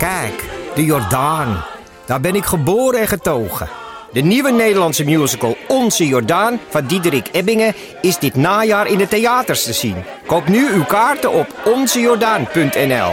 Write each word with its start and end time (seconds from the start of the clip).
Kijk, 0.00 0.44
de 0.74 0.84
Jordaan. 0.84 1.64
Daar 2.06 2.20
ben 2.20 2.34
ik 2.34 2.44
geboren 2.44 3.00
en 3.00 3.08
getogen. 3.08 3.68
De 4.12 4.20
nieuwe 4.20 4.50
Nederlandse 4.50 5.04
musical 5.04 5.56
Onze 5.68 6.06
Jordaan 6.06 6.60
van 6.68 6.86
Diederik 6.86 7.28
Ebbingen 7.32 7.74
is 8.00 8.18
dit 8.18 8.34
najaar 8.34 8.86
in 8.86 8.98
de 8.98 9.08
theaters 9.08 9.64
te 9.64 9.72
zien. 9.72 10.04
Koop 10.26 10.48
nu 10.48 10.72
uw 10.72 10.84
kaarten 10.84 11.32
op 11.32 11.46
onzejordaan.nl. 11.64 13.12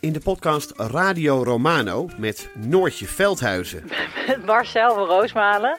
In 0.00 0.12
de 0.12 0.20
podcast 0.20 0.72
Radio 0.76 1.42
Romano 1.42 2.08
met 2.16 2.48
Noortje 2.54 3.06
Veldhuizen 3.06 3.84
Met 4.26 4.46
Marcel 4.46 4.94
van 4.94 5.06
Roosmalen. 5.06 5.78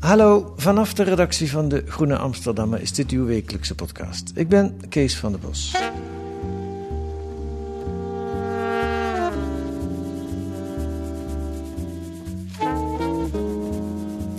Hallo, 0.00 0.54
vanaf 0.56 0.94
de 0.94 1.02
redactie 1.02 1.50
van 1.50 1.68
de 1.68 1.84
Groene 1.86 2.16
Amsterdammer 2.16 2.80
is 2.80 2.92
dit 2.92 3.10
uw 3.10 3.24
wekelijkse 3.24 3.74
podcast. 3.74 4.32
Ik 4.34 4.48
ben 4.48 4.80
Kees 4.88 5.16
van 5.16 5.32
der 5.32 5.40
Bos. 5.40 5.76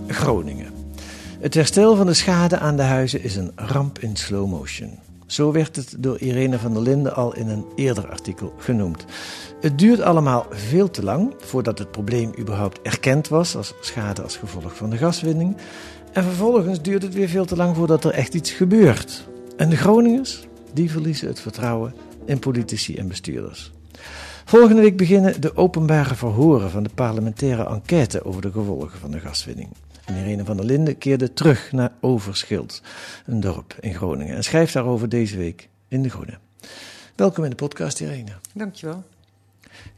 Groningen. 0.08 0.74
Het 1.40 1.54
herstel 1.54 1.96
van 1.96 2.06
de 2.06 2.14
schade 2.14 2.60
aan 2.60 2.76
de 2.76 2.84
huizen 2.84 3.24
is 3.24 3.36
een 3.36 3.52
ramp 3.56 4.00
in 4.00 4.16
slow 4.16 4.50
motion. 4.50 5.11
Zo 5.32 5.52
werd 5.52 5.76
het 5.76 5.96
door 5.98 6.20
Irene 6.20 6.60
van 6.60 6.74
der 6.74 6.82
Linden 6.82 7.16
al 7.16 7.36
in 7.36 7.48
een 7.48 7.66
eerder 7.76 8.10
artikel 8.10 8.54
genoemd. 8.58 9.06
Het 9.62 9.80
duurt 9.80 10.02
allemaal 10.02 10.46
veel 10.50 10.90
te 10.90 11.04
lang 11.04 11.34
voordat 11.38 11.80
het 11.80 11.92
probleem 11.92 12.32
überhaupt 12.40 12.82
erkend 12.82 13.28
was 13.28 13.56
als 13.56 13.74
schade 13.82 14.22
als 14.22 14.38
gevolg 14.38 14.76
van 14.76 14.90
de 14.90 14.98
gaswinning. 14.98 15.58
En 16.14 16.24
vervolgens 16.24 16.82
duurt 16.82 17.02
het 17.02 17.14
weer 17.14 17.28
veel 17.28 17.46
te 17.46 17.56
lang 17.56 17.76
voordat 17.76 18.04
er 18.04 18.12
echt 18.12 18.34
iets 18.34 18.52
gebeurt. 18.52 19.28
En 19.58 19.70
de 19.70 19.76
Groningers, 19.78 20.48
die 20.74 20.92
verliezen 20.92 21.28
het 21.28 21.40
vertrouwen 21.40 21.94
in 22.26 22.40
politici 22.40 22.96
en 22.96 23.08
bestuurders. 23.08 23.72
Volgende 24.46 24.82
week 24.82 24.98
beginnen 24.98 25.42
de 25.42 25.56
openbare 25.56 26.16
verhoren 26.16 26.72
van 26.72 26.84
de 26.84 26.90
parlementaire 26.96 27.66
enquête 27.66 28.26
over 28.26 28.42
de 28.42 28.52
gevolgen 28.52 29.00
van 29.00 29.12
de 29.12 29.20
gaswinning. 29.20 29.70
En 30.12 30.18
Irene 30.18 30.46
van 30.46 30.58
der 30.58 30.66
Linden 30.66 30.98
keerde 30.98 31.34
terug 31.34 31.72
naar 31.72 31.92
Overschild, 32.00 32.82
een 33.26 33.40
dorp 33.40 33.76
in 33.80 33.96
Groningen, 33.96 34.36
en 34.36 34.44
schrijft 34.44 34.74
daarover 34.74 35.10
deze 35.10 35.38
week 35.38 35.70
in 35.88 36.02
De 36.02 36.10
Groene. 36.10 36.38
Welkom 37.16 37.44
in 37.44 37.50
de 37.50 37.56
podcast, 37.56 38.00
Irene. 38.00 38.32
Dankjewel. 38.54 39.04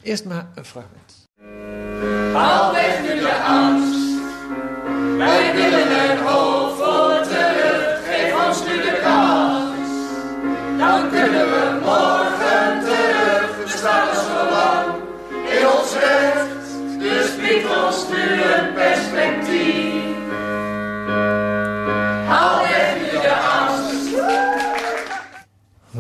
Eerst 0.02 0.26
maar 0.26 0.48
een 0.56 0.66
fragment. 0.66 1.28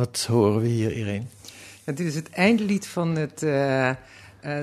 Wat 0.03 0.25
horen 0.30 0.62
we 0.62 0.68
hier, 0.68 0.91
Irene? 0.91 1.25
Ja, 1.84 1.94
dit 1.94 2.08
is 2.08 2.16
het 2.16 2.30
eindlied 2.30 2.88
van 2.88 3.16
het, 3.16 3.44
eh, 3.44 3.90
eh, 3.90 3.96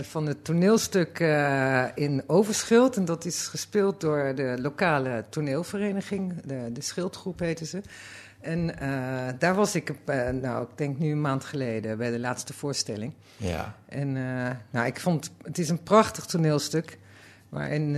van 0.02 0.26
het 0.26 0.44
toneelstuk 0.44 1.20
eh, 1.20 1.84
in 1.94 2.22
Overschild. 2.26 2.96
En 2.96 3.04
dat 3.04 3.24
is 3.24 3.46
gespeeld 3.46 4.00
door 4.00 4.34
de 4.34 4.56
lokale 4.58 5.24
toneelvereniging. 5.28 6.40
De, 6.44 6.72
de 6.72 6.80
Schildgroep 6.80 7.38
heette 7.38 7.64
ze. 7.64 7.82
En 8.40 8.66
daar 9.38 9.54
was 9.54 9.74
ik, 9.74 9.94
nou, 10.40 10.62
ik 10.62 10.68
denk 10.74 10.98
nu 10.98 11.10
een 11.10 11.20
maand 11.20 11.44
geleden, 11.44 11.98
bij 11.98 12.10
de 12.10 12.18
laatste 12.18 12.52
voorstelling. 12.52 13.12
Ja. 13.36 13.74
En 13.88 14.12
nou, 14.70 14.86
ik 14.86 15.00
vond, 15.00 15.30
het 15.42 15.58
is 15.58 15.68
een 15.68 15.82
prachtig 15.82 16.24
toneelstuk. 16.26 16.98
Waarin 17.48 17.92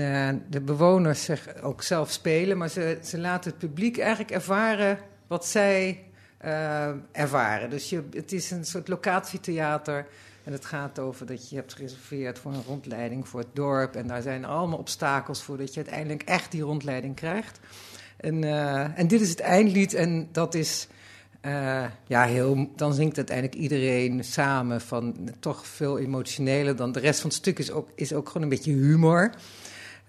de 0.51 0.61
bewoners 0.61 1.25
zich 1.25 1.63
ook 1.63 1.83
zelf 1.83 2.11
spelen. 2.11 2.59
Maar 2.59 2.69
ze, 2.69 2.99
ze 3.03 3.19
laten 3.19 3.51
het 3.51 3.59
publiek 3.59 3.99
eigenlijk 3.99 4.31
ervaren 4.31 4.99
wat 5.27 5.47
zij 5.47 6.05
eh, 6.43 6.89
ervaren. 7.13 7.71
Dus 7.71 7.91
je, 7.91 8.03
het 8.11 8.33
is 8.33 8.51
een 8.51 8.65
soort 8.65 8.89
locatietheater. 8.89 10.07
En 10.45 10.53
het 10.53 10.65
gaat 10.65 10.99
over 10.99 11.27
dat 11.27 11.51
je 11.51 11.57
hebt 11.57 11.73
gereserveerd 11.75 12.39
voor 12.39 12.53
een 12.53 12.63
rondleiding 12.67 13.29
voor 13.29 13.41
het 13.41 13.55
dorp. 13.55 13.95
En 13.97 14.07
daar 14.07 14.23
zijn 14.23 14.45
allemaal 14.45 14.79
obstakels 14.79 15.43
voor 15.43 15.57
dat 15.57 15.75
je 15.75 15.81
uiteindelijk 15.81 16.23
echt 16.23 16.51
die 16.51 16.63
rondleiding 16.63 17.15
krijgt. 17.17 17.61
En, 18.17 18.45
eh, 18.45 18.99
en 18.99 19.09
dit 19.09 19.21
is 19.21 19.29
het 19.31 19.41
eindlied. 19.41 19.95
En 19.95 20.29
dat 20.33 20.55
is. 20.55 20.89
eh, 21.41 21.85
ja, 22.07 22.25
heel, 22.25 22.71
dan 22.77 22.95
zingt 22.95 23.17
uiteindelijk 23.17 23.57
iedereen 23.59 24.25
samen 24.25 24.81
van 24.81 25.31
toch 25.41 25.67
veel 25.67 25.99
emotioneler 25.99 26.77
dan 26.77 26.93
de 26.93 27.01
rest 27.01 27.21
van 27.21 27.31
het 27.31 27.39
stuk 27.39 27.59
is 27.59 27.71
ook, 27.71 27.89
is 27.95 28.13
ook 28.13 28.27
gewoon 28.27 28.43
een 28.43 28.49
beetje 28.49 28.73
humor. 28.73 29.31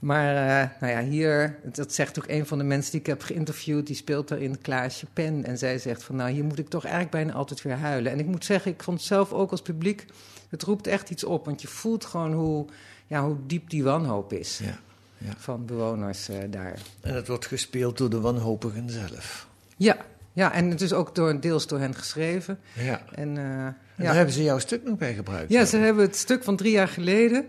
Maar 0.03 0.35
eh, 0.35 0.69
nou 0.79 0.93
ja, 0.93 1.09
hier, 1.09 1.59
dat 1.63 1.93
zegt 1.93 2.19
ook 2.19 2.27
een 2.27 2.45
van 2.45 2.57
de 2.57 2.63
mensen 2.63 2.91
die 2.91 2.99
ik 2.99 3.05
heb 3.05 3.21
geïnterviewd, 3.21 3.87
die 3.87 3.95
speelt 3.95 4.27
daarin 4.27 4.61
Klaasje 4.61 5.05
Pen. 5.13 5.45
En 5.45 5.57
zij 5.57 5.77
zegt 5.77 6.03
van 6.03 6.15
nou, 6.15 6.31
hier 6.31 6.43
moet 6.43 6.59
ik 6.59 6.69
toch 6.69 6.83
eigenlijk 6.83 7.13
bijna 7.13 7.33
altijd 7.33 7.61
weer 7.61 7.77
huilen. 7.77 8.11
En 8.11 8.19
ik 8.19 8.25
moet 8.25 8.45
zeggen, 8.45 8.71
ik 8.71 8.83
vond 8.83 9.01
zelf 9.01 9.33
ook 9.33 9.51
als 9.51 9.61
publiek, 9.61 10.05
het 10.49 10.63
roept 10.63 10.87
echt 10.87 11.09
iets 11.09 11.23
op. 11.23 11.45
Want 11.45 11.61
je 11.61 11.67
voelt 11.67 12.05
gewoon 12.05 12.33
hoe, 12.33 12.65
ja, 13.07 13.23
hoe 13.25 13.37
diep 13.47 13.69
die 13.69 13.83
wanhoop 13.83 14.33
is 14.33 14.59
Ja, 14.63 14.79
ja. 15.17 15.33
van 15.37 15.65
bewoners 15.65 16.29
eh, 16.29 16.37
daar. 16.49 16.79
En 17.01 17.15
het 17.15 17.27
wordt 17.27 17.45
gespeeld 17.45 17.97
door 17.97 18.09
de 18.09 18.19
wanhopigen 18.19 18.89
zelf. 18.89 19.47
Ja, 19.77 19.97
ja, 20.33 20.53
en 20.53 20.69
het 20.69 20.81
is 20.81 20.93
ook 20.93 21.15
door, 21.15 21.39
deels 21.39 21.67
door 21.67 21.79
hen 21.79 21.95
geschreven. 21.95 22.59
Ja. 22.73 23.01
En, 23.11 23.37
eh, 23.37 23.43
En 23.43 23.75
ja. 23.95 24.03
daar 24.03 24.15
hebben 24.15 24.33
ze 24.33 24.43
jouw 24.43 24.59
stuk 24.59 24.83
nog 24.83 24.97
bij 24.97 25.13
gebruikt. 25.13 25.51
Ja, 25.51 25.65
ze 25.65 25.77
hebben 25.77 26.03
het 26.05 26.15
stuk 26.15 26.43
van 26.43 26.55
drie 26.55 26.71
jaar 26.71 26.87
geleden. 26.87 27.45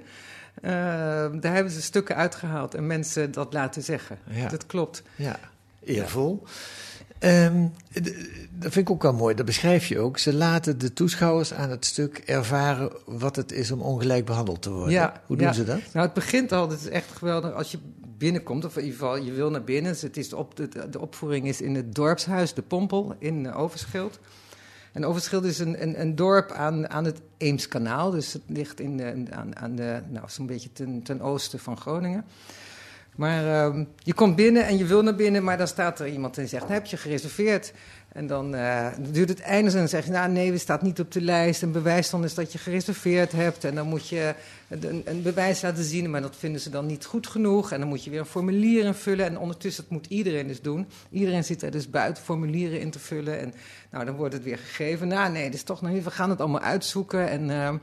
Eh, 0.62 0.70
daar 1.40 1.54
hebben 1.54 1.72
ze 1.72 1.82
stukken 1.82 2.16
uitgehaald 2.16 2.74
en 2.74 2.86
mensen 2.86 3.32
dat 3.32 3.52
laten 3.52 3.82
zeggen. 3.82 4.18
Ja. 4.30 4.48
Dat 4.48 4.66
klopt. 4.66 5.02
Ja, 5.16 5.38
eervol. 5.84 6.42
Ehm, 7.18 7.66
d- 7.92 8.14
dat 8.50 8.72
vind 8.72 8.76
ik 8.76 8.90
ook 8.90 9.02
wel 9.02 9.12
mooi, 9.12 9.34
dat 9.34 9.46
beschrijf 9.46 9.86
je 9.86 9.98
ook. 9.98 10.18
Ze 10.18 10.34
laten 10.34 10.78
de 10.78 10.92
toeschouwers 10.92 11.54
aan 11.54 11.70
het 11.70 11.84
stuk 11.84 12.18
ervaren 12.18 12.92
wat 13.06 13.36
het 13.36 13.52
is 13.52 13.70
om 13.70 13.80
ongelijk 13.80 14.24
behandeld 14.24 14.62
te 14.62 14.70
worden. 14.70 14.92
Ja, 14.92 15.22
Hoe 15.26 15.36
doen 15.36 15.46
ja. 15.46 15.52
ze 15.52 15.64
dat? 15.64 15.80
Nou, 15.92 16.04
het 16.06 16.14
begint 16.14 16.52
al, 16.52 16.70
het 16.70 16.80
is 16.80 16.88
echt 16.88 17.10
geweldig 17.12 17.52
als 17.52 17.70
je 17.70 17.78
binnenkomt, 18.18 18.64
of 18.64 18.76
in 18.76 18.82
ieder 18.84 18.98
geval 18.98 19.16
je 19.16 19.32
wil 19.32 19.50
naar 19.50 19.64
binnen. 19.64 19.92
Dus 19.92 20.02
het 20.02 20.16
is 20.16 20.28
de, 20.28 20.36
op, 20.36 20.56
de, 20.56 20.88
de 20.90 21.00
opvoering 21.00 21.46
is 21.46 21.60
in 21.60 21.74
het 21.74 21.94
dorpshuis 21.94 22.54
De 22.54 22.62
Pompel 22.62 23.14
in 23.18 23.52
Overschild. 23.52 24.18
En 24.94 25.04
Overschild 25.04 25.44
is 25.44 25.58
een, 25.58 25.82
een, 25.82 26.00
een 26.00 26.14
dorp 26.14 26.50
aan, 26.50 26.90
aan 26.90 27.04
het 27.04 27.20
Eemskanaal, 27.36 28.10
dus 28.10 28.32
het 28.32 28.42
ligt 28.46 28.80
in 28.80 28.96
de, 28.96 29.24
aan, 29.30 29.56
aan 29.56 29.76
de, 29.76 30.00
nou, 30.08 30.26
zo'n 30.28 30.46
beetje 30.46 30.72
ten, 30.72 31.02
ten 31.02 31.20
oosten 31.20 31.58
van 31.58 31.76
Groningen. 31.76 32.24
Maar 33.14 33.46
ehm, 33.46 33.84
je 33.98 34.14
komt 34.14 34.36
binnen 34.36 34.66
en 34.66 34.78
je 34.78 34.84
wil 34.84 35.02
naar 35.02 35.14
binnen, 35.14 35.44
maar 35.44 35.58
dan 35.58 35.68
staat 35.68 36.00
er 36.00 36.08
iemand 36.08 36.38
en 36.38 36.48
zegt, 36.48 36.62
"Nou, 36.62 36.74
heb 36.74 36.86
je 36.86 36.96
gereserveerd? 36.96 37.72
En 38.14 38.26
dan 38.26 38.54
eh, 38.54 38.86
duurt 38.98 39.28
het 39.28 39.40
eindig 39.40 39.72
en 39.72 39.78
dan 39.78 39.88
zeg 39.88 40.04
je, 40.04 40.10
nou 40.10 40.30
nee, 40.30 40.52
we 40.52 40.58
staat 40.58 40.82
niet 40.82 41.00
op 41.00 41.12
de 41.12 41.20
lijst. 41.20 41.62
En 41.62 41.72
bewijs 41.72 42.10
dan 42.10 42.24
is 42.24 42.34
dat 42.34 42.52
je 42.52 42.58
gereserveerd 42.58 43.32
hebt. 43.32 43.64
En 43.64 43.74
dan 43.74 43.88
moet 43.88 44.08
je 44.08 44.34
een, 44.68 45.02
een 45.04 45.22
bewijs 45.22 45.62
laten 45.62 45.84
zien, 45.84 46.10
maar 46.10 46.20
dat 46.20 46.36
vinden 46.36 46.60
ze 46.60 46.70
dan 46.70 46.86
niet 46.86 47.04
goed 47.04 47.26
genoeg. 47.26 47.72
En 47.72 47.80
dan 47.80 47.88
moet 47.88 48.04
je 48.04 48.10
weer 48.10 48.18
een 48.18 48.26
formulier 48.26 48.84
invullen. 48.84 49.26
En 49.26 49.38
ondertussen, 49.38 49.82
dat 49.82 49.92
moet 49.92 50.06
iedereen 50.06 50.46
dus 50.46 50.60
doen. 50.60 50.86
Iedereen 51.10 51.44
zit 51.44 51.62
er 51.62 51.70
dus 51.70 51.90
buiten 51.90 52.22
formulieren 52.24 52.80
in 52.80 52.90
te 52.90 52.98
vullen. 52.98 53.38
En 53.40 53.54
nou, 53.90 54.04
dan 54.04 54.14
wordt 54.16 54.34
het 54.34 54.42
weer 54.42 54.58
gegeven. 54.58 55.08
Nou 55.08 55.32
nee, 55.32 55.44
dat 55.44 55.54
is 55.54 55.62
toch 55.62 55.82
nog 55.82 55.92
niet, 55.92 56.04
we 56.04 56.10
gaan 56.10 56.30
het 56.30 56.40
allemaal 56.40 56.60
uitzoeken. 56.60 57.28
En... 57.28 57.50
eh, 57.50 57.74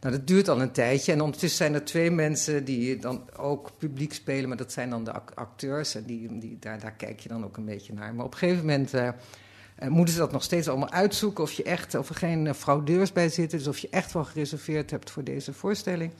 nou, 0.00 0.14
dat 0.14 0.26
duurt 0.26 0.48
al 0.48 0.60
een 0.60 0.70
tijdje. 0.72 1.12
En 1.12 1.20
ondertussen 1.20 1.58
zijn 1.58 1.74
er 1.74 1.84
twee 1.84 2.10
mensen 2.10 2.64
die 2.64 2.96
dan 2.98 3.22
ook 3.36 3.70
publiek 3.78 4.12
spelen. 4.12 4.48
Maar 4.48 4.56
dat 4.56 4.72
zijn 4.72 4.90
dan 4.90 5.04
de 5.04 5.12
ac- 5.12 5.32
acteurs. 5.34 5.94
En 5.94 6.04
die, 6.04 6.38
die, 6.38 6.56
daar, 6.60 6.80
daar 6.80 6.92
kijk 6.92 7.20
je 7.20 7.28
dan 7.28 7.44
ook 7.44 7.56
een 7.56 7.64
beetje 7.64 7.92
naar. 7.92 8.14
Maar 8.14 8.24
op 8.24 8.32
een 8.32 8.38
gegeven 8.38 8.66
moment 8.66 8.94
eh, 8.94 9.08
eh, 9.08 9.88
moeten 9.88 10.14
ze 10.14 10.20
dat 10.20 10.32
nog 10.32 10.42
steeds 10.42 10.68
allemaal 10.68 10.90
uitzoeken. 10.90 11.44
Of, 11.44 11.52
je 11.52 11.62
echt, 11.62 11.94
of 11.94 12.08
er 12.08 12.14
geen 12.14 12.46
eh, 12.46 12.54
fraudeurs 12.54 13.12
bij 13.12 13.28
zitten. 13.28 13.58
Dus 13.58 13.66
of 13.66 13.78
je 13.78 13.88
echt 13.90 14.12
wel 14.12 14.24
gereserveerd 14.24 14.90
hebt 14.90 15.10
voor 15.10 15.24
deze 15.24 15.52
voorstelling. 15.52 16.12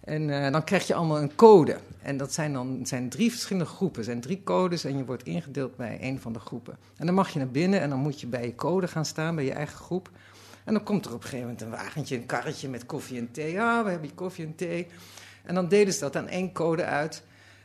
En 0.00 0.52
dan 0.52 0.64
krijg 0.64 0.86
je 0.86 0.94
allemaal 0.94 1.20
een 1.20 1.34
code. 1.34 1.76
En 2.02 2.16
dat 2.16 2.32
zijn 2.32 2.52
dan 2.52 2.80
zijn 2.82 3.08
drie 3.08 3.30
verschillende 3.30 3.68
groepen. 3.68 3.98
Er 3.98 4.04
zijn 4.04 4.20
drie 4.20 4.40
codes 4.44 4.84
en 4.84 4.96
je 4.96 5.04
wordt 5.04 5.22
ingedeeld 5.22 5.76
bij 5.76 5.98
een 6.00 6.20
van 6.20 6.32
de 6.32 6.38
groepen. 6.38 6.78
En 6.96 7.06
dan 7.06 7.14
mag 7.14 7.30
je 7.30 7.38
naar 7.38 7.48
binnen 7.48 7.80
en 7.80 7.90
dan 7.90 7.98
moet 7.98 8.20
je 8.20 8.26
bij 8.26 8.46
je 8.46 8.54
code 8.54 8.88
gaan 8.88 9.04
staan, 9.04 9.34
bij 9.34 9.44
je 9.44 9.52
eigen 9.52 9.76
groep. 9.76 10.10
En 10.66 10.74
dan 10.74 10.82
komt 10.82 11.04
er 11.04 11.12
op 11.12 11.16
een 11.16 11.22
gegeven 11.22 11.44
moment 11.44 11.62
een 11.62 11.70
wagentje, 11.70 12.16
een 12.16 12.26
karretje 12.26 12.68
met 12.68 12.86
koffie 12.86 13.18
en 13.18 13.30
thee. 13.30 13.52
Ja, 13.52 13.84
we 13.84 13.90
hebben 13.90 14.08
hier 14.08 14.16
koffie 14.16 14.44
en 14.44 14.54
thee. 14.54 14.86
En 15.44 15.54
dan 15.54 15.68
delen 15.68 15.92
ze 15.92 16.00
dat 16.00 16.16
aan 16.16 16.28
één 16.28 16.52
code 16.52 16.84
uit. 16.84 17.22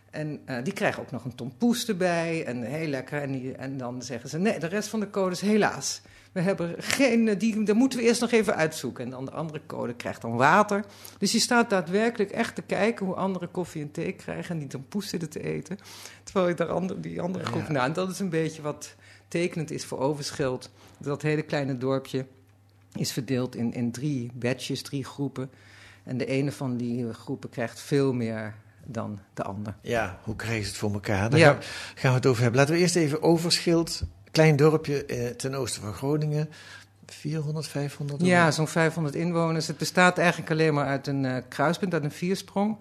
En 0.10 0.42
eh, 0.46 0.64
die 0.64 0.74
krijgen 0.74 1.02
ook 1.02 1.12
nog 1.12 1.26
een 1.26 1.36
tompoes 1.36 1.88
erbij. 1.88 2.46
En 2.46 2.64
heel 2.64 2.88
lekker. 2.88 3.22
En, 3.22 3.32
die, 3.32 3.56
en 3.56 3.78
dan 3.78 4.02
zeggen 4.02 4.30
ze: 4.30 4.38
nee, 4.38 4.60
de 4.60 4.68
rest 4.68 4.90
van 4.90 5.00
de 5.00 5.10
codes 5.10 5.42
helaas. 5.42 6.02
We 6.32 6.42
hebben 6.42 6.76
geen, 6.78 7.28
eh, 7.28 7.40
die, 7.40 7.64
dat 7.64 7.76
moeten 7.76 8.00
we 8.00 8.06
eerst 8.06 8.22
nog 8.22 8.32
even 8.32 8.56
uitzoeken. 8.56 9.04
En 9.04 9.10
dan 9.10 9.26
de 9.26 9.32
andere 9.32 9.62
code 9.66 9.94
krijgt 9.94 10.22
dan 10.22 10.36
water. 10.36 10.86
Dus 11.18 11.32
je 11.32 11.40
staat 11.40 11.70
daadwerkelijk 11.70 12.32
echt 12.32 12.56
te 12.56 12.62
kijken 12.62 13.06
hoe 13.06 13.16
anderen 13.16 13.52
koffie 13.52 13.82
en 13.82 13.92
thee 13.92 14.12
krijgen. 14.12 14.50
En 14.56 14.60
die 14.60 14.70
tompoes 14.70 15.10
zitten 15.10 15.30
te 15.30 15.44
eten. 15.44 15.78
Terwijl 16.24 16.48
je 16.48 16.54
daar 16.54 17.02
die 17.02 17.22
andere 17.22 17.46
groep. 17.46 17.68
Nou, 17.68 17.86
en 17.86 17.94
dat 17.94 18.10
is 18.10 18.20
een 18.20 18.30
beetje 18.30 18.62
wat 18.62 18.96
tekenend 19.28 19.72
is 19.72 19.86
voor 19.86 20.00
Overschild. 20.00 20.72
Dat 20.98 21.22
hele 21.22 21.42
kleine 21.42 21.78
dorpje 21.78 22.26
is 22.96 23.12
verdeeld 23.12 23.56
in, 23.56 23.74
in 23.74 23.92
drie 23.92 24.32
batches, 24.34 24.82
drie 24.82 25.04
groepen. 25.06 25.50
En 26.04 26.18
de 26.18 26.26
ene 26.26 26.52
van 26.52 26.78
die 26.78 27.14
groepen 27.14 27.50
krijgt 27.50 27.80
veel 27.80 28.14
meer 28.14 28.54
dan 28.86 29.20
de 29.34 29.44
ander. 29.44 29.76
Ja, 29.82 30.20
hoe 30.24 30.36
krijgen 30.36 30.64
ze 30.64 30.70
het 30.70 30.78
voor 30.80 30.94
elkaar? 30.94 31.30
Daar 31.30 31.40
Ja. 31.40 31.58
gaan, 31.96 32.12
we 32.12 32.18
het 32.18 32.26
over 32.26 32.42
hebben. 32.42 32.60
Laten 32.60 32.76
we 32.76 32.82
eerst 32.82 32.96
even 32.96 33.22
Overschild, 33.22 34.02
klein 34.32 34.56
dorpje 34.56 35.06
eh, 35.06 35.28
ten 35.28 35.54
oosten 35.56 35.82
van 35.82 35.94
Groningen. 35.94 36.50
400, 37.06 37.68
500? 37.68 38.22
Ja, 38.22 38.52
zo'n 38.52 38.68
500 38.68 39.16
inwoners. 39.16 39.68
Het 39.68 39.78
bestaat 39.78 40.18
eigenlijk 40.18 40.52
alleen 40.52 40.74
maar 40.74 40.86
uit 40.86 41.08
een 41.08 41.26
eh, 41.26 41.38
kruispunt, 41.48 41.94
uit 41.94 42.04
een 42.04 42.12
viersprong. 42.12 42.78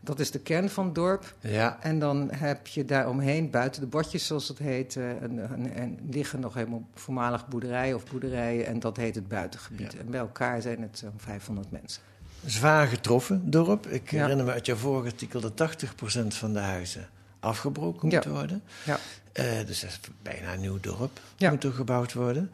Dat 0.00 0.20
is 0.20 0.30
de 0.30 0.38
kern 0.38 0.68
van 0.70 0.84
het 0.84 0.94
dorp. 0.94 1.34
Ja, 1.40 1.78
En 1.80 1.98
dan 1.98 2.28
heb 2.32 2.66
je 2.66 2.84
daaromheen, 2.84 3.50
buiten 3.50 3.80
de 3.80 3.86
bordjes 3.86 4.26
zoals 4.26 4.48
het 4.48 4.58
heet, 4.58 4.96
eh, 4.96 5.08
een- 5.22 5.98
liggen 6.10 6.40
nog 6.40 6.54
helemaal 6.54 6.86
voormalig 6.94 7.48
boerderijen 7.48 7.96
of 7.96 8.04
boerderijen. 8.10 8.66
En 8.66 8.78
dat 8.80 8.96
heet 8.96 9.14
het 9.14 9.28
buitengebied. 9.28 9.92
Ja. 9.92 9.98
En 9.98 10.10
bij 10.10 10.20
elkaar 10.20 10.62
zijn 10.62 10.82
het 10.82 10.98
zo'n 10.98 11.12
500 11.16 11.70
mensen. 11.70 12.02
zwaar 12.46 12.86
getroffen 12.86 13.50
dorp. 13.50 13.86
Ik 13.86 14.10
Ja. 14.10 14.20
herinner 14.22 14.44
me 14.46 14.52
uit 14.52 14.66
jouw 14.66 14.76
vorige 14.76 15.06
artikel 15.10 15.40
dat 15.40 15.56
80% 15.56 16.34
van 16.34 16.52
de 16.52 16.58
huizen 16.58 17.08
afgebroken 17.40 18.08
moeten 18.08 18.30
worden. 18.32 18.62
Ja. 18.84 18.98
Eh, 19.32 19.44
dus 19.66 19.80
dat 19.80 19.90
is 19.90 20.00
bijna 20.22 20.52
een 20.52 20.60
nieuw 20.60 20.78
dorp. 20.80 21.20
Moet 21.38 21.64
er 21.64 21.72
gebouwd 21.72 22.12
worden. 22.12 22.50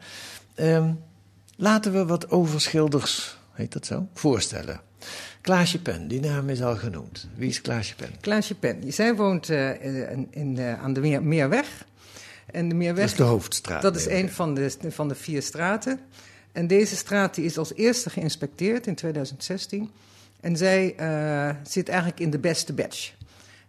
Ehm, 0.55 0.93
laten 1.55 1.91
we 1.93 2.05
wat 2.05 2.29
overschilders, 2.31 3.37
heet 3.51 3.73
dat 3.73 3.85
zo, 3.85 4.07
voorstellen. 4.13 4.81
Klaasje 5.47 5.79
Pen, 5.79 6.07
die 6.07 6.19
naam 6.19 6.49
is 6.49 6.61
al 6.61 6.75
genoemd. 6.75 7.27
Wie 7.35 7.49
is 7.49 7.61
Klaasje 7.61 7.95
Pen? 7.95 8.09
Klaasje 8.19 8.55
Pen, 8.55 8.93
zij 8.93 9.15
woont 9.15 9.49
eh, 9.49 10.11
in, 10.11 10.27
in, 10.31 10.57
eh, 10.57 10.83
aan 10.83 10.93
de 10.93 10.99
Meer, 10.99 11.23
Meerweg. 11.23 11.85
En 12.45 12.69
de 12.69 12.75
Meerweg 12.75 13.03
Dat 13.03 13.11
is 13.11 13.17
de 13.17 13.23
hoofdstraat. 13.23 13.81
Dat 13.81 13.95
is 13.95 14.05
een 14.05 14.29
van 14.29 14.53
de, 14.53 14.71
van 14.87 15.07
de 15.07 15.15
vier 15.15 15.41
straten. 15.41 15.99
En 16.51 16.67
deze 16.67 16.95
straat 16.95 17.35
die 17.35 17.45
is 17.45 17.57
als 17.57 17.73
eerste 17.73 18.09
geïnspecteerd 18.09 18.87
in 18.87 18.95
2016. 18.95 19.89
En 20.39 20.57
zij 20.57 20.95
eh, 20.95 21.55
zit 21.63 21.89
eigenlijk 21.89 22.19
in 22.19 22.29
de 22.29 22.39
beste 22.39 22.73
batch. 22.73 23.13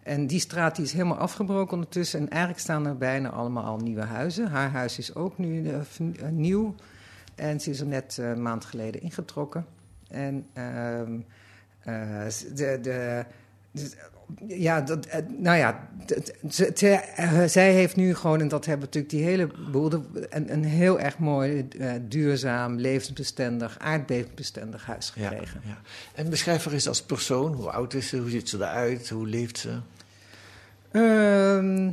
En 0.03 0.27
die 0.27 0.41
straat 0.41 0.77
die 0.77 0.85
is 0.85 0.93
helemaal 0.93 1.19
afgebroken 1.19 1.73
ondertussen. 1.73 2.21
En 2.21 2.29
eigenlijk 2.29 2.61
staan 2.61 2.87
er 2.87 2.97
bijna 2.97 3.29
allemaal 3.29 3.65
al 3.65 3.77
nieuwe 3.77 4.05
huizen. 4.05 4.49
Haar 4.49 4.71
huis 4.71 4.99
is 4.99 5.15
ook 5.15 5.39
nu 5.39 5.71
nieuw. 6.31 6.75
En 7.35 7.61
ze 7.61 7.71
is 7.71 7.81
er 7.81 7.87
net 7.87 8.17
een 8.21 8.43
maand 8.43 8.65
geleden 8.65 9.01
ingetrokken. 9.01 9.67
En 10.09 10.47
ehm, 10.53 11.15
eh, 11.15 11.25
de, 12.55 12.79
de, 12.83 13.25
de- 13.73 13.91
ja, 14.47 14.81
dat, 14.81 15.07
eh, 15.07 15.21
nou 15.39 15.57
ja, 15.57 15.89
ze- 16.51 16.71
ze- 16.75 16.89
eh, 16.95 17.45
zij 17.45 17.73
heeft 17.73 17.97
nu 17.97 18.15
gewoon, 18.15 18.41
en 18.41 18.49
dat 18.49 18.65
hebben 18.67 18.85
natuurlijk 18.87 19.13
die 19.13 19.25
hele 19.25 19.49
boel, 19.71 19.93
een, 20.31 20.53
een 20.53 20.65
heel 20.65 21.01
erg 21.01 21.19
mooi, 21.19 21.69
eh, 21.79 21.93
duurzaam, 22.03 22.77
levensbestendig, 22.77 23.79
aardbevingsbestendig 23.79 24.87
huis 24.87 25.11
gekregen. 25.11 25.61
ja. 25.65 25.79
En 26.15 26.31
beschrijf 26.31 26.65
haar 26.65 26.73
eens 26.73 26.89
als 26.89 27.03
persoon. 27.03 27.53
Hoe 27.53 27.71
oud 27.71 27.95
is 27.95 28.09
ze? 28.09 28.17
Hoe 28.19 28.31
ziet 28.31 28.49
ze 28.49 28.57
eruit? 28.57 29.09
Hoe 29.09 29.27
leeft 29.27 29.59
ze? 29.59 29.79
Ehm, 30.91 31.91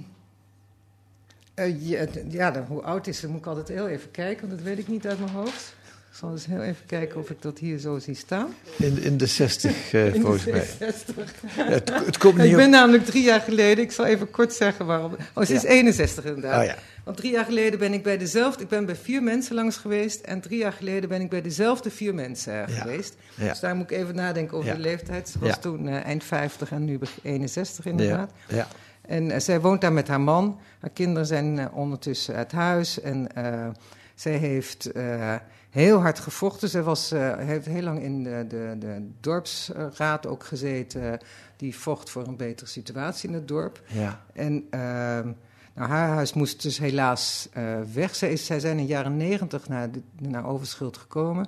eh, 1.53 1.88
ja, 1.89 2.06
ja, 2.30 2.51
dan, 2.51 2.63
hoe 2.65 2.81
oud 2.81 3.07
is 3.07 3.19
ze? 3.19 3.27
Moet 3.30 3.39
ik 3.39 3.45
altijd 3.45 3.68
heel 3.68 3.88
even 3.88 4.12
kijken, 4.12 4.47
want 4.47 4.59
dat 4.59 4.68
weet 4.68 4.77
ik 4.80 4.88
niet 4.88 5.07
uit 5.07 5.19
mijn 5.19 5.31
hoofd. 5.31 5.75
Ik 6.16 6.22
zal 6.22 6.32
eens 6.32 6.46
heel 6.46 6.62
even 6.62 6.86
kijken 6.86 7.20
of 7.20 7.30
ik 7.30 7.42
dat 7.42 7.60
hier 7.60 7.78
zo 7.78 8.00
zie 8.00 8.16
staan. 8.16 8.56
In, 8.78 9.02
in 9.02 9.18
de 9.18 9.26
60, 9.26 9.94
eh, 9.94 10.06
In 10.08 10.12
de 10.14 10.20
volgens 10.20 10.46
mij. 10.46 10.66
66. 10.80 11.56
Ja, 11.56 11.64
het, 11.66 11.90
het 12.06 12.18
komt 12.18 12.36
niet 12.36 12.46
Ik 12.46 12.52
op. 12.52 12.58
ben 12.58 12.70
namelijk 12.70 13.06
drie 13.06 13.24
jaar 13.24 13.40
geleden, 13.42 13.84
ik 13.84 13.92
zal 13.92 14.06
even 14.06 14.32
kort 14.32 14.54
zeggen 14.54 14.86
waarom. 14.86 15.16
Oh, 15.34 15.44
ze 15.44 15.54
is 15.54 15.62
Ja. 15.62 15.68
61 15.70 16.26
inderdaad. 16.26 16.60
Oh 16.62 16.66
ja. 16.66 16.76
Want 17.04 17.18
drie 17.18 17.32
jaar 17.32 17.46
geleden 17.46 17.80
ben 17.80 17.94
ik 17.94 18.04
bij 18.04 18.18
dezelfde, 18.18 18.64
ik 18.64 18.70
ben 18.70 18.86
bij 18.86 18.96
vier 18.96 19.24
mensen 19.24 19.56
langs 19.56 19.78
geweest. 19.78 20.22
En 20.22 20.42
drie 20.42 20.58
jaar 20.58 20.74
geleden 20.74 21.10
ben 21.10 21.22
ik 21.22 21.30
bij 21.30 21.42
dezelfde 21.42 21.90
vier 21.92 22.14
mensen 22.16 22.68
eh, 22.68 22.82
geweest. 22.82 23.16
Dus 23.36 23.60
daar 23.60 23.76
moet 23.76 23.92
ik 23.92 23.98
even 23.98 24.16
nadenken 24.16 24.58
over 24.58 24.74
de 24.76 24.80
leeftijd. 24.82 25.30
Ze 25.30 25.40
was 25.40 25.60
toen 25.62 25.88
eh, 25.88 26.06
eind 26.06 26.24
50 26.24 26.72
en 26.72 26.86
nu 26.86 26.98
begin 26.98 27.20
61 27.24 27.84
Ja, 27.84 27.90
inderdaad. 27.92 28.32
ja. 28.48 28.68
En 29.02 29.32
eh, 29.32 29.40
zij 29.40 29.62
woont 29.62 29.82
daar 29.82 29.94
met 29.94 30.08
haar 30.08 30.22
man. 30.22 30.60
Haar 30.80 30.90
kinderen 30.94 31.26
zijn 31.28 31.60
eh, 31.60 31.66
ondertussen 31.78 32.36
uit 32.36 32.52
huis. 32.52 33.02
En 33.02 33.36
eh, 33.36 33.68
zij 34.16 34.38
heeft 34.38 34.92
eh, 34.92 35.36
heel 35.75 36.01
hard 36.01 36.19
gevochten. 36.19 36.69
Zij 36.69 36.83
was, 36.83 37.12
eh, 37.12 37.38
heeft 37.38 37.66
heel 37.66 37.81
lang 37.81 38.01
in 38.01 38.24
de, 38.24 38.45
de, 38.48 38.75
de 38.80 39.10
dorpsraad 39.19 40.27
ook 40.27 40.44
gezeten. 40.44 41.19
Die 41.57 41.75
vocht 41.75 42.10
voor 42.10 42.27
een 42.27 42.38
betere 42.38 42.69
situatie 42.69 43.30
in 43.30 43.36
het 43.36 43.48
dorp. 43.48 43.81
ja. 43.88 44.22
En 44.33 44.68
ehm, 44.69 45.31
nou, 45.74 45.89
haar 45.89 46.10
huis 46.10 46.33
moest 46.33 46.62
dus 46.62 46.77
helaas 46.77 47.50
eh, 47.54 47.80
weg. 47.94 48.16
Zij, 48.16 48.31
is, 48.31 48.45
zij 48.45 48.60
zijn 48.60 48.77
in 48.77 48.86
de 48.86 48.92
jaren 48.92 49.18
negentig 49.18 49.68
naar, 49.68 49.89
naar 50.19 50.48
Overschild 50.48 50.98
gekomen. 50.98 51.48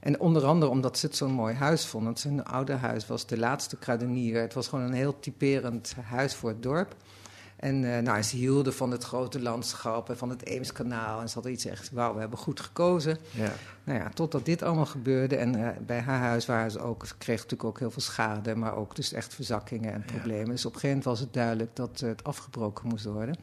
En 0.00 0.20
onder 0.20 0.44
andere 0.44 0.70
omdat 0.70 0.98
ze 0.98 1.06
het 1.06 1.16
zo'n 1.16 1.32
mooi 1.32 1.54
huis 1.54 1.86
vonden. 1.86 2.08
Want 2.08 2.20
zijn 2.20 2.44
oude 2.44 2.72
huis 2.72 3.06
was 3.06 3.26
de 3.26 3.38
laatste 3.38 3.76
kruidenier. 3.76 4.40
Het 4.40 4.54
was 4.54 4.68
gewoon 4.68 4.84
een 4.84 4.92
heel 4.92 5.18
typerend 5.20 5.94
huis 6.04 6.34
voor 6.34 6.48
het 6.48 6.62
dorp. 6.62 6.96
En 7.62 7.94
eh, 7.96 8.02
nou, 8.02 8.22
ze 8.22 8.36
hielden 8.36 8.74
van 8.74 8.90
het 8.90 9.04
grote 9.04 9.40
landschap 9.40 10.08
en 10.10 10.16
van 10.16 10.28
het 10.30 10.46
Eemskanaal. 10.46 11.20
En 11.20 11.28
ze 11.28 11.34
hadden 11.34 11.52
iets 11.52 11.64
echt, 11.64 11.90
wauw, 11.92 12.14
we 12.14 12.20
hebben 12.20 12.38
goed 12.38 12.60
gekozen. 12.60 13.18
ja. 13.30 13.52
Nou 13.84 13.98
ja, 13.98 14.08
totdat 14.14 14.44
dit 14.44 14.62
allemaal 14.62 14.86
gebeurde. 14.86 15.36
En 15.36 15.54
eh, 15.54 15.76
bij 15.86 16.00
haar 16.00 16.18
huis 16.18 16.46
waren 16.46 16.70
ze 16.70 16.80
ook, 16.80 17.06
ze 17.06 17.14
kreeg 17.18 17.36
natuurlijk 17.36 17.64
ook 17.64 17.78
heel 17.78 17.90
veel 17.90 18.02
schade, 18.02 18.54
maar 18.54 18.76
ook 18.76 18.96
dus 18.96 19.12
echt 19.12 19.34
verzakkingen 19.34 19.92
en 19.92 20.04
problemen. 20.04 20.50
Dus 20.50 20.64
op 20.66 20.74
een 20.74 20.80
gegeven 20.80 20.88
moment 20.88 21.04
was 21.04 21.20
het 21.20 21.32
duidelijk 21.32 21.76
dat 21.76 22.00
eh, 22.02 22.08
het 22.08 22.24
afgebroken 22.24 22.88
moest 22.88 23.04
worden. 23.04 23.36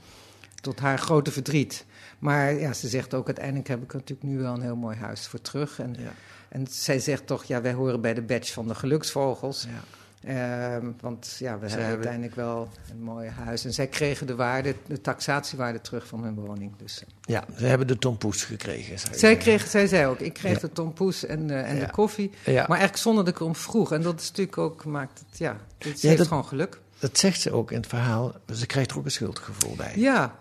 Tot 0.62 0.80
haar 0.80 1.00
grote 1.00 1.32
verdriet. 1.32 1.86
Maar 2.20 2.54
ja, 2.54 2.74
ze 2.74 2.88
zegt 2.88 3.14
ook, 3.14 3.26
uiteindelijk 3.26 3.68
heb 3.68 3.84
ik 3.84 3.92
er 3.94 3.98
natuurlijk 3.98 4.30
nu 4.30 4.38
wel 4.40 4.54
een 4.54 4.62
heel 4.62 4.76
mooi 4.76 4.98
huis 4.98 5.28
voor 5.28 5.42
terug. 5.42 5.80
En, 5.80 5.96
Ja. 6.00 6.12
en 6.50 6.68
zij 6.70 7.00
zegt 7.00 7.28
toch, 7.28 7.44
ja, 7.44 7.62
wij 7.62 7.74
horen 7.74 8.02
bij 8.02 8.14
de 8.14 8.22
badge 8.22 8.54
van 8.54 8.68
de 8.68 8.76
geluksvogels. 8.76 9.64
ja. 9.64 9.84
Ehm, 10.24 10.86
want 11.02 11.36
ja, 11.40 11.40
we 11.40 11.48
hebben 11.50 11.70
hebben- 11.70 11.88
uiteindelijk 11.90 12.36
wel 12.36 12.70
een 12.92 13.02
mooi 13.02 13.30
huis. 13.30 13.66
En 13.66 13.74
zij 13.74 13.88
kregen 13.88 14.28
de 14.28 14.36
waarde, 14.36 14.76
de 14.88 15.02
taxatiewaarde 15.02 15.82
terug 15.82 16.08
van 16.08 16.24
hun 16.24 16.36
woning. 16.36 16.72
Dus, 16.78 17.00
eh, 17.04 17.08
Ja, 17.22 17.44
ze 17.58 17.66
hebben 17.66 17.88
de 17.88 17.98
tompoes 17.98 18.44
gekregen. 18.44 19.00
zij, 19.00 19.18
zeggen. 19.18 19.38
kreeg, 19.40 19.68
zij 19.68 19.88
zei 19.88 20.06
ook, 20.06 20.20
ik 20.20 20.34
kreeg 20.34 20.54
Ja. 20.54 20.60
de 20.60 20.72
tompoes 20.72 21.26
en, 21.26 21.50
eh, 21.50 21.70
en 21.70 21.76
Ja. 21.78 21.86
de 21.86 21.92
koffie. 21.92 22.32
Ja, 22.46 22.54
Maar 22.54 22.68
eigenlijk 22.68 22.98
zonder 22.98 23.24
dat 23.26 23.34
ik 23.34 23.40
erom 23.40 23.56
vroeg. 23.56 23.92
En 23.92 24.02
dat 24.02 24.20
is 24.22 24.28
natuurlijk 24.28 24.58
ook, 24.58 24.86
maakt 24.86 25.20
het, 25.30 25.38
ja, 25.38 25.58
heeft 25.78 26.18
dat- 26.18 26.28
gewoon 26.28 26.46
geluk. 26.46 26.80
dat 27.00 27.18
zegt 27.18 27.42
ze 27.42 27.52
ook 27.52 27.72
in 27.72 27.78
het 27.78 27.88
verhaal. 27.88 28.34
Ze 28.54 28.66
krijgt 28.66 28.92
er 28.92 28.98
ook 28.98 29.06
een 29.06 29.12
schuldgevoel 29.12 29.76
bij. 29.76 29.92
Ja. 29.96 30.36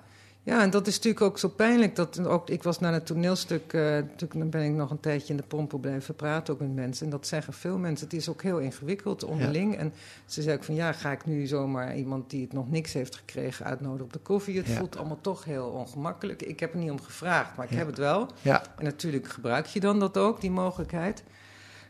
Ja, 0.48 0.62
en 0.62 0.70
dat 0.70 0.86
is 0.86 0.94
natuurlijk 0.96 1.22
ook 1.24 1.38
zo 1.38 1.48
pijnlijk. 1.48 1.96
Dat, 1.96 2.26
ook, 2.26 2.48
ik 2.50 2.62
was 2.62 2.78
naar 2.78 2.92
het 2.92 3.06
toneelstuk, 3.06 3.72
eh, 3.72 3.98
dan 4.16 4.50
ben 4.50 4.62
ik 4.64 4.70
nog 4.72 4.90
een 4.90 5.00
tijdje 5.00 5.28
in 5.28 5.36
de 5.36 5.42
pompen 5.46 5.80
blijven 5.80 6.14
praten, 6.14 6.54
ook 6.54 6.60
met 6.60 6.74
mensen. 6.74 7.04
En 7.04 7.10
dat 7.12 7.26
zeggen 7.26 7.52
veel 7.52 7.78
mensen. 7.78 8.06
Het 8.06 8.16
is 8.16 8.28
ook 8.28 8.42
heel 8.42 8.58
ingewikkeld 8.58 9.24
onderling. 9.24 9.76
En 9.76 9.92
ze 10.26 10.42
zei 10.42 10.56
ook 10.56 10.64
van, 10.64 10.74
ja, 10.74 10.92
ga 10.92 11.10
ik 11.12 11.26
nu 11.26 11.46
zomaar 11.46 11.96
iemand 11.96 12.30
die 12.30 12.42
het 12.42 12.52
nog 12.52 12.70
niks 12.70 12.92
heeft 12.92 13.16
gekregen 13.16 13.64
uitnodigen 13.66 14.04
op 14.04 14.12
de 14.12 14.18
koffie? 14.18 14.56
Het 14.56 14.66
Ja. 14.66 14.76
voelt 14.76 14.96
allemaal 14.96 15.20
toch 15.20 15.44
heel 15.44 15.66
ongemakkelijk. 15.66 16.42
Ik 16.42 16.60
heb 16.60 16.72
er 16.72 16.78
niet 16.78 16.90
om 16.90 17.00
gevraagd, 17.02 17.56
maar 17.56 17.64
ik 17.66 17.70
Ja. 17.72 17.78
heb 17.78 17.86
het 17.86 17.98
wel. 17.98 18.26
Ja, 18.42 18.62
En 18.78 18.84
natuurlijk 18.84 19.28
gebruik 19.28 19.66
je 19.66 19.80
dan 19.80 19.98
dat 19.98 20.16
ook, 20.16 20.40
die 20.40 20.50
mogelijkheid. 20.50 21.22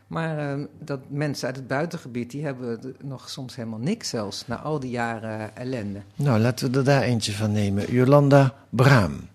Maar 0.09 0.37
eh, 0.53 0.63
dat 0.79 0.99
mensen 1.07 1.47
uit 1.47 1.55
het 1.55 1.67
buitengebied, 1.67 2.31
die 2.31 2.45
hebben 2.45 2.95
nog 3.03 3.29
soms 3.29 3.55
helemaal 3.55 3.79
niks 3.79 4.09
zelfs, 4.09 4.47
na 4.47 4.55
al 4.59 4.79
die 4.79 4.89
jaren 4.89 5.55
ellende. 5.55 5.99
nou 6.15 6.39
laten 6.39 6.71
we 6.71 6.77
er 6.77 6.83
daar 6.83 7.01
eentje 7.01 7.31
van 7.31 7.51
nemen. 7.51 7.91
Jolanda 7.93 8.53
Braam. 8.69 9.27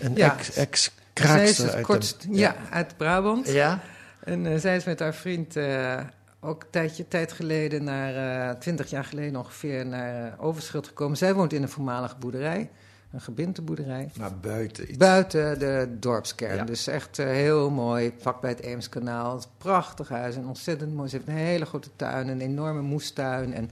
Een 0.00 0.14
Ja. 0.14 0.36
ex-kraakster 0.54 1.70
uit 1.70 1.86
de- 2.22 2.28
ja. 2.30 2.56
uit 2.70 2.96
Brabant. 2.96 3.48
Ja? 3.48 3.80
En 4.24 4.46
eh, 4.46 4.58
zij 4.58 4.76
is 4.76 4.84
met 4.84 4.98
haar 4.98 5.14
vriend 5.14 5.56
eh, 5.56 5.96
ook 6.40 6.62
een 6.62 6.70
tijdje 6.70 7.08
tijd 7.08 7.32
geleden, 7.32 7.84
naar, 7.84 8.14
eh, 8.50 8.56
twintig 8.58 8.90
jaar 8.90 9.04
geleden 9.04 9.36
ongeveer, 9.36 9.86
naar 9.86 10.26
eh, 10.32 10.44
Overschild 10.44 10.86
gekomen. 10.86 11.16
Zij 11.16 11.34
woont 11.34 11.52
in 11.52 11.62
een 11.62 11.68
voormalige 11.68 12.16
boerderij, 12.18 12.70
een 13.12 13.20
gebinteboerderij. 13.20 14.10
Maar 14.18 14.34
buiten 14.40 14.88
iets. 14.88 14.96
Buiten 14.96 15.58
de 15.58 15.88
dorpskern. 16.00 16.56
Ja. 16.56 16.64
Dus 16.64 16.86
echt 16.86 17.18
eh, 17.18 17.26
heel 17.26 17.70
mooi. 17.70 18.12
Vlak 18.18 18.40
bij 18.40 18.50
het 18.50 18.60
Eemskanaal. 18.60 19.34
Het 19.34 19.48
prachtig 19.58 20.08
huis 20.08 20.36
en 20.36 20.46
ontzettend 20.46 20.94
mooi. 20.94 21.08
Ze 21.08 21.16
heeft 21.16 21.28
een 21.28 21.34
hele 21.34 21.64
grote 21.66 21.88
tuin, 21.96 22.28
een 22.28 22.40
enorme 22.40 22.80
moestuin. 22.80 23.54
En, 23.54 23.70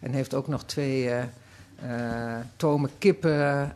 en 0.00 0.12
heeft 0.12 0.34
ook 0.34 0.48
nog 0.48 0.64
twee, 0.64 1.10
eh 1.10 1.24
tomen 2.56 2.90
kippen, 2.98 3.74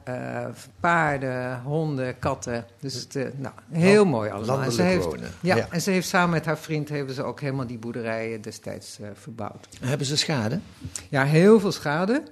paarden, 0.81 1.61
honden, 1.61 2.19
katten. 2.19 2.65
Dus 2.81 2.95
het, 2.95 3.39
nou, 3.39 3.55
heel 3.71 4.05
mooi 4.05 4.31
allemaal. 4.31 4.63
En 4.63 4.73
ze 4.73 4.83
heeft, 4.83 5.05
wonen. 5.05 5.31
Ja, 5.41 5.57
Ja. 5.57 5.67
en 5.71 5.81
ze 5.81 5.91
heeft 5.91 6.09
samen 6.09 6.31
met 6.31 6.45
haar 6.45 6.59
vriend 6.59 6.89
hebben 6.89 7.15
ze 7.15 7.23
ook 7.23 7.41
helemaal 7.41 7.67
die 7.67 7.79
boerderijen 7.79 8.41
destijds 8.41 8.99
verbouwd. 9.15 9.69
Hebben 9.81 10.07
ze 10.07 10.17
schade? 10.17 10.61
Ja, 11.09 11.25
heel 11.25 11.61
veel 11.61 11.73
schade. 11.73 12.23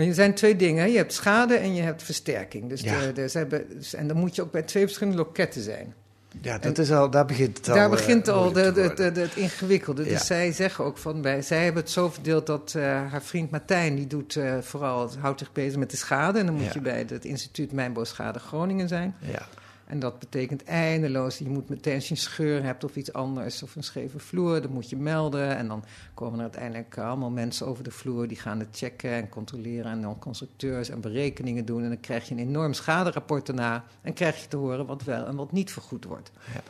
Maar 0.00 0.08
er 0.08 0.14
zijn 0.14 0.34
twee 0.34 0.56
dingen. 0.56 0.82
hè. 0.82 0.88
Je 0.90 0.96
hebt 0.96 1.12
schade 1.12 1.54
en 1.54 1.74
je 1.74 1.82
hebt 1.82 2.02
versterking. 2.02 2.68
Dus 2.68 2.80
Ja. 2.80 3.00
de, 3.00 3.12
de, 3.12 3.28
ze 3.28 3.38
hebben, 3.38 3.66
en 3.96 4.06
dan 4.08 4.16
moet 4.16 4.34
je 4.34 4.42
ook 4.42 4.50
bij 4.50 4.62
twee 4.62 4.82
verschillende 4.84 5.18
loketten 5.18 5.62
zijn. 5.62 5.94
Ja, 6.42 6.58
dat 6.58 6.78
is 6.78 6.90
al, 6.92 7.10
daar 7.10 7.26
begint 7.26 7.56
het 7.56 7.68
al. 7.68 7.74
Daar 7.74 7.84
eh, 7.84 7.90
begint 7.90 8.28
al 8.28 8.52
de, 8.52 8.72
de, 8.72 9.20
het 9.20 9.36
ingewikkelde. 9.36 10.04
Ja. 10.04 10.08
Dus 10.10 10.26
zij 10.26 10.52
zeggen 10.52 10.84
ook 10.84 10.98
van, 10.98 11.22
bij, 11.22 11.42
zij 11.42 11.64
hebben 11.64 11.82
het 11.82 11.90
zo 11.92 12.08
verdeeld 12.10 12.46
dat 12.46 12.74
eh, 12.76 12.82
haar 12.82 13.22
vriend 13.22 13.50
Martijn, 13.50 13.96
die 13.96 14.06
doet 14.06 14.36
eh, 14.36 14.58
vooral, 14.60 15.10
houdt 15.18 15.38
zich 15.38 15.52
bezig 15.52 15.78
met 15.78 15.90
de 15.90 15.96
schade. 15.96 16.38
En 16.38 16.46
dan 16.46 16.54
moet 16.54 16.64
Ja. 16.64 16.70
je 16.74 16.80
bij 16.80 17.04
het 17.08 17.24
instituut 17.24 17.72
Mijnbouwschade 17.72 18.38
Groningen 18.38 18.88
zijn. 18.88 19.14
Ja. 19.20 19.46
En 19.90 19.98
dat 19.98 20.18
betekent 20.18 20.64
eindeloos. 20.64 21.38
Je 21.38 21.48
moet 21.48 21.68
meteen, 21.68 21.94
als 21.94 22.04
je 22.08 22.10
een 22.10 22.20
scheur 22.20 22.62
hebt 22.62 22.84
of 22.84 22.96
iets 22.96 23.12
anders, 23.12 23.62
of 23.62 23.76
een 23.76 23.82
scheve 23.82 24.18
vloer, 24.18 24.62
dan 24.62 24.72
moet 24.72 24.90
je 24.90 24.96
melden. 24.96 25.56
En 25.56 25.68
dan 25.68 25.84
komen 26.14 26.36
er 26.38 26.42
uiteindelijk 26.42 26.98
allemaal 26.98 27.30
mensen 27.30 27.66
over 27.66 27.84
de 27.84 27.90
vloer, 27.90 28.28
die 28.28 28.36
gaan 28.36 28.58
het 28.58 28.68
checken 28.72 29.10
en 29.10 29.28
controleren. 29.28 29.90
En 29.90 30.02
dan 30.02 30.18
constructeurs 30.18 30.88
en 30.88 31.00
berekeningen 31.00 31.64
doen. 31.64 31.82
En 31.82 31.88
dan 31.88 32.00
krijg 32.00 32.28
je 32.28 32.34
een 32.34 32.40
enorm 32.40 32.72
schaderapport 32.72 33.46
daarna. 33.46 33.84
En 34.02 34.12
krijg 34.12 34.42
je 34.42 34.48
te 34.48 34.56
horen 34.56 34.86
wat 34.86 35.04
wel 35.04 35.26
en 35.26 35.36
wat 35.36 35.52
niet 35.52 35.72
vergoed 35.72 36.04
wordt. 36.04 36.30
Ja. 36.54 36.60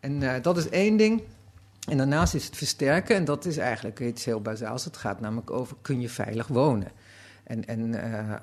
En 0.00 0.22
eh, 0.34 0.42
dat 0.42 0.56
is 0.56 0.68
één 0.68 0.96
ding. 0.96 1.22
En 1.88 1.96
daarnaast 1.96 2.34
is 2.34 2.44
het 2.44 2.56
versterken, 2.56 3.16
en 3.16 3.24
dat 3.24 3.44
is 3.44 3.56
eigenlijk 3.56 4.00
iets 4.00 4.24
heel 4.24 4.40
bazaals. 4.40 4.84
Het 4.84 4.96
gaat 4.96 5.20
namelijk 5.20 5.50
over, 5.50 5.76
kun 5.82 6.00
je 6.00 6.08
veilig 6.08 6.46
wonen? 6.46 6.88
En, 7.44 7.66
en 7.66 7.94
eh, 7.94 8.36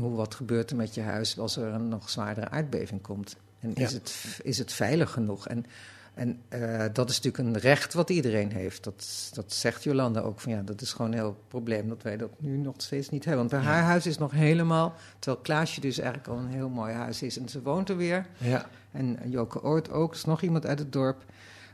hoe, 0.00 0.16
wat 0.16 0.34
gebeurt 0.34 0.70
er 0.70 0.76
met 0.76 0.94
je 0.94 1.02
huis 1.02 1.38
als 1.38 1.56
er 1.56 1.72
een 1.72 1.88
nog 1.88 2.10
zwaardere 2.10 2.48
aardbeving 2.48 3.02
komt? 3.02 3.36
En 3.60 3.74
is, 3.74 3.90
Ja. 3.90 3.96
het, 3.96 4.40
is 4.42 4.58
het 4.58 4.72
veilig 4.72 5.10
genoeg? 5.10 5.48
En, 5.48 5.66
en 6.14 6.40
eh, 6.48 6.84
dat 6.92 7.10
is 7.10 7.20
natuurlijk 7.20 7.56
een 7.56 7.62
recht 7.62 7.94
wat 7.94 8.10
iedereen 8.10 8.52
heeft. 8.52 8.84
Dat, 8.84 9.30
dat 9.32 9.52
zegt 9.52 9.82
Jolanda 9.84 10.20
ook. 10.20 10.40
Van, 10.40 10.52
ja, 10.52 10.62
dat 10.62 10.80
is 10.80 10.92
gewoon 10.92 11.10
een 11.12 11.18
heel 11.18 11.40
probleem 11.48 11.88
dat 11.88 12.02
wij 12.02 12.16
dat 12.16 12.30
nu 12.38 12.56
nog 12.56 12.74
steeds 12.76 13.08
niet 13.08 13.24
hebben. 13.24 13.48
Want 13.48 13.62
bij 13.62 13.72
haar 13.72 13.82
huis 13.82 14.06
is 14.06 14.18
nog 14.18 14.32
helemaal... 14.32 14.94
Terwijl 15.18 15.42
Klaasje 15.42 15.80
dus 15.80 15.98
eigenlijk 15.98 16.28
al 16.28 16.36
een 16.38 16.48
heel 16.52 16.68
mooi 16.68 16.92
huis 16.94 17.22
is. 17.22 17.38
En 17.38 17.48
ze 17.48 17.62
woont 17.62 17.88
er 17.88 17.96
weer. 17.96 18.26
Ja. 18.38 18.66
En 18.92 19.18
Joke 19.24 19.62
Oort 19.62 19.90
ook, 19.90 20.14
is 20.14 20.24
nog 20.24 20.42
iemand 20.42 20.66
uit 20.66 20.78
het 20.78 20.92
dorp. 20.92 21.24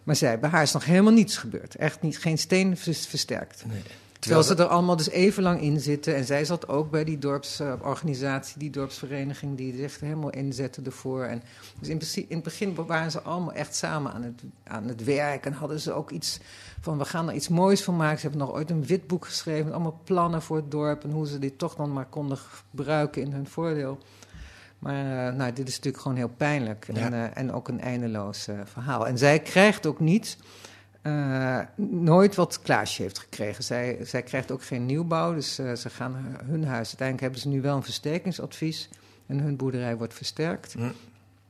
Maar 0.05 0.16
zij, 0.16 0.38
bij 0.38 0.50
haar 0.50 0.62
is 0.62 0.73
nog 0.73 0.85
helemaal 0.85 1.12
niets 1.12 1.37
gebeurd. 1.37 1.75
Echt 1.75 2.02
niet, 2.02 2.19
geen 2.19 2.38
steen 2.38 2.76
vers- 2.76 3.07
versterkt. 3.07 3.64
Nee. 3.66 3.83
Terwijl 4.18 4.42
ze 4.42 4.54
er 4.54 4.66
allemaal 4.66 4.96
dus 4.96 5.08
even 5.08 5.42
lang 5.42 5.61
in 5.61 5.80
zitten. 5.80 6.14
En 6.14 6.25
zij 6.25 6.44
zat 6.44 6.68
ook 6.68 6.90
bij 6.90 7.04
die 7.04 7.18
dorpsorganisatie, 7.18 8.58
die 8.58 8.70
dorpsvereniging, 8.70 9.56
die 9.56 9.76
zich 9.76 10.00
helemaal 10.00 10.30
inzette 10.30 10.82
ervoor. 10.82 11.25
En 11.25 11.42
dus 11.78 11.88
in, 11.88 12.28
in 12.28 12.35
het 12.35 12.42
begin 12.42 12.75
waren 12.87 13.11
ze 13.11 13.20
allemaal 13.20 13.52
echt 13.52 13.75
samen 13.75 14.12
aan 14.12 14.23
het, 14.23 14.42
aan 14.64 14.88
het 14.88 15.04
werk. 15.04 15.46
En 15.46 15.52
hadden 15.52 15.80
ze 15.80 15.92
ook 15.92 16.11
iets 16.11 16.40
van, 16.80 16.99
we 16.99 17.04
gaan 17.04 17.28
er 17.28 17.35
iets 17.35 17.49
moois 17.49 17.82
van 17.82 17.96
maken. 17.96 18.18
Ze 18.18 18.26
hebben 18.26 18.46
nog 18.46 18.56
ooit 18.56 18.70
een 18.70 18.87
witboek 18.87 19.25
geschreven 19.25 19.64
met 19.64 19.75
allemaal 19.75 20.00
plannen 20.04 20.42
voor 20.42 20.56
het 20.56 20.70
dorp. 20.70 21.04
En 21.04 21.11
hoe 21.11 21.26
ze 21.26 21.38
dit 21.38 21.58
toch 21.58 21.75
dan 21.75 21.92
maar 21.92 22.06
konden 22.06 22.38
gebruiken 22.38 23.23
in 23.23 23.32
hun 23.32 23.46
voordeel. 23.46 23.99
Maar 24.78 25.28
eh, 25.28 25.35
nou, 25.35 25.52
dit 25.52 25.68
is 25.68 25.75
natuurlijk 25.75 26.02
gewoon 26.02 26.16
heel 26.16 26.32
pijnlijk. 26.37 26.87
Ja. 26.92 27.00
En, 27.00 27.12
eh, 27.12 27.30
en 27.35 27.52
ook 27.52 27.68
een 27.68 27.80
eindeloos 27.80 28.49
eh, 28.49 28.58
verhaal. 28.64 29.06
En 29.06 29.18
zij 29.18 29.40
krijgt 29.40 29.87
ook 29.87 30.00
niet, 30.00 30.37
eh, 31.06 31.60
nooit 31.86 32.34
wat 32.34 32.60
Klaasje 32.62 33.02
heeft 33.02 33.18
gekregen. 33.18 33.64
Zij, 33.64 33.98
zij 34.02 34.22
krijgt 34.22 34.50
ook 34.50 34.62
geen 34.62 34.86
nieuwbouw. 34.86 35.34
Dus 35.34 35.58
eh, 35.58 35.72
ze 35.72 35.90
gaan 35.90 36.14
hu- 36.14 36.50
hun 36.50 36.64
huis. 36.64 36.86
Uiteindelijk 36.86 37.20
hebben 37.20 37.40
ze 37.40 37.48
nu 37.48 37.60
wel 37.60 37.76
een 37.76 37.82
versterkingsadvies. 37.82 38.88
En 39.26 39.38
hun 39.40 39.56
boerderij 39.56 39.96
wordt 39.96 40.14
versterkt. 40.14 40.72
Hm. 40.72 40.82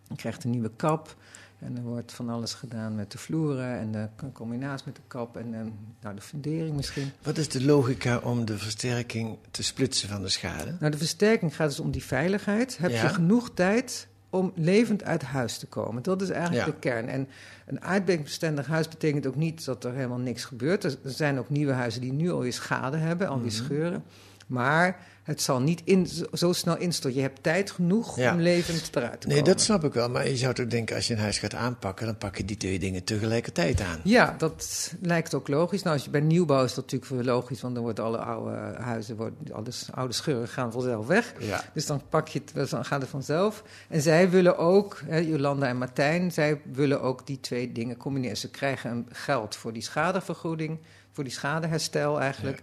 Je 0.09 0.17
krijgt 0.17 0.45
een 0.45 0.51
nieuwe 0.51 0.71
kap. 0.77 1.17
En 1.59 1.77
er 1.77 1.83
wordt 1.83 2.13
van 2.13 2.29
alles 2.29 2.55
gedaan 2.55 2.95
met 2.95 3.13
de 3.13 3.19
vloeren 3.19 3.79
en 3.79 3.93
de 3.93 4.09
combinatie 4.33 4.87
met 4.87 4.97
de 4.97 5.03
kap 5.07 5.37
en 5.37 5.55
eh, 5.55 5.61
nou, 6.01 6.15
de 6.15 6.21
fundering 6.21 6.77
misschien. 6.77 7.11
Wat 7.23 7.39
is 7.39 7.49
de 7.49 7.65
logica 7.65 8.19
om 8.19 8.45
de 8.45 8.59
versterking 8.59 9.39
te 9.51 9.63
splitsen 9.63 10.09
van 10.09 10.23
de 10.23 10.29
schade? 10.29 10.77
Nou, 10.81 10.93
de 10.93 10.99
versterking 10.99 11.57
gaat 11.57 11.69
dus 11.69 11.81
om 11.81 11.91
die 11.91 12.05
veiligheid. 12.05 12.79
Heb 12.79 12.91
Ja. 12.91 13.03
je 13.03 13.09
genoeg 13.09 13.51
tijd 13.55 14.09
om 14.37 14.53
levend 14.55 15.05
uit 15.05 15.23
huis 15.23 15.59
te 15.59 15.67
komen? 15.67 16.03
Dat 16.03 16.23
is 16.23 16.31
eigenlijk 16.31 16.67
Ja. 16.67 16.73
de 16.73 16.79
kern. 16.79 17.09
En 17.09 17.29
een 17.67 17.81
aardbevingsbestendig 17.83 18.67
huis 18.67 18.89
betekent 18.89 19.27
ook 19.27 19.37
niet 19.37 19.65
dat 19.65 19.85
er 19.85 19.93
helemaal 19.95 20.19
niks 20.19 20.45
gebeurt. 20.45 20.85
Er 20.85 20.97
zijn 21.05 21.39
ook 21.39 21.49
nieuwe 21.51 21.73
huizen 21.73 22.01
die 22.01 22.13
nu 22.13 22.31
alweer 22.31 22.53
schade 22.53 22.97
hebben, 22.97 23.29
alweer 23.29 23.53
Mhm. 23.53 23.65
scheuren. 23.65 24.05
Maar 24.47 24.97
het 25.27 25.43
zal 25.43 25.61
niet 25.61 25.83
in, 25.85 26.09
zo, 26.33 26.53
snel 26.53 26.77
instorten. 26.79 27.21
Je 27.21 27.27
hebt 27.27 27.43
tijd 27.43 27.71
genoeg 27.71 28.19
Ja. 28.19 28.33
om 28.33 28.41
levend 28.41 28.91
eruit 28.97 29.21
te 29.21 29.27
Nee, 29.27 29.37
komen. 29.37 29.53
dat 29.53 29.63
snap 29.63 29.85
ik 29.85 29.93
wel. 29.93 30.11
Maar 30.11 30.29
je 30.29 30.37
zou 30.37 30.55
toch 30.55 30.67
denken, 30.67 30.97
als 30.97 31.07
je 31.07 31.15
een 31.15 31.21
huis 31.21 31.39
gaat 31.39 31.55
aanpakken, 31.55 32.07
dan 32.07 32.19
pak 32.19 32.37
je 32.37 32.45
die 32.45 32.57
twee 32.57 32.79
dingen 32.79 33.05
tegelijkertijd 33.05 33.81
aan. 33.81 34.01
Ja, 34.05 34.35
dat 34.39 34.93
lijkt 35.01 35.35
ook 35.35 35.49
logisch. 35.49 35.83
Nou, 35.83 35.95
als 35.95 36.05
je 36.05 36.11
bij 36.11 36.21
nieuwbouw 36.21 36.65
is 36.65 36.75
dat 36.75 36.93
natuurlijk 36.93 37.27
logisch, 37.27 37.61
want 37.61 37.75
dan 37.75 37.83
worden 37.83 38.05
alle 38.05 38.19
oude 38.19 38.57
huizen, 38.81 39.17
worden, 39.17 39.39
alle 39.53 39.71
oude 39.95 40.13
scheuren 40.15 40.49
gaan 40.49 40.73
vanzelf 40.73 41.07
weg. 41.07 41.35
Ja. 41.39 41.65
Dus 41.75 41.87
dan 41.87 42.03
pak 42.09 42.29
je 42.29 42.43
het, 42.55 42.71
dan 42.71 42.85
gaat 42.85 43.01
het 43.01 43.11
vanzelf. 43.11 43.63
En 43.89 44.01
zij 44.01 44.31
willen 44.31 44.59
ook, 44.59 45.03
hè, 45.07 45.19
Jolanda 45.19 45.67
en 45.67 45.79
Martijn, 45.79 46.33
zij 46.33 46.61
willen 46.73 47.03
ook 47.03 47.27
die 47.27 47.41
twee 47.41 47.73
dingen 47.73 47.97
combineren. 47.97 48.37
Ze 48.37 48.51
krijgen 48.51 49.07
geld 49.13 49.57
voor 49.57 49.73
die 49.73 49.83
schadevergoeding, 49.83 50.79
voor 51.13 51.25
die 51.25 51.33
schadeherstel 51.33 52.21
eigenlijk. 52.21 52.63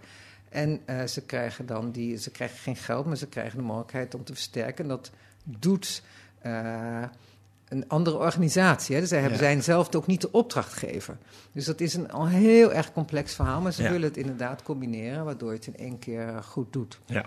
En 0.54 0.80
eh, 0.84 1.04
ze 1.04 1.24
krijgen 1.24 1.66
dan 1.66 1.90
die, 1.90 2.16
ze 2.16 2.30
krijgen 2.30 2.58
geen 2.58 2.76
geld, 2.76 3.06
maar 3.06 3.16
ze 3.16 3.28
krijgen 3.28 3.58
de 3.58 3.64
mogelijkheid 3.64 4.14
om 4.14 4.24
te 4.24 4.32
versterken. 4.32 4.84
En 4.84 4.88
dat 4.88 5.10
doet 5.44 6.02
eh, 6.38 7.04
een 7.68 7.88
andere 7.88 8.16
organisatie. 8.16 8.94
Hè. 8.94 9.00
Dus 9.00 9.08
zij 9.10 9.20
hebben, 9.20 9.38
Ja. 9.38 9.44
zijn 9.44 9.62
zelf 9.62 9.94
ook 9.94 10.06
niet 10.06 10.20
de 10.20 10.30
opdrachtgever. 10.30 11.16
Dus 11.52 11.64
dat 11.64 11.80
is 11.80 11.94
een 11.94 12.10
al 12.12 12.26
heel 12.28 12.72
erg 12.72 12.92
complex 12.92 13.34
verhaal, 13.34 13.60
maar 13.60 13.72
ze 13.72 13.82
Ja. 13.82 13.90
willen 13.90 14.08
het 14.08 14.16
inderdaad 14.16 14.62
combineren, 14.62 15.24
waardoor 15.24 15.50
je 15.50 15.56
het 15.56 15.66
in 15.66 15.76
één 15.76 15.98
keer 15.98 16.28
eh, 16.28 16.36
goed 16.42 16.72
doet. 16.72 16.98
Ja. 17.06 17.24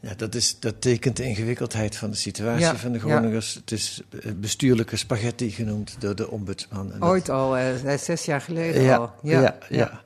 Ja, 0.00 0.14
dat, 0.14 0.34
is, 0.34 0.60
dat 0.60 0.80
tekent 0.80 1.16
de 1.16 1.22
ingewikkeldheid 1.24 1.96
van 1.96 2.10
de 2.10 2.16
situatie 2.16 2.60
Ja, 2.64 2.76
van 2.76 2.92
de. 2.92 2.98
Groningers. 2.98 3.54
Het 3.54 3.70
is 3.72 4.02
eh, 4.22 4.32
bestuurlijke 4.36 4.96
spaghetti 4.96 5.50
genoemd 5.50 5.96
door 5.98 6.14
de 6.14 6.30
ombudsman. 6.30 6.92
En 6.92 6.98
dat- 7.00 7.08
Ooit 7.08 7.28
al, 7.28 7.56
eh, 7.56 7.96
zes 7.98 8.24
jaar 8.24 8.40
geleden 8.40 8.82
ja, 8.82 8.96
al. 8.96 9.10
ja, 9.22 9.56
ja, 9.68 10.00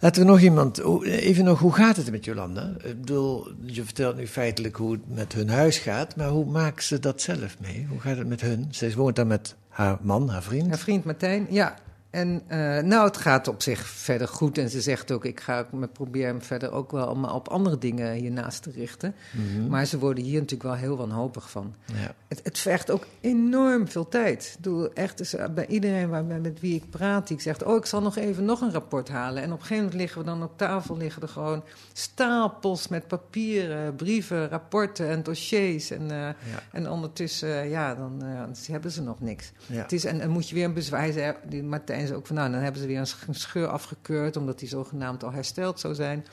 Laten 0.00 0.22
we 0.22 0.28
nog 0.28 0.40
iemand... 0.40 0.80
Even 1.04 1.44
nog, 1.44 1.58
hoe 1.58 1.72
gaat 1.74 1.96
het 1.96 2.10
met 2.10 2.24
Jolanda? 2.24 2.72
Ik 2.84 3.00
bedoel, 3.00 3.48
je 3.64 3.84
vertelt 3.84 4.16
nu 4.16 4.26
feitelijk 4.26 4.76
hoe 4.76 4.92
het 4.92 5.00
met 5.14 5.32
hun 5.32 5.48
huis 5.50 5.78
gaat, 5.78 6.16
maar 6.16 6.28
hoe 6.28 6.46
maakt 6.46 6.84
ze 6.84 6.98
dat 6.98 7.20
zelf 7.22 7.56
mee? 7.60 7.86
Hoe 7.90 8.00
gaat 8.00 8.16
het 8.16 8.26
met 8.28 8.40
hun? 8.40 8.66
Zij 8.70 8.90
woont 8.98 9.16
daar 9.16 9.26
met 9.26 9.56
haar 9.68 9.98
man, 10.00 10.28
haar 10.28 10.42
vriend. 10.42 10.68
Haar 10.68 10.78
vriend 10.78 11.04
Martijn, 11.04 11.46
ja. 11.50 11.74
En 12.10 12.42
eh, 12.46 12.78
nou, 12.78 13.06
het 13.06 13.16
gaat 13.16 13.48
op 13.48 13.62
zich 13.62 13.86
verder 13.86 14.28
goed. 14.28 14.58
En 14.58 14.70
ze 14.70 14.80
zegt 14.80 15.12
ook, 15.12 15.24
ik 15.24 15.40
ga 15.40 15.66
me 15.72 15.86
proberen 15.86 16.42
verder 16.42 16.72
ook 16.72 16.90
wel 16.90 17.06
allemaal 17.06 17.34
op 17.34 17.48
andere 17.48 17.78
dingen 17.78 18.12
hiernaast 18.12 18.62
te 18.62 18.70
richten. 18.70 19.14
Mhm. 19.30 19.68
Maar 19.68 19.86
ze 19.86 19.98
worden 19.98 20.24
hier 20.24 20.40
natuurlijk 20.40 20.62
wel 20.62 20.74
heel 20.74 20.96
wanhopig 20.96 21.50
van. 21.50 21.74
Ja. 21.84 22.14
Het, 22.28 22.40
het 22.42 22.58
vergt 22.58 22.90
ook 22.90 23.06
enorm 23.20 23.88
veel 23.88 24.08
tijd. 24.08 24.44
Ik 24.44 24.62
bedoel, 24.62 24.92
echt, 24.92 25.18
dus, 25.18 25.34
eh, 25.34 25.48
bij 25.48 25.66
iedereen 25.66 26.08
waar, 26.08 26.24
met 26.24 26.60
wie 26.60 26.74
ik 26.74 26.90
praat, 26.90 27.28
die 27.28 27.40
zegt... 27.40 27.62
oh, 27.62 27.76
ik 27.76 27.86
zal 27.86 28.02
nog 28.02 28.16
even 28.16 28.44
nog 28.44 28.60
een 28.60 28.72
rapport 28.72 29.08
halen. 29.08 29.42
En 29.42 29.52
op 29.52 29.58
een 29.58 29.66
gegeven 29.66 29.82
moment 29.84 30.00
liggen 30.00 30.20
we 30.20 30.26
dan 30.26 30.42
op 30.42 30.58
tafel... 30.58 30.96
liggen 30.96 31.22
er 31.22 31.28
gewoon 31.28 31.62
stapels 31.92 32.88
met 32.88 33.06
papieren, 33.06 33.94
brieven, 33.94 34.48
rapporten 34.48 35.08
en 35.08 35.22
dossiers. 35.22 35.90
En, 35.90 36.10
eh, 36.10 36.28
en 36.72 36.90
ondertussen, 36.90 37.68
ja, 37.68 37.94
dan 37.94 38.18
dan 38.18 38.54
hebben 38.70 38.90
ze 38.90 39.02
nog 39.02 39.20
niks. 39.20 39.52
Ja. 39.66 39.82
Het 39.82 39.92
is, 39.92 40.04
en 40.04 40.18
dan 40.18 40.30
moet 40.30 40.48
je 40.48 40.54
weer 40.54 40.64
een 40.64 40.74
bezwaar... 40.74 41.36
Die 41.48 41.62
Martijn 41.62 41.97
zei 42.06 42.18
ook 42.18 42.26
van, 42.26 42.36
nou, 42.36 42.50
dan 42.50 42.60
hebben 42.60 42.80
ze 42.80 42.86
weer 42.86 42.98
een 42.98 43.06
sch- 43.06 43.26
een 43.26 43.34
scheur 43.34 43.66
afgekeurd... 43.66 44.36
omdat 44.36 44.58
die 44.58 44.68
zogenaamd 44.68 45.24
al 45.24 45.32
hersteld 45.32 45.80
zou 45.80 45.94
zijn... 45.94 46.24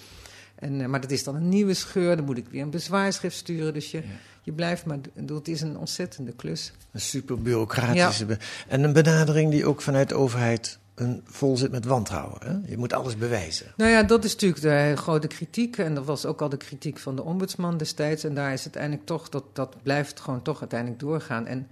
En, 0.56 0.82
eh, 0.82 0.88
maar 0.88 1.02
dat 1.02 1.12
is 1.12 1.24
dan 1.24 1.36
een 1.36 1.50
nieuwe 1.50 1.74
scheur, 1.74 2.16
dan 2.16 2.26
moet 2.26 2.38
ik 2.38 2.48
weer 2.50 2.62
een 2.62 2.70
bezwaarschrift 2.70 3.36
sturen. 3.36 3.74
Dus 3.74 3.92
je, 3.92 4.04
je 4.42 4.52
blijft 4.52 4.86
maar. 4.86 4.98
Het 5.26 5.48
is 5.48 5.62
een 5.62 5.78
ontzettende 5.78 6.32
klus. 6.32 6.72
Een 6.92 7.02
super 7.02 7.42
bureaucratische... 7.42 8.38
En 8.68 8.84
een 8.84 8.94
benadering 8.94 9.52
die 9.52 9.66
ook 9.66 9.82
vanuit 9.82 10.10
de 10.10 10.16
overheid 10.16 10.80
een, 10.96 11.22
vol 11.26 11.58
zit 11.58 11.72
met 11.72 11.86
wantrouwen. 11.86 12.38
Hè? 12.46 12.70
Je 12.72 12.78
moet 12.78 12.94
alles 12.94 13.18
bewijzen. 13.18 13.74
Nou 13.78 13.92
ja, 13.92 14.04
dat 14.04 14.24
is 14.24 14.32
natuurlijk 14.32 14.62
de 14.62 14.70
eh, 14.70 14.98
grote 14.98 15.28
kritiek. 15.28 15.78
En 15.78 15.96
dat 15.96 16.06
was 16.06 16.26
ook 16.26 16.42
al 16.42 16.50
de 16.50 16.58
kritiek 16.58 16.98
van 16.98 17.16
de 17.16 17.24
ombudsman 17.24 17.78
destijds. 17.78 18.24
En 18.24 18.34
daar 18.36 18.54
is 18.54 18.64
uiteindelijk 18.64 19.06
toch, 19.06 19.30
dat, 19.30 19.44
dat 19.54 19.76
blijft 19.84 20.20
gewoon 20.20 20.42
toch 20.42 20.60
uiteindelijk 20.60 21.00
doorgaan. 21.00 21.46
En 21.46 21.68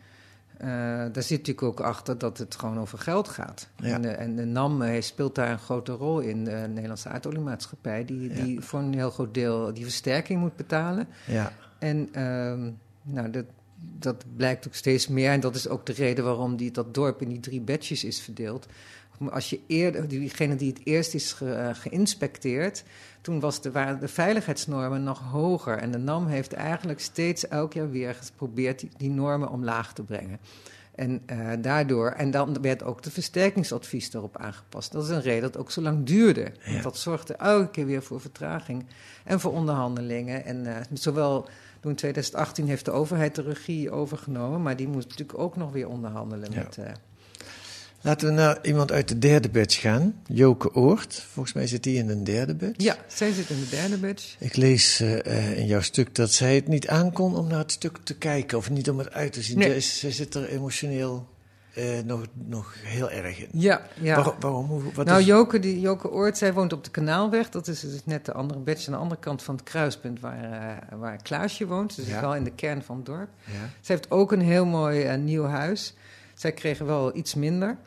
eh, 0.58 0.68
daar 1.12 1.24
zit 1.24 1.38
natuurlijk 1.38 1.64
ook 1.64 1.80
achter 1.80 2.18
dat 2.18 2.38
het 2.38 2.56
gewoon 2.56 2.80
over 2.80 2.98
geld 2.98 3.28
gaat. 3.28 3.68
Ja. 3.78 3.94
En, 3.94 4.02
de, 4.02 4.10
en 4.10 4.36
de 4.36 4.46
NAM 4.46 4.82
eh, 4.82 5.02
speelt 5.02 5.36
daar 5.36 5.52
een 5.52 5.60
grote 5.60 5.92
rol 5.92 6.20
in, 6.20 6.44
de 6.44 6.66
Nederlandse 6.70 7.10
aardoliemaatschappij, 7.10 8.06
die, 8.06 8.36
Ja. 8.36 8.44
die 8.44 8.62
voor 8.62 8.80
een 8.80 8.94
heel 8.94 9.10
groot 9.12 9.34
deel 9.34 9.74
die 9.74 9.84
versterking 9.84 10.40
moet 10.40 10.56
betalen. 10.56 11.08
Ja. 11.28 11.52
En 11.80 12.10
ehm, 12.12 12.72
nou, 13.02 13.30
dat, 13.30 13.46
dat 14.00 14.26
blijkt 14.36 14.68
ook 14.68 14.74
steeds 14.74 15.08
meer. 15.08 15.32
En 15.32 15.40
dat 15.40 15.56
is 15.56 15.68
ook 15.68 15.86
de 15.86 15.94
reden 15.94 16.24
waarom 16.24 16.56
die, 16.56 16.72
dat 16.72 16.94
dorp 16.94 17.22
in 17.22 17.30
die 17.30 17.40
drie 17.40 17.62
badges 17.62 18.04
is 18.04 18.22
verdeeld. 18.22 18.68
Als 19.32 19.50
je 19.50 19.60
eerder, 19.68 20.08
diegene 20.08 20.56
die 20.56 20.70
het 20.70 20.82
eerst 20.84 21.14
is 21.14 21.34
ge- 21.34 21.54
eh, 21.54 21.70
geïnspecteerd, 21.76 22.84
toen 23.22 23.40
was 23.40 23.62
de, 23.62 23.72
waren 23.72 24.00
de 24.00 24.08
veiligheidsnormen 24.08 25.04
nog 25.04 25.20
hoger. 25.32 25.78
En 25.78 25.92
de 25.92 25.98
NAM 25.98 26.28
heeft 26.28 26.54
eigenlijk 26.54 27.00
steeds 27.00 27.48
elk 27.48 27.74
jaar 27.74 27.90
weer 27.90 28.16
geprobeerd 28.16 28.80
die, 28.80 28.90
die 28.98 29.10
normen 29.10 29.50
omlaag 29.50 29.94
te 29.94 30.04
brengen. 30.04 30.40
En 30.96 31.22
eh, 31.26 31.38
daardoor, 31.62 32.10
en 32.10 32.32
dan 32.32 32.62
werd 32.62 32.84
ook 32.84 33.02
de 33.04 33.12
versterkingsadvies 33.12 34.14
erop 34.14 34.38
aangepast. 34.38 34.92
Dat 34.92 35.04
is 35.04 35.10
een 35.10 35.22
reden 35.22 35.42
dat 35.42 35.54
het 35.54 35.62
ook 35.62 35.72
zo 35.72 35.82
lang 35.82 36.06
duurde. 36.06 36.52
Want 36.72 36.84
dat 36.84 36.98
zorgde 36.98 37.34
elke 37.36 37.70
keer 37.72 37.86
weer 37.86 38.04
voor 38.04 38.22
vertraging 38.22 38.86
en 39.24 39.40
voor 39.40 39.52
onderhandelingen. 39.52 40.46
En 40.46 40.66
eh, 40.76 40.82
zowel 40.94 41.42
toen 41.80 41.92
in 41.92 41.98
2018 41.98 42.68
heeft 42.68 42.86
de 42.86 42.92
overheid 42.92 43.36
de 43.36 43.42
regie 43.42 43.92
overgenomen, 43.92 44.62
maar 44.62 44.76
die 44.76 44.88
moest 44.88 45.10
natuurlijk 45.10 45.40
ook 45.40 45.56
nog 45.58 45.72
weer 45.72 45.88
onderhandelen 45.88 46.52
Ja. 46.52 46.58
met. 46.58 46.78
Laten 48.04 48.28
we 48.28 48.34
naar 48.34 48.58
iemand 48.62 48.92
uit 48.92 49.08
de 49.08 49.20
derde 49.20 49.50
batch 49.50 49.80
gaan. 49.82 50.22
Joke 50.28 50.74
Oort. 50.74 51.26
Volgens 51.32 51.54
mij 51.56 51.68
zit 51.68 51.84
die 51.84 51.98
in 51.98 52.08
de 52.08 52.24
derde 52.24 52.56
batch. 52.56 52.74
ja, 52.84 52.96
zij 53.08 53.32
zit 53.32 53.50
in 53.50 53.60
de 53.60 53.70
derde 53.70 53.98
batch. 53.98 54.36
Ik 54.40 54.56
lees 54.56 55.00
eh, 55.00 55.26
eh, 55.26 55.58
in 55.58 55.66
jouw 55.66 55.82
stuk 55.82 56.16
dat 56.16 56.32
zij 56.32 56.56
het 56.56 56.68
niet 56.68 56.88
aankon 56.88 57.36
om 57.36 57.48
naar 57.48 57.58
het 57.60 57.72
stuk 57.72 57.98
te 58.04 58.18
kijken. 58.18 58.58
Of 58.58 58.70
niet 58.70 58.90
om 58.90 58.98
het 58.98 59.12
uit 59.14 59.34
te 59.34 59.42
zien. 59.42 59.58
Nee. 59.58 59.80
Zij, 59.80 60.12
zit 60.12 60.36
er 60.36 60.50
emotioneel 60.50 61.28
eh, 61.74 61.84
nog, 62.06 62.26
nog 62.34 62.74
heel 62.82 63.12
erg 63.12 63.40
in. 63.40 63.48
Ja, 63.52 63.82
ja. 64.02 64.16
Waarom? 64.16 64.36
waarom 64.40 64.66
hoe, 64.66 64.82
wat 64.94 65.06
nou, 65.06 65.20
is- 65.20 65.26
Joke, 65.26 65.60
die, 65.60 65.80
Joke 65.80 66.12
Oort, 66.12 66.38
zij 66.38 66.54
woont 66.54 66.74
op 66.74 66.84
de 66.84 66.92
Kanaalweg. 66.92 67.50
Dat 67.50 67.68
is 67.68 67.80
dus 67.80 68.02
net 68.06 68.26
de 68.26 68.34
andere 68.34 68.60
badge 68.60 68.86
aan 68.88 68.94
de 68.94 69.00
andere 69.00 69.20
kant 69.22 69.44
van 69.44 69.56
het 69.56 69.64
kruispunt 69.64 70.20
waar, 70.20 70.88
waar 71.00 71.18
Klaasje 71.22 71.68
woont. 71.68 71.96
Dus 71.96 72.08
Ja. 72.08 72.22
wel 72.22 72.36
in 72.36 72.44
de 72.44 72.52
kern 72.56 72.84
van 72.84 72.96
het 72.96 73.06
dorp. 73.06 73.30
Ja. 73.46 73.70
Ze 73.82 73.92
heeft 73.92 74.12
ook 74.12 74.32
een 74.32 74.42
heel 74.42 74.66
mooi 74.66 75.18
nieuw 75.18 75.46
huis. 75.46 75.94
Zij 76.34 76.52
kregen 76.52 76.86
wel 76.86 77.16
iets 77.18 77.34
minder. 77.36 77.78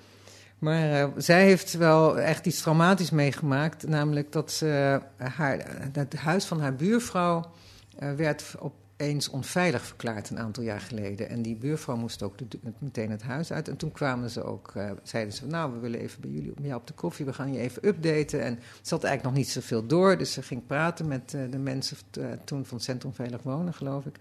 Maar 0.58 0.92
eh, 0.92 1.08
zij 1.16 1.44
heeft 1.44 1.72
wel 1.72 2.18
echt 2.18 2.46
iets 2.46 2.60
traumatisch 2.60 3.10
meegemaakt. 3.10 3.88
Namelijk 3.88 4.32
dat 4.32 4.52
ze, 4.52 5.00
eh, 5.16 5.26
haar, 5.36 5.78
het 5.92 6.16
huis 6.16 6.44
van 6.44 6.60
haar 6.60 6.74
buurvrouw 6.74 7.50
eh, 7.98 8.12
werd 8.12 8.54
opeens 8.96 9.28
onveilig 9.28 9.82
verklaard 9.82 10.30
een 10.30 10.38
aantal 10.38 10.62
jaar 10.62 10.80
geleden. 10.80 11.28
En 11.28 11.42
die 11.42 11.56
buurvrouw 11.56 11.96
moest 11.96 12.22
ook 12.22 12.34
meteen 12.78 13.10
het 13.10 13.22
huis 13.22 13.52
uit. 13.52 13.68
En 13.68 13.76
toen 13.76 13.92
kwamen 13.92 14.30
ze 14.30 14.42
ook, 14.42 14.72
eh, 14.74 14.90
zeiden 15.02 15.34
ze, 15.34 15.46
nou, 15.46 15.72
we 15.72 15.78
willen 15.78 16.00
even 16.00 16.20
bij 16.20 16.30
jullie 16.30 16.52
bij 16.52 16.66
jou 16.66 16.80
op 16.80 16.86
de 16.86 16.92
koffie, 16.92 17.24
we 17.26 17.32
gaan 17.32 17.52
je 17.52 17.58
even 17.58 17.86
updaten. 17.88 18.42
En 18.42 18.58
ze 18.82 18.94
had 18.94 19.04
eigenlijk 19.04 19.22
nog 19.22 19.44
niet 19.44 19.52
zoveel 19.52 19.86
door, 19.86 20.18
dus 20.18 20.32
ze 20.32 20.42
ging 20.42 20.66
praten 20.66 21.08
met 21.08 21.34
eh, 21.34 21.40
de 21.50 21.58
mensen 21.58 21.96
eh, 22.10 22.24
toen 22.44 22.64
van 22.64 22.80
Centrum 22.80 23.14
Veilig 23.14 23.42
Wonen, 23.42 23.74
geloof 23.74 24.06
ik. 24.06 24.18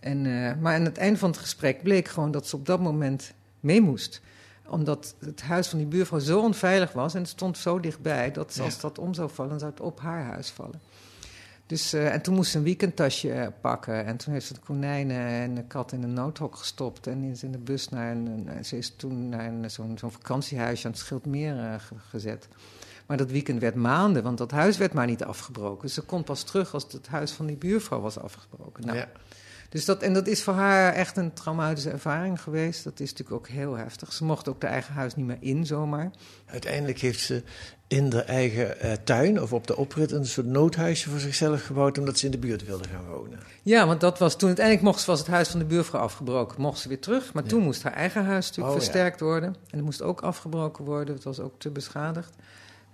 En, 0.00 0.26
eh, 0.26 0.56
maar 0.60 0.74
aan 0.74 0.84
het 0.84 0.98
eind 0.98 1.18
van 1.18 1.30
het 1.30 1.38
gesprek 1.38 1.82
bleek 1.82 2.08
gewoon 2.08 2.30
dat 2.30 2.46
ze 2.46 2.56
op 2.56 2.66
dat 2.66 2.80
moment 2.80 3.32
mee 3.60 3.80
moest 3.80 4.20
omdat 4.70 5.14
het 5.18 5.42
huis 5.42 5.68
van 5.68 5.78
die 5.78 5.86
buurvrouw 5.88 6.18
zo 6.18 6.40
onveilig 6.40 6.92
was 6.92 7.14
en 7.14 7.20
het 7.20 7.28
stond 7.30 7.58
zo 7.58 7.80
dichtbij 7.80 8.30
dat 8.32 8.54
Ja. 8.54 8.64
als 8.64 8.80
dat 8.80 8.98
om 8.98 9.14
zou 9.14 9.30
vallen, 9.30 9.50
dan 9.50 9.60
zou 9.60 9.70
het 9.70 9.80
op 9.80 10.00
haar 10.00 10.24
huis 10.24 10.48
vallen. 10.50 10.80
Dus, 11.66 11.92
eh, 11.92 12.12
en 12.14 12.22
toen 12.22 12.34
moest 12.34 12.50
ze 12.50 12.58
een 12.58 12.64
weekendtasje 12.64 13.32
eh, 13.32 13.46
pakken. 13.60 14.04
En 14.04 14.16
toen 14.16 14.32
heeft 14.32 14.46
ze 14.46 14.54
de 14.54 14.60
konijnen 14.60 15.16
en 15.26 15.54
de 15.54 15.62
kat 15.64 15.92
in 15.92 16.02
een 16.02 16.12
noodhok 16.12 16.56
gestopt. 16.56 17.06
En 17.06 17.22
is 17.22 17.42
in 17.42 17.52
de 17.52 17.58
bus 17.58 17.88
naar 17.88 18.10
een. 18.10 18.48
ze 18.64 18.76
is 18.76 18.92
toen 18.96 19.28
naar 19.28 19.70
zo'n 19.70 19.98
zo'n 19.98 20.10
vakantiehuisje 20.10 20.86
aan 20.86 20.90
het 20.92 21.00
Schildmeer 21.00 21.58
eh, 21.58 21.74
ge- 21.78 21.94
gezet. 22.08 22.48
Maar 23.06 23.16
dat 23.16 23.30
weekend 23.30 23.60
werd 23.60 23.74
maanden, 23.74 24.22
want 24.22 24.38
dat 24.38 24.50
huis 24.50 24.76
werd 24.76 24.92
maar 24.92 25.06
niet 25.06 25.24
afgebroken. 25.24 25.82
Dus 25.82 25.94
ze 25.94 26.02
kon 26.02 26.24
pas 26.24 26.42
terug 26.42 26.74
als 26.74 26.86
het 26.92 27.06
huis 27.08 27.32
van 27.32 27.46
die 27.46 27.56
buurvrouw 27.56 28.00
was 28.00 28.18
afgebroken. 28.18 28.86
Nou, 28.86 28.98
Ja. 28.98 29.08
Dus 29.70 29.84
dat, 29.84 30.02
en 30.02 30.12
dat 30.12 30.26
is 30.26 30.42
voor 30.42 30.54
haar 30.54 30.92
echt 30.92 31.16
een 31.16 31.32
traumatische 31.32 31.90
ervaring 31.90 32.40
geweest. 32.42 32.84
Dat 32.84 33.00
is 33.00 33.10
natuurlijk 33.10 33.36
ook 33.38 33.48
heel 33.48 33.74
heftig. 33.76 34.12
Ze 34.12 34.24
mocht 34.24 34.48
ook 34.48 34.62
haar 34.62 34.70
eigen 34.72 34.94
huis 34.94 35.14
niet 35.14 35.26
meer 35.26 35.36
in 35.40 35.66
zomaar. 35.66 36.10
Uiteindelijk 36.46 36.98
heeft 36.98 37.20
ze 37.20 37.42
in 37.86 38.10
de 38.10 38.22
eigen 38.22 38.80
eh, 38.80 38.92
tuin 39.04 39.42
of 39.42 39.52
op 39.52 39.66
de 39.66 39.76
oprit 39.76 40.12
een 40.12 40.26
soort 40.26 40.46
noodhuisje 40.46 41.10
voor 41.10 41.18
zichzelf 41.18 41.64
gebouwd. 41.66 41.98
omdat 41.98 42.18
ze 42.18 42.24
in 42.24 42.30
de 42.30 42.38
buurt 42.38 42.64
wilde 42.66 42.88
gaan 42.88 43.06
wonen. 43.06 43.38
Ja, 43.62 43.86
want 43.86 44.00
dat 44.00 44.18
was 44.18 44.36
toen 44.36 44.48
uiteindelijk 44.48 44.86
mocht 44.86 45.00
ze, 45.00 45.06
was 45.10 45.18
het 45.18 45.28
huis 45.28 45.48
van 45.48 45.58
de 45.58 45.64
buurvrouw 45.66 46.00
afgebroken. 46.00 46.60
Mocht 46.60 46.78
ze 46.78 46.88
weer 46.88 47.00
terug, 47.00 47.32
maar 47.32 47.42
Ja. 47.42 47.48
toen 47.48 47.62
moest 47.62 47.82
haar 47.82 47.92
eigen 47.92 48.24
huis 48.24 48.46
natuurlijk 48.46 48.74
Oh, 48.76 48.80
ja. 48.80 48.84
versterkt 48.90 49.20
worden. 49.20 49.48
En 49.48 49.76
het 49.76 49.84
moest 49.84 50.02
ook 50.02 50.20
afgebroken 50.20 50.84
worden. 50.84 51.14
Het 51.14 51.24
was 51.24 51.40
ook 51.40 51.54
te 51.58 51.70
beschadigd 51.70 52.34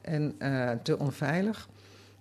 en 0.00 0.34
eh, 0.38 0.70
te 0.82 0.98
onveilig. 0.98 1.68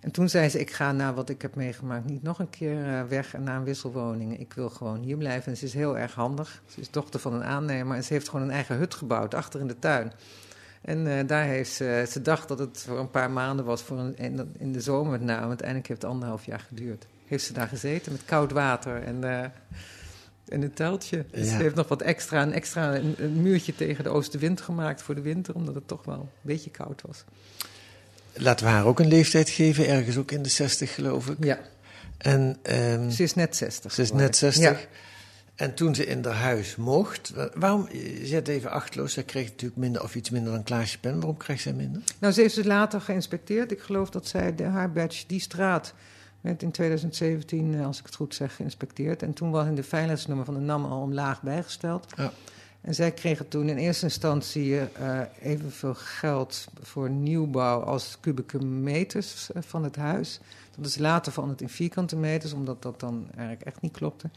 En 0.06 0.12
toen 0.12 0.28
zei 0.28 0.48
ze, 0.48 0.60
ik 0.60 0.70
ga 0.70 0.92
na 0.92 1.14
wat 1.14 1.28
ik 1.28 1.42
heb 1.42 1.54
meegemaakt 1.54 2.04
niet 2.04 2.22
nog 2.22 2.38
een 2.38 2.50
keer 2.50 2.84
eh, 2.84 3.02
weg 3.02 3.34
en 3.34 3.42
naar 3.42 3.56
een 3.56 3.64
wisselwoning. 3.64 4.38
Ik 4.38 4.52
wil 4.52 4.70
gewoon 4.70 5.00
hier 5.00 5.16
blijven. 5.16 5.52
En 5.52 5.58
ze 5.58 5.64
is 5.64 5.74
heel 5.74 5.98
erg 5.98 6.14
handig. 6.14 6.62
Ze 6.66 6.80
is 6.80 6.90
dochter 6.90 7.20
van 7.20 7.32
een 7.34 7.44
aannemer 7.44 7.96
en 7.96 8.04
ze 8.04 8.12
heeft 8.12 8.28
gewoon 8.28 8.44
een 8.44 8.52
eigen 8.52 8.76
hut 8.76 8.94
gebouwd 8.94 9.34
achter 9.34 9.60
in 9.60 9.66
de 9.66 9.78
tuin. 9.78 10.12
En 10.82 11.18
eh, 11.18 11.26
daar 11.26 11.44
heeft 11.44 11.72
ze, 11.72 12.06
ze 12.08 12.22
dacht 12.22 12.48
dat 12.48 12.58
het 12.58 12.84
voor 12.86 12.98
een 12.98 13.10
paar 13.10 13.30
maanden 13.30 13.64
was, 13.64 13.82
voor 13.82 13.98
een, 13.98 14.16
in, 14.58 14.72
de 14.72 14.80
zomer 14.80 15.10
met 15.10 15.20
name. 15.20 15.46
Uiteindelijk 15.46 15.88
heeft 15.88 16.02
het 16.02 16.10
anderhalf 16.10 16.44
jaar 16.44 16.60
geduurd. 16.60 17.06
Heeft 17.26 17.44
ze 17.44 17.52
daar 17.52 17.68
gezeten 17.68 18.12
met 18.12 18.24
koud 18.24 18.52
water 18.52 19.02
en, 19.02 19.24
eh, 19.24 19.42
en 20.48 20.62
een 20.62 20.74
teltje. 20.74 21.26
Dus 21.30 21.48
ze 21.48 21.54
heeft 21.54 21.74
nog 21.74 21.88
wat 21.88 22.02
extra, 22.02 22.42
een 22.42 22.52
extra 22.52 22.94
een, 22.94 23.14
een 23.18 23.42
muurtje 23.42 23.74
tegen 23.74 24.04
de 24.04 24.10
oostenwind 24.10 24.60
gemaakt 24.60 25.02
voor 25.02 25.14
de 25.14 25.20
winter, 25.20 25.54
omdat 25.54 25.74
het 25.74 25.88
toch 25.88 26.04
wel 26.04 26.20
een 26.20 26.28
beetje 26.40 26.70
koud 26.70 27.02
was. 27.06 27.24
Laten 28.36 28.66
we 28.66 28.72
haar 28.72 28.84
ook 28.84 29.00
een 29.00 29.08
leeftijd 29.08 29.48
geven, 29.50 29.88
ergens 29.88 30.16
ook 30.16 30.30
in 30.30 30.42
de 30.42 30.48
60 30.48 30.94
geloof 30.94 31.26
ik. 31.28 31.36
Ja, 31.44 31.58
En 32.18 32.56
ehm, 32.62 33.10
ze 33.10 33.22
is 33.22 33.34
net 33.34 33.56
60. 33.56 33.92
ze 33.92 34.00
is 34.02 34.06
geworden. 34.08 34.26
net 34.30 34.36
60. 34.36 34.64
Ja. 34.64 34.76
En 35.54 35.74
toen 35.74 35.94
ze 35.94 36.06
in 36.06 36.24
haar 36.24 36.34
huis 36.34 36.76
mocht, 36.76 37.30
wa- 37.34 37.50
waarom, 37.54 37.88
zet 38.22 38.48
even 38.48 38.70
achtloos, 38.70 39.12
zij 39.12 39.22
kreeg 39.22 39.48
natuurlijk 39.48 39.80
minder 39.80 40.02
of 40.02 40.14
iets 40.14 40.30
minder 40.30 40.52
dan 40.52 40.62
Klaasje 40.62 40.98
Pen. 40.98 41.14
Waarom 41.14 41.36
krijgt 41.36 41.62
zij 41.62 41.72
minder? 41.72 42.02
Nou, 42.18 42.32
ze 42.32 42.40
heeft 42.40 42.54
ze 42.54 42.64
later 42.66 43.00
geïnspecteerd. 43.00 43.72
Ik 43.72 43.80
geloof 43.80 44.10
dat 44.10 44.26
zij 44.26 44.54
de, 44.54 44.64
haar 44.64 44.92
badge, 44.92 45.24
die 45.26 45.40
straat, 45.40 45.94
werd 46.40 46.62
in 46.62 46.70
2017, 46.70 47.74
eh, 47.74 47.86
als 47.86 47.98
ik 47.98 48.06
het 48.06 48.14
goed 48.14 48.34
zeg, 48.34 48.56
geïnspecteerd. 48.56 49.22
En 49.22 49.32
toen 49.32 49.50
was 49.50 49.66
in 49.66 49.74
de 49.74 49.82
veiligheidsnummer 49.82 50.44
van 50.44 50.54
de 50.54 50.60
NAM 50.60 50.84
al 50.84 51.00
omlaag 51.00 51.42
bijgesteld. 51.42 52.12
Ja. 52.16 52.32
En 52.86 52.94
zij 52.94 53.12
kregen 53.12 53.48
toen 53.48 53.68
in 53.68 53.76
eerste 53.76 54.04
instantie 54.04 54.78
eh, 54.78 55.20
evenveel 55.42 55.94
geld 55.94 56.68
voor 56.82 57.10
nieuwbouw 57.10 57.80
als 57.80 58.16
kubieke 58.20 58.64
meters 58.64 59.52
eh, 59.52 59.62
van 59.66 59.84
het 59.84 59.96
huis. 59.96 60.40
Dat 60.76 60.86
is 60.86 60.98
later 60.98 61.32
veranderd 61.32 61.60
in 61.60 61.68
vierkante 61.68 62.16
meters, 62.16 62.52
omdat 62.52 62.82
dat 62.82 63.00
dan 63.00 63.26
eigenlijk 63.36 63.66
echt 63.66 63.80
niet 63.80 63.92
klopte. 63.92 64.30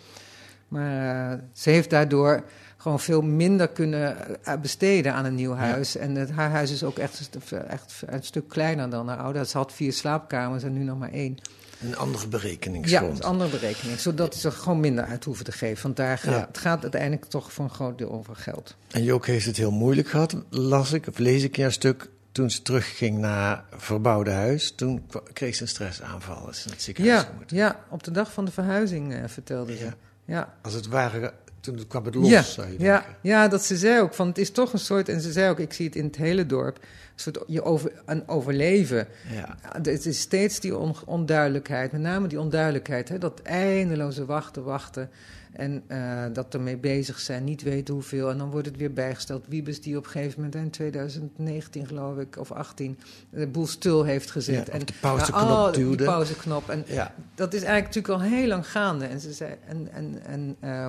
Maar 0.68 1.32
eh, 1.32 1.40
ze 1.54 1.70
heeft 1.70 1.90
daardoor 1.90 2.44
gewoon 2.78 3.00
veel 3.00 3.22
minder 3.22 3.68
kunnen 3.68 4.18
besteden 4.62 5.14
aan 5.14 5.26
een 5.26 5.36
nieuw 5.36 5.54
huis. 5.54 5.96
En 5.96 6.16
het, 6.16 6.32
haar 6.32 6.50
huis 6.50 6.72
is 6.72 6.84
ook 6.84 6.98
echt, 6.98 7.30
echt 7.68 8.04
een 8.06 8.24
stuk 8.24 8.48
kleiner 8.48 8.90
dan 8.90 9.08
haar 9.08 9.18
oude. 9.18 9.46
Ze 9.46 9.58
had 9.58 9.74
vier 9.74 9.94
slaapkamers 9.94 10.64
en 10.64 10.74
nu 10.74 10.84
nog 10.84 10.98
maar 10.98 11.12
één. 11.12 11.38
Een 11.82 11.98
andere 11.98 12.24
Ja, 12.24 12.30
berekeningsgrond. 12.30 13.12
is 13.14 13.18
een 13.20 13.24
andere 13.26 13.50
berekening. 13.50 14.00
Zodat 14.00 14.36
ze 14.36 14.48
er 14.48 14.54
gewoon 14.54 14.80
minder 14.80 15.04
uit 15.06 15.24
hoeven 15.24 15.46
te 15.46 15.52
geven. 15.52 15.84
Want 15.84 15.96
daar 15.96 16.18
gaat, 16.18 16.34
Ja. 16.34 16.46
het 16.48 16.58
gaat 16.58 16.82
uiteindelijk 16.82 17.26
toch 17.26 17.54
voor 17.54 17.64
een 17.66 17.72
groot 17.72 17.98
deel 17.98 18.12
over 18.12 18.36
geld. 18.36 18.76
En 18.92 19.04
Jook 19.04 19.26
heeft 19.26 19.46
het 19.46 19.58
heel 19.58 19.72
moeilijk 19.72 20.08
gehad, 20.10 20.36
las 20.50 20.94
ik, 20.94 21.08
of 21.08 21.18
lees 21.18 21.44
ik 21.44 21.58
in 21.58 21.66
een 21.66 21.72
stuk. 21.72 22.10
Toen 22.32 22.52
ze 22.52 22.62
terugging 22.62 23.18
naar 23.18 23.64
verbouwde 23.72 24.32
huis, 24.32 24.72
toen 24.76 25.06
kreeg 25.34 25.56
ze 25.56 25.62
een 25.62 25.68
stressaanval. 25.68 26.50
Is 26.50 26.64
het 26.70 26.82
ziekenhuis 26.82 27.22
Ja, 27.22 27.58
ja, 27.58 27.80
op 27.90 28.04
de 28.04 28.12
dag 28.12 28.32
van 28.34 28.46
de 28.46 28.52
verhuizing 28.52 29.14
eh, 29.14 29.20
vertelde 29.28 29.78
ze. 29.78 29.84
Ja. 29.84 29.94
Ja. 30.26 30.54
Als 30.62 30.74
het 30.74 30.88
ware, 30.88 31.34
toen 31.78 31.88
kwam 31.88 32.06
het 32.06 32.16
los, 32.16 32.30
ja, 32.30 32.42
zou 32.42 32.68
je 32.72 32.76
ja, 32.80 33.06
ja, 33.22 33.48
dat 33.48 33.64
ze 33.64 33.78
zei 33.78 34.02
ook 34.02 34.14
van 34.14 34.28
het 34.28 34.38
is 34.38 34.52
toch 34.52 34.74
een 34.74 34.80
soort, 34.80 35.10
en 35.10 35.22
ze 35.22 35.32
zei 35.32 35.50
ook, 35.50 35.60
ik 35.60 35.74
zie 35.74 35.86
het 35.86 35.96
in 35.96 36.06
het 36.06 36.16
hele 36.16 36.46
dorp, 36.46 36.76
een 36.78 36.86
soort 37.16 37.40
je 37.48 37.64
over, 37.64 37.92
een 38.06 38.28
overleven. 38.28 39.08
Ja. 39.32 39.58
Ja, 39.62 39.82
Het 39.82 40.06
is 40.06 40.20
steeds 40.20 40.60
die 40.60 40.78
on- 40.78 40.96
onduidelijkheid, 41.06 41.92
met 41.92 42.02
name 42.02 42.28
die 42.28 42.40
onduidelijkheid, 42.40 43.10
hè, 43.10 43.18
dat 43.18 43.42
eindeloze 43.42 44.26
wachten, 44.26 44.64
wachten 44.64 45.10
en 45.54 45.84
eh, 45.88 46.24
dat 46.34 46.54
ermee 46.54 46.78
bezig 46.78 47.20
zijn, 47.20 47.44
niet 47.44 47.62
weten 47.62 47.94
hoeveel. 47.94 48.30
En 48.30 48.38
dan 48.38 48.50
wordt 48.50 48.68
het 48.68 48.78
weer 48.78 48.94
bijgesteld. 48.94 49.46
Wiebes 49.48 49.82
die 49.82 49.98
op 49.98 50.06
een 50.06 50.10
gegeven 50.12 50.36
moment 50.42 50.56
in 50.56 50.70
2019 50.70 51.88
geloof 51.88 52.18
ik, 52.18 52.38
of 52.38 52.52
18, 52.52 53.00
de 53.30 53.48
boel 53.48 53.68
stil 53.68 54.04
heeft 54.04 54.32
gezet. 54.32 54.68
Ja, 54.68 54.74
en 54.74 54.80
de 54.86 54.94
pauzeknop 55.02 55.50
oh, 55.50 55.72
duwde. 55.74 55.96
Die 55.98 56.06
pauzeknop. 56.06 56.70
En 56.70 56.84
Ja. 56.88 57.14
dat 57.36 57.54
is 57.54 57.64
eigenlijk 57.64 57.96
natuurlijk 57.96 58.24
al 58.24 58.38
heel 58.38 58.48
lang 58.48 58.68
gaande. 58.72 59.06
En, 59.06 59.20
ze 59.20 59.34
zei, 59.34 59.54
en, 59.68 59.90
en, 59.94 60.26
en 60.26 60.56
eh, 60.60 60.88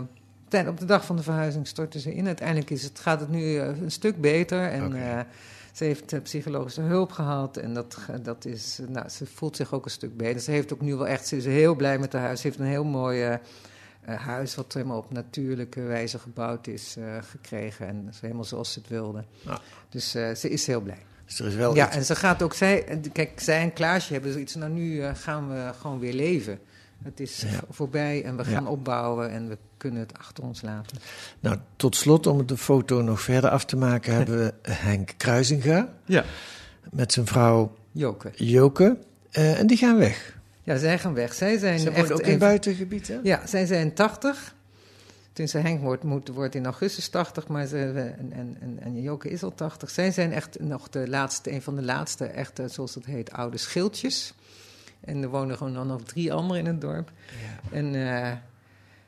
tij- 0.51 0.69
op 0.69 0.79
de 0.79 0.85
dag 0.85 1.05
van 1.07 1.17
de 1.17 1.23
verhuizing 1.23 1.67
stortte 1.67 2.01
ze 2.01 2.15
in. 2.15 2.27
Uiteindelijk 2.27 2.71
is 2.71 2.83
het, 2.83 2.99
gaat 2.99 3.21
het 3.21 3.29
nu 3.31 3.57
eh, 3.59 3.67
een 3.83 3.91
stuk 3.91 4.21
beter. 4.21 4.63
En 4.71 4.95
eh, 4.95 5.21
ze 5.73 5.85
heeft 5.85 6.13
eh, 6.13 6.21
psychologische 6.23 6.81
hulp 6.81 7.13
gehad. 7.13 7.57
En 7.57 7.75
dat, 7.75 7.97
dat 8.23 8.45
is, 8.45 8.79
nou, 8.89 9.09
ze 9.09 9.27
voelt 9.27 9.57
zich 9.57 9.73
ook 9.73 9.85
een 9.85 9.91
stuk 9.91 10.17
beter. 10.17 10.41
Ze 10.41 10.51
heeft 10.51 10.73
ook 10.73 10.81
nu 10.81 10.95
wel 10.97 11.07
echt, 11.09 11.27
ze 11.27 11.37
is 11.37 11.45
heel 11.45 11.75
blij 11.75 11.99
met 11.99 12.13
haar 12.13 12.23
huis. 12.23 12.41
Ze 12.41 12.47
heeft 12.47 12.59
een 12.59 12.67
heel 12.67 12.85
mooi 12.85 13.39
huis, 14.05 14.55
wat 14.55 14.73
helemaal 14.75 14.99
op 14.99 15.13
natuurlijke 15.13 15.81
wijze 15.83 16.19
gebouwd 16.19 16.67
is, 16.67 16.97
gekregen. 17.21 17.87
En 17.89 18.11
helemaal 18.21 18.45
zoals 18.45 18.73
ze 18.73 18.79
het 18.79 18.89
wilde. 18.89 19.25
Ja. 19.45 19.61
Dus 19.89 20.11
ze 20.11 20.49
is 20.49 20.67
heel 20.67 20.81
blij. 20.81 20.99
Dus 21.27 21.39
er 21.41 21.47
is 21.47 21.55
wel 21.55 21.75
Ja, 21.75 21.87
iets- 21.87 21.97
en 21.97 22.05
ze 22.05 22.15
gaat 22.17 22.43
ook, 22.43 22.55
zij, 22.55 23.01
kijk, 23.13 23.41
zij 23.41 23.61
en 23.63 23.73
Klaasje 23.73 24.13
hebben 24.13 24.33
zoiets, 24.33 24.55
nou 24.55 24.73
nu 24.73 25.03
gaan 25.15 25.49
we 25.49 25.71
gewoon 25.81 25.99
weer 25.99 26.13
leven. 26.13 26.59
Het 27.03 27.21
is 27.21 27.41
Ja. 27.41 27.61
voorbij 27.71 28.25
en 28.25 28.37
we 28.37 28.45
gaan 28.45 28.63
Ja. 28.65 28.69
opbouwen 28.71 29.31
en 29.31 29.49
we 29.49 29.59
kunnen 29.77 30.01
het 30.01 30.19
achter 30.19 30.45
ons 30.45 30.63
laten. 30.63 30.97
Nou, 31.41 31.59
tot 31.77 31.97
slot, 31.97 32.27
om 32.27 32.47
de 32.47 32.57
foto 32.57 33.03
nog 33.03 33.21
verder 33.21 33.51
af 33.51 33.65
te 33.65 33.77
maken, 33.77 34.15
hebben 34.17 34.39
we 34.39 34.73
Henk 34.73 35.11
Kruisinga 35.17 35.89
Ja. 36.05 36.25
met 36.91 37.13
zijn 37.13 37.27
vrouw 37.27 37.75
Joke. 37.93 38.31
Joke. 38.35 38.97
Eh, 39.31 39.59
en 39.59 39.67
die 39.67 39.77
gaan 39.77 39.97
weg. 39.97 40.39
Ja, 40.63 40.77
zij 40.77 40.99
gaan 40.99 41.15
weg. 41.15 41.35
Zij 41.35 41.59
zijn 41.59 41.79
Ze 41.79 41.91
echt 41.91 42.13
ook 42.13 42.21
in 42.21 42.33
een- 42.33 42.39
buitengebied, 42.39 43.09
hè? 43.09 43.19
Ja, 43.23 43.47
zij 43.47 43.67
zijn 43.67 43.95
80. 43.95 44.55
Tenminste, 45.33 45.59
Henk 45.59 45.81
wordt, 45.83 46.03
moet, 46.03 46.29
wordt 46.29 46.55
in 46.55 46.65
augustus 46.65 47.09
80, 47.09 47.49
maar 47.49 47.67
ze, 47.67 47.79
en, 47.79 48.33
en, 48.33 48.57
en, 48.61 48.79
en 48.83 49.03
Joke 49.03 49.29
is 49.29 49.43
al 49.43 49.55
80. 49.55 49.91
Zij 49.91 50.11
zijn 50.11 50.33
echt 50.33 50.61
nog 50.61 50.89
de 50.89 51.09
laatste, 51.09 51.53
een 51.53 51.63
van 51.63 51.77
de 51.77 51.83
laatste, 51.83 52.25
echte, 52.25 52.69
zoals 52.69 52.95
het 52.95 53.05
heet, 53.05 53.33
oude 53.33 53.57
schildjes. 53.57 54.35
En 55.01 55.23
er 55.23 55.29
wonen 55.29 55.57
gewoon 55.57 55.75
dan 55.75 55.87
nog 55.87 56.03
drie 56.03 56.33
anderen 56.33 56.63
in 56.63 56.67
het 56.67 56.81
dorp. 56.81 57.11
En, 57.71 57.95
eh, 57.95 58.29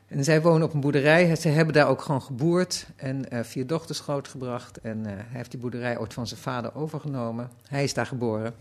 en 0.07 0.23
zij 0.23 0.41
wonen 0.41 0.67
op 0.67 0.73
een 0.73 0.79
boerderij. 0.79 1.35
Ze 1.35 1.47
hebben 1.47 1.73
daar 1.73 1.87
ook 1.87 2.01
gewoon 2.01 2.21
geboerd 2.21 2.87
en 2.95 3.29
eh, 3.29 3.43
vier 3.43 3.67
dochters 3.67 3.99
grootgebracht. 3.99 4.77
En 4.81 5.05
eh, 5.05 5.11
hij 5.15 5.25
heeft 5.29 5.51
die 5.51 5.59
boerderij 5.59 5.99
ooit 5.99 6.13
van 6.13 6.27
zijn 6.27 6.39
vader 6.39 6.75
overgenomen. 6.75 7.49
Hij 7.67 7.83
is 7.83 7.93
daar 7.93 8.05
geboren. 8.05 8.53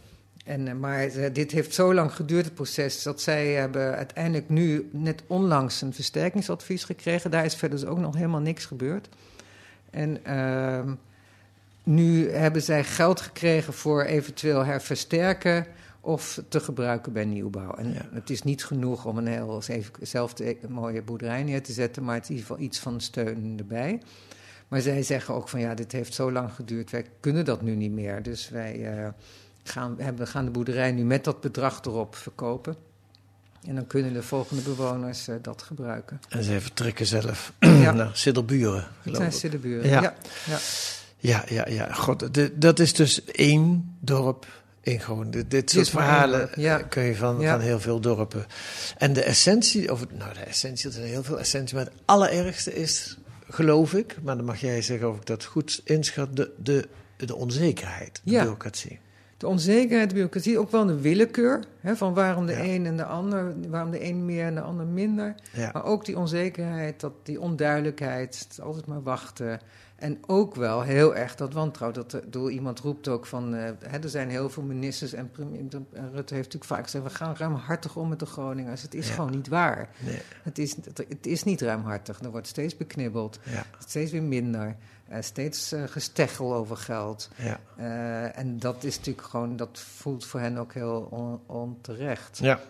En, 0.45 0.81
maar 0.81 1.09
dit 1.33 1.51
heeft 1.51 1.75
zo 1.75 1.95
lang 1.95 2.14
geduurd, 2.14 2.45
het 2.45 2.55
proces, 2.55 3.03
dat 3.03 3.21
zij 3.21 3.47
hebben 3.47 3.97
uiteindelijk 3.97 4.49
nu 4.49 4.88
net 4.92 5.23
onlangs 5.27 5.81
een 5.81 5.95
versterkingsadvies 5.95 6.85
gekregen. 6.85 7.31
Daar 7.31 7.45
is 7.45 7.55
verder 7.55 7.79
dus 7.79 7.88
ook 7.88 7.99
nog 7.99 8.14
helemaal 8.14 8.40
niks 8.40 8.64
gebeurd. 8.64 9.09
En 9.90 10.25
ehm, 10.25 10.95
nu 11.83 12.31
hebben 12.31 12.62
zij 12.62 12.85
geld 12.85 13.21
gekregen 13.21 13.73
voor 13.73 14.03
eventueel 14.03 14.64
herversterken 14.64 15.66
of 16.05 16.43
te 16.49 16.61
gebruiken 16.61 17.12
bij 17.12 17.25
nieuwbouw. 17.25 17.75
En 17.75 17.93
Ja. 17.93 18.09
het 18.12 18.31
is 18.31 18.43
niet 18.43 18.65
genoeg 18.65 19.05
om 19.05 19.19
een 19.19 19.27
heel 19.27 19.62
zelfde 20.01 20.57
mooie 20.69 21.03
boerderij 21.03 21.43
neer 21.43 21.62
te 21.62 21.73
zetten, 21.73 22.05
maar 22.05 22.15
het 22.15 22.23
is 22.25 22.29
in 22.31 22.35
ieder 22.37 22.51
geval 22.51 22.65
iets 22.65 22.79
van 22.79 23.01
steun 23.01 23.55
erbij. 23.59 24.01
Maar 24.69 24.81
zij 24.81 25.03
zeggen 25.03 25.35
ook 25.35 25.49
van 25.49 25.61
ja, 25.61 25.75
dit 25.75 25.93
heeft 25.93 26.15
zo 26.15 26.33
lang 26.33 26.53
geduurd, 26.53 26.91
wij 26.91 27.07
kunnen 27.21 27.45
dat 27.45 27.62
nu 27.62 27.75
niet 27.75 27.93
meer. 27.93 28.23
Dus 28.23 28.49
wij 28.49 28.97
eh, 28.99 29.09
gaan, 29.62 29.95
hebben, 29.99 30.27
gaan 30.27 30.45
de 30.45 30.51
boerderij 30.51 30.93
nu 30.93 31.05
met 31.05 31.25
dat 31.25 31.41
bedrag 31.41 31.81
erop 31.85 32.15
verkopen. 32.17 32.77
En 33.67 33.75
dan 33.75 33.87
kunnen 33.87 34.12
de 34.12 34.23
volgende 34.23 34.62
bewoners 34.62 35.29
eh, 35.29 35.35
dat 35.43 35.62
gebruiken. 35.62 36.21
En 36.29 36.43
zij 36.43 36.61
vertrekken 36.61 37.07
zelf 37.07 37.53
Ja. 37.61 37.93
naar 37.93 38.17
Siddelburen, 38.17 38.87
Het 39.03 39.17
zijn 39.17 39.29
ik. 39.29 39.35
Siddeburen. 39.35 39.88
Ja. 39.88 40.01
Ja. 40.03 40.15
Ja. 40.47 40.59
Ja, 41.19 41.45
ja, 41.49 41.69
ja. 41.69 41.93
God, 41.93 42.35
de- 42.35 42.59
dat 42.59 42.79
is 42.79 42.95
dus 42.95 43.25
één 43.25 43.97
dorp 44.01 44.62
in 44.83 45.01
Groningen. 45.01 45.31
Dit, 45.31 45.51
dit 45.51 45.71
soort 45.71 45.88
verhalen 45.88 46.38
dorp, 46.40 46.55
ja. 46.55 46.79
eh, 46.79 46.85
kun 46.88 47.03
je 47.03 47.16
van, 47.16 47.40
Ja. 47.40 47.51
van 47.53 47.61
heel 47.61 47.81
veel 47.81 48.01
dorpen. 48.01 48.47
En 48.99 49.12
de 49.12 49.23
essentie, 49.23 49.92
of, 49.92 50.01
het- 50.01 50.18
nou 50.18 50.35
de 50.35 50.40
essentie, 50.40 50.87
er 50.87 50.92
zijn 50.92 51.07
heel 51.07 51.23
veel 51.23 51.38
essentie, 51.38 51.77
maar 51.77 51.85
het 51.85 51.95
allerergste 52.05 52.75
is, 52.75 53.18
geloof 53.49 53.95
ik, 53.95 54.16
maar 54.23 54.37
dan 54.37 54.45
mag 54.45 54.61
jij 54.61 54.83
zeggen 54.83 55.11
of 55.11 55.16
ik 55.16 55.27
dat 55.27 55.45
goed 55.45 55.81
inschat, 55.85 56.37
de, 56.37 56.51
de, 56.59 56.88
de 57.16 57.35
onzekerheid, 57.37 58.21
de 58.25 58.31
Ja. 58.31 58.38
bureaucratie. 58.38 59.01
De 59.37 59.49
onzekerheid, 59.49 60.09
de 60.09 60.14
bureaucratie, 60.14 60.59
ook 60.59 60.71
wel 60.71 60.87
de 60.87 61.01
willekeur. 61.01 61.64
Hè, 61.81 61.97
van 61.97 62.14
waarom 62.14 62.47
de 62.47 62.62
een 62.62 62.87
en 62.87 62.97
de 62.97 63.05
ander, 63.05 63.55
waarom 63.68 63.90
de 63.90 64.05
een 64.05 64.25
meer 64.25 64.45
en 64.47 64.55
de 64.55 64.61
ander 64.61 64.87
minder. 64.87 65.35
Maar 65.73 65.85
ook 65.85 66.05
die 66.05 66.18
onzekerheid, 66.18 67.01
dat, 67.01 67.12
die 67.23 67.40
onduidelijkheid, 67.40 68.47
het 68.49 68.61
altijd 68.61 68.87
maar 68.87 69.03
wachten. 69.03 69.61
En 70.03 70.19
ook 70.27 70.55
wel 70.55 70.83
heel 70.83 71.15
erg 71.17 71.35
dat 71.35 71.53
wantrouwen. 71.53 72.01
Dat, 72.01 72.12
er- 72.12 72.31
door 72.31 72.51
iemand 72.53 72.81
roept 72.81 73.09
ook 73.09 73.27
van, 73.27 73.55
eh, 73.55 73.71
hè, 73.87 73.99
er 73.99 74.09
zijn 74.09 74.31
heel 74.31 74.51
veel 74.51 74.62
ministers 74.62 75.12
en, 75.12 75.31
premier, 75.31 75.61
en 75.61 75.87
Rutte 76.12 76.35
heeft 76.35 76.53
natuurlijk 76.53 76.65
vaak 76.65 76.83
gezegd, 76.83 77.05
we 77.05 77.11
gaan 77.11 77.35
ruimhartig 77.37 77.97
om 77.97 78.09
met 78.09 78.19
de 78.19 78.27
Groningers. 78.27 78.83
Het 78.83 78.95
is 78.95 79.09
Ja. 79.09 79.15
gewoon 79.15 79.31
niet 79.31 79.49
waar. 79.49 79.88
Nee, 79.99 80.19
Het 80.43 80.59
is, 80.59 80.77
het 81.09 81.27
is 81.27 81.43
niet 81.45 81.61
ruimhartig. 81.61 82.21
Er 82.21 82.31
wordt 82.31 82.47
steeds 82.47 82.77
beknibbeld, 82.77 83.38
ja, 83.45 83.65
steeds 83.79 84.11
weer 84.12 84.23
minder. 84.23 84.77
Eh, 85.12 85.22
steeds 85.22 85.72
eh, 85.72 85.83
gesteggel 85.87 86.55
over 86.55 86.77
geld. 86.77 87.29
ja. 87.37 87.61
Eh, 87.77 88.38
en 88.38 88.59
dat 88.59 88.85
is 88.85 88.96
natuurlijk 88.96 89.27
gewoon, 89.27 89.57
dat 89.57 89.79
voelt 89.96 90.25
voor 90.27 90.40
hen 90.40 90.57
ook 90.59 90.75
heel 90.75 91.07
on- 91.11 91.40
onterecht. 91.46 92.38
Ja, 92.42 92.61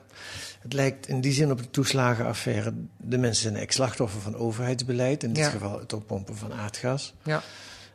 het 0.61 0.73
lijkt 0.73 1.09
in 1.09 1.21
die 1.21 1.33
zin 1.33 1.51
op 1.51 1.59
de 1.59 1.71
toeslagenaffaire. 1.71 2.73
De 2.97 3.19
mensen 3.19 3.43
zijn 3.43 3.57
ex-slachtoffer 3.57 4.21
van 4.21 4.37
overheidsbeleid, 4.37 5.23
in 5.23 5.33
dit 5.33 5.45
Ja. 5.45 5.51
geval 5.51 5.79
het 5.79 5.93
oppompen 5.93 6.37
van 6.37 6.53
aardgas. 6.53 7.15
Ja, 7.23 7.43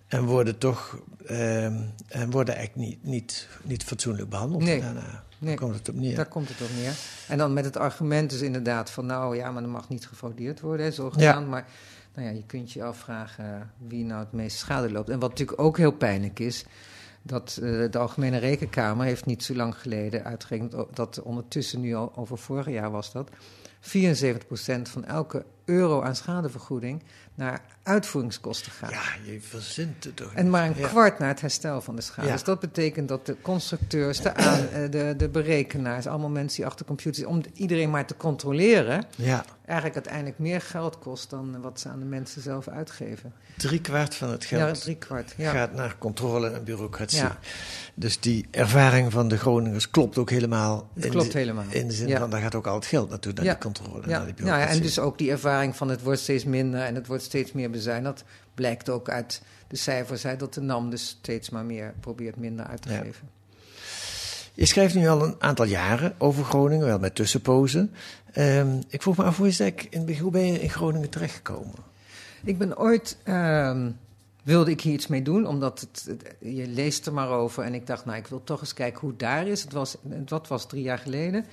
En 0.07 0.23
worden 0.25 0.57
toch 0.57 0.99
ehm, 1.25 1.81
en 2.07 2.29
worden 2.31 2.55
eigenlijk 2.55 2.89
niet, 2.89 3.03
niet, 3.03 3.47
niet 3.63 3.83
fatsoenlijk 3.83 4.29
behandeld. 4.29 4.63
Nee. 4.63 4.81
Daarna 4.81 4.99
Daar 5.01 5.23
nee, 5.37 5.55
komt 5.57 5.75
het 5.75 5.89
op 5.89 5.95
neer. 5.95 6.15
daar 6.15 6.25
komt 6.25 6.49
het 6.49 6.61
op 6.61 6.69
neer. 6.77 6.93
En 7.27 7.37
dan 7.37 7.53
met 7.53 7.65
het 7.65 7.77
argument 7.77 8.29
dus 8.29 8.41
inderdaad 8.41 8.89
van, 8.91 9.05
nou 9.05 9.35
ja, 9.35 9.51
maar 9.51 9.63
er 9.63 9.69
mag 9.69 9.89
niet 9.89 10.07
gefraudeerd 10.07 10.59
worden, 10.59 10.85
hè, 10.85 10.91
zogenaamd. 10.91 11.47
Maar 11.47 11.65
nou 12.17 12.29
ja, 12.29 12.35
je 12.35 12.45
kunt 12.45 12.71
je 12.71 12.83
afvragen 12.83 13.71
wie 13.77 14.05
nou 14.05 14.19
het 14.19 14.31
meest 14.31 14.57
schade 14.57 14.91
loopt. 14.91 15.09
En 15.09 15.19
wat 15.19 15.29
natuurlijk 15.29 15.61
ook 15.61 15.77
heel 15.77 15.91
pijnlijk 15.91 16.39
is, 16.39 16.65
dat 17.21 17.59
eh, 17.61 17.91
de 17.91 17.97
Algemene 17.97 18.37
Rekenkamer 18.37 19.05
heeft 19.05 19.25
niet 19.25 19.43
zo 19.43 19.55
lang 19.55 19.81
geleden 19.81 20.23
uitgerekend, 20.23 20.75
dat 20.93 21.21
ondertussen 21.21 21.79
nu 21.79 21.93
al, 21.95 22.11
over 22.15 22.37
vorig 22.37 22.69
jaar 22.69 22.91
was 22.91 23.11
dat, 23.11 23.29
74% 23.29 24.81
van 24.81 25.05
elke 25.05 25.45
euro 25.67 26.01
aan 26.01 26.15
schadevergoeding 26.15 27.03
naar 27.35 27.61
uitvoeringskosten 27.83 28.71
gaat. 28.71 28.89
Ja, 28.91 29.01
je 29.31 29.41
verzint 29.41 30.03
het 30.03 30.15
toch 30.15 30.33
En 30.33 30.49
maar 30.49 30.65
een 30.65 30.73
Ja. 30.77 30.87
kwart 30.87 31.19
naar 31.19 31.27
het 31.27 31.41
herstel 31.41 31.81
van 31.81 31.95
de 31.95 32.01
schade. 32.01 32.27
Ja. 32.27 32.33
Dus 32.33 32.43
dat 32.43 32.59
betekent 32.59 33.07
dat 33.07 33.25
de 33.25 33.35
constructeurs, 33.41 34.21
de, 34.21 34.35
aan, 34.35 34.67
eh, 34.69 34.91
de, 34.91 35.13
de 35.17 35.29
berekenaars, 35.29 36.07
allemaal 36.07 36.29
mensen 36.29 36.57
die 36.57 36.65
achter 36.65 36.85
computers, 36.85 37.25
om 37.25 37.41
iedereen 37.53 37.89
maar 37.89 38.05
te 38.05 38.17
controleren, 38.17 39.05
Ja, 39.15 39.45
eigenlijk 39.65 39.95
uiteindelijk 39.95 40.39
meer 40.39 40.61
geld 40.61 40.99
kost 40.99 41.29
dan 41.29 41.61
wat 41.61 41.79
ze 41.79 41.89
aan 41.89 41.99
de 41.99 42.05
mensen 42.05 42.41
zelf 42.41 42.67
uitgeven. 42.67 43.33
drie 43.57 43.81
kwart 43.81 44.15
van 44.15 44.29
het 44.29 44.45
geld 44.45 44.75
Ja, 44.77 44.83
drie 44.83 44.95
kwart. 44.97 45.33
Ja. 45.37 45.51
gaat 45.51 45.73
naar 45.73 45.95
controle 45.97 46.49
en 46.49 46.63
bureaucratie. 46.63 47.23
Dus 47.93 48.19
die 48.19 48.47
ervaring 48.51 49.11
van 49.11 49.27
de 49.27 49.37
Groningers 49.37 49.89
klopt 49.91 50.17
ook 50.17 50.29
helemaal. 50.29 50.89
Dat 50.93 51.03
in 51.03 51.11
klopt 51.11 51.31
de, 51.31 51.37
helemaal. 51.37 51.63
In 51.69 51.87
de 51.87 51.93
zin 51.93 52.17
van, 52.17 52.29
daar 52.29 52.41
gaat 52.41 52.55
ook 52.55 52.67
al 52.67 52.75
het 52.75 52.85
geld 52.85 53.09
naartoe, 53.09 53.33
naar 53.33 53.43
die 53.43 53.57
controle, 53.57 53.91
naar 53.91 54.03
die 54.05 54.09
nou 54.09 54.25
ja, 54.25 54.33
bureaucratie. 54.33 54.75
en 54.77 54.81
dus 54.81 54.99
ook 54.99 55.17
die 55.17 55.31
ervaring 55.31 55.55
van 55.65 55.89
het 55.89 56.01
wordt 56.01 56.19
steeds 56.19 56.43
minder 56.43 56.81
en 56.81 56.95
het 56.95 57.07
wordt 57.07 57.23
steeds 57.23 57.51
meer 57.51 57.69
bezuinigd. 57.69 58.23
Blijkt 58.53 58.89
ook 58.89 59.09
uit 59.09 59.41
de 59.67 59.75
cijfers 59.75 60.23
hè, 60.23 60.35
dat 60.35 60.53
de 60.53 60.61
NAM 60.61 60.89
dus 60.89 61.07
steeds 61.07 61.49
maar 61.49 61.65
meer 61.65 61.93
probeert 61.99 62.35
minder 62.35 62.65
uit 62.65 62.81
te 62.81 62.91
Ja. 62.91 63.01
geven. 63.01 63.29
Je 64.53 64.65
schrijft 64.65 64.95
nu 64.95 65.07
al 65.07 65.23
een 65.23 65.35
aantal 65.39 65.65
jaren 65.65 66.15
over 66.17 66.43
Groningen, 66.43 66.85
wel 66.85 66.99
met 66.99 67.15
tussenpozen. 67.15 67.93
Ehm, 68.33 68.67
ik 68.87 69.01
vroeg 69.01 69.17
me 69.17 69.23
af, 69.23 69.37
hoe, 69.37 69.47
is 69.47 69.57
dat, 69.57 69.73
in, 69.89 70.17
hoe 70.19 70.31
ben 70.31 70.45
je 70.51 70.59
in 70.61 70.69
Groningen 70.69 71.09
terechtgekomen? 71.09 71.75
Ik 72.43 72.57
ben 72.57 72.77
ooit, 72.77 73.17
ehm, 73.23 73.91
wilde 74.43 74.71
ik 74.71 74.81
hier 74.81 74.93
iets 74.93 75.07
mee 75.07 75.21
doen, 75.21 75.45
omdat 75.47 75.79
het, 75.79 76.05
het- 76.07 76.35
je 76.39 76.67
leest 76.67 77.05
er 77.05 77.13
maar 77.13 77.29
over. 77.29 77.63
En 77.63 77.73
ik 77.73 77.87
dacht, 77.87 78.05
nou, 78.05 78.17
ik 78.17 78.27
wil 78.27 78.43
toch 78.43 78.59
eens 78.61 78.73
kijken 78.73 78.99
hoe 78.99 79.09
het 79.09 79.19
daar 79.19 79.47
is. 79.47 79.61
Het 79.61 79.73
was, 79.73 79.97
dat 80.03 80.47
was 80.47 80.67
drie 80.67 80.83
jaar 80.83 80.97
geleden. 80.99 81.45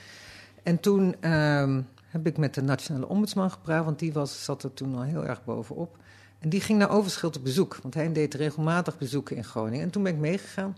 En 0.62 0.80
toen 0.80 1.14
ehm, 1.20 1.80
heb 2.14 2.26
ik 2.26 2.36
met 2.36 2.54
de 2.54 2.62
Nationale 2.62 3.08
Ombudsman 3.08 3.50
gepraat, 3.50 3.84
want 3.84 3.98
die 3.98 4.12
was, 4.12 4.44
zat 4.44 4.62
er 4.62 4.74
toen 4.74 4.94
al 4.94 5.02
heel 5.02 5.26
erg 5.26 5.44
bovenop. 5.44 5.96
En 6.38 6.48
die 6.48 6.60
ging 6.60 6.78
naar 6.78 6.90
Overschild 6.90 7.36
op 7.36 7.42
bezoek, 7.42 7.78
want 7.82 7.94
hij 7.94 8.12
deed 8.12 8.34
regelmatig 8.34 8.98
bezoeken 8.98 9.36
in 9.36 9.44
Groningen. 9.44 9.84
En 9.84 9.90
toen 9.90 10.02
ben 10.02 10.12
ik 10.12 10.18
meegegaan. 10.18 10.76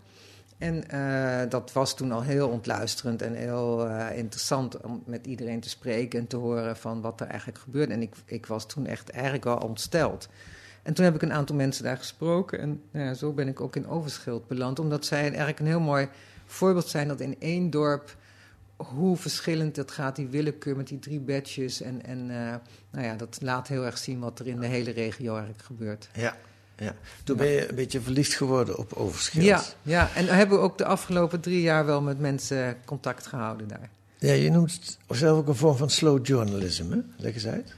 En 0.59 0.91
eh, 0.91 1.51
dat 1.51 1.73
was 1.73 1.97
toen 1.97 2.13
al 2.13 2.23
heel 2.23 2.49
ontluisterend 2.49 3.23
en 3.23 3.35
heel 3.35 3.89
eh, 3.89 4.19
interessant 4.19 4.81
om 4.81 5.03
met 5.07 5.27
iedereen 5.27 5.61
te 5.61 5.69
spreken 5.69 6.19
en 6.19 6.27
te 6.27 6.37
horen 6.37 6.77
van 6.77 7.01
wat 7.01 7.21
er 7.21 7.27
eigenlijk 7.27 7.59
gebeurde. 7.59 7.93
En 7.93 8.03
ik, 8.03 8.15
ik 8.25 8.47
was 8.47 8.67
toen 8.67 8.87
echt 8.87 9.11
eigenlijk 9.11 9.45
wel 9.45 9.57
ontsteld. 9.57 10.29
En 10.83 10.95
toen 10.95 11.05
heb 11.05 11.15
ik 11.15 11.23
een 11.23 11.33
aantal 11.33 11.57
mensen 11.57 11.85
daar 11.85 11.97
gesproken 11.97 12.59
en 12.59 12.83
nou 12.91 13.15
zo 13.15 13.33
ben 13.33 13.49
ik 13.49 13.61
ook 13.61 13.77
in 13.77 13.89
Overschild 13.89 14.47
beland. 14.47 14.79
Omdat 14.79 15.05
zij 15.07 15.21
eigenlijk 15.21 15.59
een 15.59 15.67
heel 15.67 15.81
mooi 15.81 16.09
voorbeeld 16.47 16.89
zijn 16.89 17.09
dat 17.09 17.21
in 17.21 17.37
één 17.39 17.71
dorp 17.71 18.17
hoe 18.77 19.17
verschillend 19.17 19.77
het 19.77 19.91
gaat, 19.91 20.17
die 20.17 20.27
willekeur 20.27 20.77
met 20.77 20.89
die 20.89 20.99
drie 20.99 21.21
badges. 21.21 21.81
En, 21.81 22.05
en 22.05 22.19
eh, 22.19 22.55
nou 22.91 23.05
ja, 23.05 23.15
dat 23.15 23.39
laat 23.41 23.69
heel 23.69 23.85
erg 23.85 23.99
zien 23.99 24.21
wat 24.21 24.39
er 24.39 24.47
in 24.47 24.61
de 24.61 24.67
hele 24.67 24.91
regio 24.91 25.33
eigenlijk 25.33 25.65
gebeurt. 25.65 26.09
Ja, 26.15 26.37
ja. 26.77 26.95
Toen 27.25 27.37
ben 27.37 27.47
je 27.47 27.69
een 27.69 27.75
beetje 27.75 28.01
verliefd 28.01 28.35
geworden 28.35 28.79
op 28.79 28.93
Overschild. 28.93 29.45
Ja, 29.45 29.63
ja, 29.83 30.11
en 30.15 30.27
hebben 30.27 30.59
we 30.59 30.65
ook 30.65 30.79
de 30.79 30.85
afgelopen 30.85 31.41
drie 31.41 31.61
jaar 31.61 31.87
wel 31.87 32.03
met 32.03 32.19
mensen 32.19 32.77
contact 32.85 33.27
gehouden 33.27 33.69
daar. 33.69 33.91
Ja, 34.19 34.33
je 34.33 34.51
noemt 34.51 34.73
het 34.73 35.19
zelf 35.19 35.39
ook 35.39 35.49
een 35.49 35.55
vorm 35.55 35.77
van 35.77 35.91
slow 35.91 36.27
journalism, 36.27 36.91
hè? 36.91 36.99
Leg 37.17 37.35
eens 37.35 37.47
uit. 37.47 37.75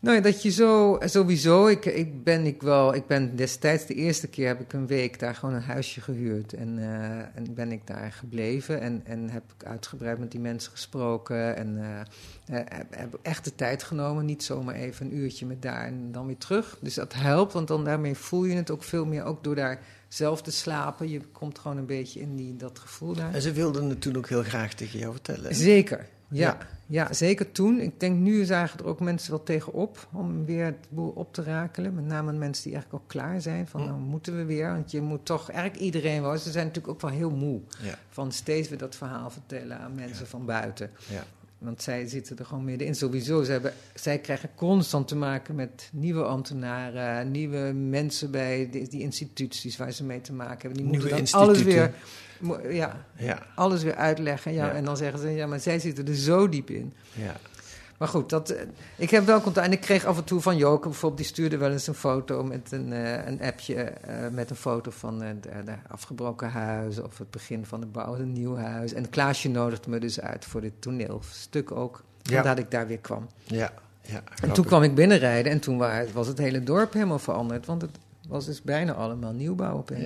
Nou 0.00 0.16
ja, 0.16 0.22
dat 0.22 0.42
je 0.42 0.50
zo, 0.50 0.98
sowieso, 1.00 1.66
ik, 1.66 1.84
ik, 1.84 2.24
ben, 2.24 2.46
ik, 2.46 2.62
wel, 2.62 2.94
ik 2.94 3.06
ben 3.06 3.36
destijds 3.36 3.86
de 3.86 3.94
eerste 3.94 4.26
keer 4.26 4.46
heb 4.46 4.60
ik 4.60 4.72
een 4.72 4.86
week 4.86 5.18
daar 5.18 5.34
gewoon 5.34 5.54
een 5.54 5.62
huisje 5.62 6.00
gehuurd. 6.00 6.52
En, 6.52 6.78
eh, 6.78 7.18
en 7.18 7.54
ben 7.54 7.72
ik 7.72 7.86
daar 7.86 8.12
gebleven 8.12 8.80
en, 8.80 9.00
en 9.04 9.30
heb 9.30 9.42
ik 9.58 9.66
uitgebreid 9.66 10.18
met 10.18 10.30
die 10.30 10.40
mensen 10.40 10.72
gesproken. 10.72 11.56
En 11.56 11.78
eh, 11.78 12.60
heb, 12.64 12.86
heb 12.90 13.18
echt 13.22 13.44
de 13.44 13.54
tijd 13.54 13.82
genomen, 13.82 14.24
niet 14.24 14.44
zomaar 14.44 14.74
even 14.74 15.06
een 15.06 15.16
uurtje 15.16 15.46
met 15.46 15.62
daar 15.62 15.86
en 15.86 16.12
dan 16.12 16.26
weer 16.26 16.38
terug. 16.38 16.78
Dus 16.80 16.94
dat 16.94 17.14
helpt, 17.14 17.52
want 17.52 17.68
dan 17.68 17.84
daarmee 17.84 18.14
voel 18.14 18.44
je 18.44 18.54
het 18.54 18.70
ook 18.70 18.82
veel 18.82 19.06
meer, 19.06 19.24
ook 19.24 19.44
door 19.44 19.54
daar 19.54 19.80
zelf 20.08 20.42
te 20.42 20.50
slapen. 20.50 21.08
Je 21.08 21.20
komt 21.32 21.58
gewoon 21.58 21.76
een 21.76 21.86
beetje 21.86 22.20
in 22.20 22.36
die, 22.36 22.56
dat 22.56 22.78
gevoel 22.78 23.14
daar. 23.14 23.34
En 23.34 23.42
ze 23.42 23.52
wilden 23.52 23.88
het 23.88 24.00
toen 24.00 24.16
ook 24.16 24.28
heel 24.28 24.42
graag 24.42 24.74
tegen 24.74 24.98
jou 24.98 25.12
vertellen. 25.12 25.44
hè? 25.44 25.54
Zeker. 25.54 26.06
Ja, 26.30 26.56
ja, 26.86 27.12
zeker 27.12 27.52
toen. 27.52 27.80
Ik 27.80 28.00
denk 28.00 28.18
nu 28.18 28.44
zagen 28.44 28.78
er 28.78 28.86
ook 28.86 29.00
mensen 29.00 29.30
wel 29.30 29.42
tegenop 29.42 30.08
om 30.12 30.44
weer 30.44 30.64
het 30.64 30.86
boel 30.88 31.08
op 31.08 31.34
te 31.34 31.42
rakelen. 31.42 31.94
Met 31.94 32.04
name 32.04 32.32
mensen 32.32 32.64
die 32.64 32.72
eigenlijk 32.72 33.02
al 33.02 33.08
klaar 33.08 33.40
zijn 33.40 33.68
van 33.68 33.84
nou 33.84 33.98
moeten 33.98 34.36
we 34.36 34.44
weer. 34.44 34.70
Want 34.70 34.90
je 34.90 35.00
moet 35.00 35.24
toch, 35.24 35.50
eigenlijk 35.50 35.82
iedereen 35.82 36.22
wel. 36.22 36.38
Ze 36.38 36.50
zijn 36.50 36.66
natuurlijk 36.66 36.94
ook 36.94 37.00
wel 37.00 37.10
heel 37.10 37.30
moe 37.30 37.60
Ja. 37.82 37.98
van 38.08 38.32
steeds 38.32 38.68
weer 38.68 38.78
dat 38.78 38.96
verhaal 38.96 39.30
vertellen 39.30 39.78
aan 39.78 39.94
mensen 39.94 40.26
van 40.26 40.44
buiten. 40.44 40.90
Ja. 41.08 41.24
Want 41.60 41.82
zij 41.82 42.06
zitten 42.08 42.38
er 42.38 42.44
gewoon 42.44 42.64
middenin. 42.64 42.94
Sowieso, 42.94 43.42
ze 43.42 43.50
hebben, 43.52 43.72
zij 43.94 44.18
krijgen 44.18 44.50
constant 44.54 45.08
te 45.08 45.16
maken 45.16 45.54
met 45.54 45.88
nieuwe 45.92 46.24
ambtenaren, 46.24 47.30
nieuwe 47.30 47.72
mensen 47.72 48.30
bij 48.30 48.68
die, 48.70 48.88
die 48.88 49.00
instituties 49.00 49.76
waar 49.76 49.92
ze 49.92 50.04
mee 50.04 50.20
te 50.20 50.32
maken 50.32 50.60
hebben. 50.60 50.72
Die 50.82 50.86
Nieuwe 50.90 51.08
moeten 51.08 51.32
dan 51.32 51.40
alles 51.40 51.62
weer, 51.62 51.94
ja, 52.70 53.06
Ja. 53.16 53.46
alles 53.54 53.82
weer 53.82 53.94
uitleggen. 53.94 54.52
Ja, 54.52 54.66
Ja. 54.66 54.72
En 54.72 54.84
dan 54.84 54.96
zeggen 54.96 55.18
ze, 55.18 55.28
ja, 55.30 55.46
maar 55.46 55.60
zij 55.60 55.78
zitten 55.78 56.06
er 56.06 56.14
zo 56.16 56.48
diep 56.48 56.70
in. 56.70 56.92
Ja. 57.12 57.36
Maar 58.00 58.08
goed, 58.08 58.30
dat, 58.30 58.50
eh, 58.50 58.62
ik 58.96 59.10
heb 59.10 59.24
wel 59.26 59.40
contact. 59.40 59.66
En 59.66 59.72
ik 59.72 59.80
kreeg 59.80 60.04
af 60.04 60.16
en 60.16 60.24
toe 60.24 60.40
van 60.40 60.56
Joke, 60.56 60.88
bijvoorbeeld, 60.88 61.20
die 61.20 61.30
stuurde 61.30 61.56
wel 61.56 61.70
eens 61.70 61.86
een 61.86 61.94
foto 61.94 62.42
met 62.44 62.72
een, 62.72 62.92
eh, 62.92 63.26
een 63.26 63.40
appje 63.42 63.74
eh, 63.74 64.28
met 64.32 64.50
een 64.50 64.56
foto 64.56 64.90
van 64.90 65.18
de 65.18 65.74
afgebroken 65.88 66.50
huizen 66.50 67.04
of 67.04 67.18
het 67.18 67.30
begin 67.30 67.66
van 67.66 67.80
de 67.80 67.86
bouw, 67.86 68.14
een 68.16 68.32
nieuw 68.32 68.56
huis. 68.56 68.92
En 68.92 69.08
Klaasje 69.08 69.48
nodigde 69.48 69.90
me 69.90 69.98
dus 70.00 70.20
uit 70.20 70.44
voor 70.44 70.60
dit 70.60 70.72
toneelstuk 70.78 71.70
ook. 71.72 72.02
Ja. 72.22 72.56
Ik 72.56 72.70
daar 72.70 72.86
weer 72.86 72.98
kwam. 72.98 73.26
Ja. 73.44 73.72
ja. 74.00 74.22
En 74.42 74.52
toen 74.52 74.64
kwam 74.64 74.82
ik 74.82 74.94
binnenrijden 74.94 75.52
en 75.52 75.60
toen 75.60 75.78
wa- 75.78 76.04
was 76.12 76.26
het 76.26 76.38
hele 76.38 76.62
dorp 76.62 76.92
helemaal 76.92 77.18
veranderd. 77.18 77.66
Want 77.66 77.82
het 77.82 77.98
was 78.28 78.44
dus 78.46 78.62
bijna 78.62 78.92
allemaal 78.92 79.32
nieuwbouw 79.32 79.76
opeens. 79.76 80.02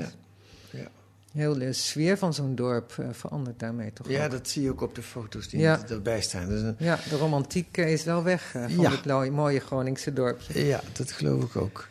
Ja. 0.70 0.78
Ja. 0.78 0.86
Heel 1.34 1.58
de 1.58 1.72
sfeer 1.72 2.18
van 2.18 2.34
zo'n 2.34 2.54
dorp 2.54 2.94
eh, 2.98 3.06
verandert 3.12 3.58
daarmee 3.58 3.92
toch 3.92 4.08
Ja, 4.08 4.24
ook. 4.24 4.30
dat 4.30 4.48
zie 4.48 4.62
je 4.62 4.70
ook 4.70 4.80
op 4.80 4.94
de 4.94 5.02
foto's 5.02 5.48
die 5.48 5.60
Ja. 5.60 5.80
erbij 5.88 6.20
staan. 6.20 6.48
Dus 6.48 6.60
een, 6.62 6.74
Ja, 6.78 6.98
de 7.08 7.16
romantiek 7.16 7.76
eh, 7.78 7.92
is 7.92 8.04
wel 8.04 8.22
weg 8.22 8.54
eh, 8.54 8.62
van 8.62 8.80
Ja. 8.80 8.90
dit 8.90 9.04
lo- 9.04 9.30
mooie 9.30 9.60
Groningse 9.60 10.12
dorpje. 10.12 10.66
Ja, 10.66 10.80
dat 10.92 11.12
geloof 11.12 11.42
ik 11.44 11.56
ook. 11.56 11.88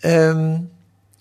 Ehm, 0.00 0.58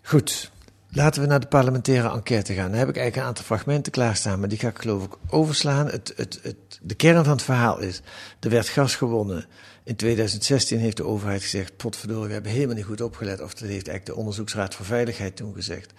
goed, 0.04 0.52
laten 0.90 1.22
we 1.22 1.28
naar 1.28 1.40
de 1.40 1.48
parlementaire 1.48 2.10
enquête 2.12 2.54
gaan. 2.54 2.70
Daar 2.70 2.80
heb 2.80 2.90
ik 2.90 2.96
eigenlijk 2.98 3.16
een 3.16 3.24
aantal 3.30 3.46
fragmenten 3.46 3.92
klaarstaan, 3.92 4.40
maar 4.40 4.50
die 4.50 4.58
ga 4.60 4.68
ik 4.68 4.80
geloof 4.80 5.04
ik 5.06 5.14
overslaan. 5.30 5.86
Het, 5.86 6.14
het, 6.16 6.40
het, 6.44 6.56
de 6.82 6.96
kern 6.96 7.24
van 7.24 7.34
het 7.34 7.42
verhaal 7.42 7.80
is, 7.80 8.02
er 8.40 8.50
werd 8.50 8.68
gas 8.68 8.96
gewonnen. 8.96 9.46
In 9.86 9.96
2016 9.96 10.80
heeft 10.80 10.98
de 10.98 11.06
overheid 11.06 11.42
gezegd, 11.42 11.78
potverdorie, 11.78 12.28
we 12.28 12.34
hebben 12.34 12.52
helemaal 12.52 12.76
niet 12.76 12.86
goed 12.86 13.02
opgelet. 13.02 13.42
Of 13.42 13.54
dat 13.54 13.70
heeft 13.70 13.88
eigenlijk 13.88 14.06
de 14.06 14.16
Onderzoeksraad 14.16 14.76
voor 14.76 14.86
Veiligheid 14.86 15.36
toen 15.36 15.54
gezegd. 15.54 15.94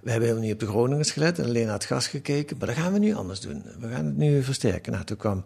We 0.00 0.10
hebben 0.10 0.28
helemaal 0.28 0.48
niet 0.48 0.54
op 0.54 0.60
de 0.60 0.72
Groningers 0.72 1.10
gelet 1.10 1.38
en 1.38 1.44
alleen 1.44 1.64
naar 1.64 1.74
het 1.74 1.84
gas 1.84 2.06
gekeken. 2.06 2.56
Maar 2.58 2.66
dat 2.66 2.76
gaan 2.76 2.92
we 2.92 2.98
nu 2.98 3.14
anders 3.14 3.40
doen. 3.40 3.62
We 3.80 3.88
gaan 3.88 4.04
het 4.04 4.16
nu 4.16 4.42
versterken. 4.42 4.92
Nou, 4.92 5.04
toen 5.04 5.16
kwam 5.16 5.44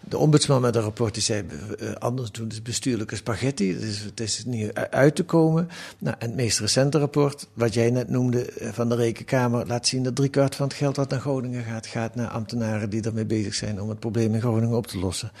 de 0.00 0.18
ombudsman 0.18 0.60
met 0.60 0.76
een 0.76 0.82
rapport 0.82 1.14
die 1.14 1.22
zei, 1.22 1.44
eh, 1.78 1.92
anders 1.92 2.30
doen 2.30 2.48
is 2.50 2.62
bestuurlijke 2.62 3.16
spaghetti. 3.16 3.78
Dus 3.78 4.00
het 4.00 4.20
is 4.20 4.44
niet 4.44 4.72
uit 4.74 5.14
te 5.14 5.24
komen. 5.24 5.68
Nou, 5.98 6.16
en 6.18 6.26
het 6.26 6.36
meest 6.36 6.60
recente 6.60 6.98
rapport, 6.98 7.46
wat 7.54 7.74
jij 7.74 7.90
net 7.90 8.08
noemde 8.08 8.44
eh, 8.44 8.72
van 8.72 8.88
de 8.88 8.94
Rekenkamer, 8.94 9.66
laat 9.66 9.86
zien 9.86 10.02
dat 10.02 10.16
driekwart 10.16 10.54
van 10.54 10.68
het 10.68 10.76
geld 10.76 10.94
dat 10.94 11.10
naar 11.10 11.20
Groningen 11.20 11.64
gaat, 11.64 11.86
gaat 11.86 12.14
naar 12.14 12.28
ambtenaren 12.28 12.90
die 12.90 13.02
ermee 13.02 13.26
bezig 13.26 13.54
zijn 13.54 13.80
om 13.80 13.88
het 13.88 14.00
probleem 14.00 14.34
in 14.34 14.40
Groningen 14.40 14.76
op 14.76 14.86
te 14.86 14.98
lossen. 14.98 15.32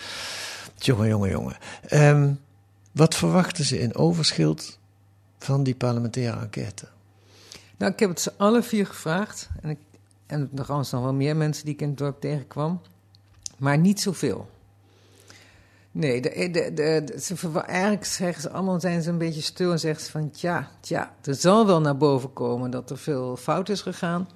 Jongen, 0.84 1.08
jongen, 1.08 1.30
jongen. 1.30 1.56
Ehm, 1.88 2.32
wat 2.92 3.14
verwachten 3.14 3.64
ze 3.64 3.78
in 3.78 3.94
Overschild 3.94 4.78
van 5.38 5.62
die 5.62 5.74
parlementaire 5.74 6.40
enquête? 6.40 6.88
Nou, 7.76 7.92
ik 7.92 7.98
heb 7.98 8.08
het 8.08 8.20
ze 8.20 8.32
alle 8.36 8.62
vier 8.62 8.86
gevraagd. 8.86 9.48
En, 9.60 9.70
ik, 9.70 9.78
en 10.26 10.50
waren 10.52 10.86
nog 10.90 11.02
wel 11.02 11.14
meer 11.14 11.36
mensen 11.36 11.64
die 11.64 11.74
ik 11.74 11.80
in 11.80 11.88
het 11.88 11.98
dorp 11.98 12.20
tegenkwam. 12.20 12.80
Maar 13.58 13.78
niet 13.78 14.00
zoveel. 14.00 14.50
Nee, 15.90 16.20
de, 16.20 16.70
de, 16.74 17.18
ze 17.20 17.60
eigenlijk 17.60 18.04
zeggen 18.04 18.42
ze 18.42 18.50
allemaal, 18.50 18.80
zijn 18.80 19.02
ze 19.02 19.10
een 19.10 19.18
beetje 19.18 19.40
stil 19.40 19.72
en 19.72 19.78
zeggen 19.78 20.04
ze 20.04 20.10
van... 20.10 20.30
Tja, 20.30 20.70
tja, 20.80 21.14
er 21.22 21.34
zal 21.34 21.66
wel 21.66 21.80
naar 21.80 21.96
boven 21.96 22.32
komen 22.32 22.70
dat 22.70 22.90
er 22.90 22.98
veel 22.98 23.36
fout 23.36 23.68
is 23.68 23.80
gegaan. 23.82 24.28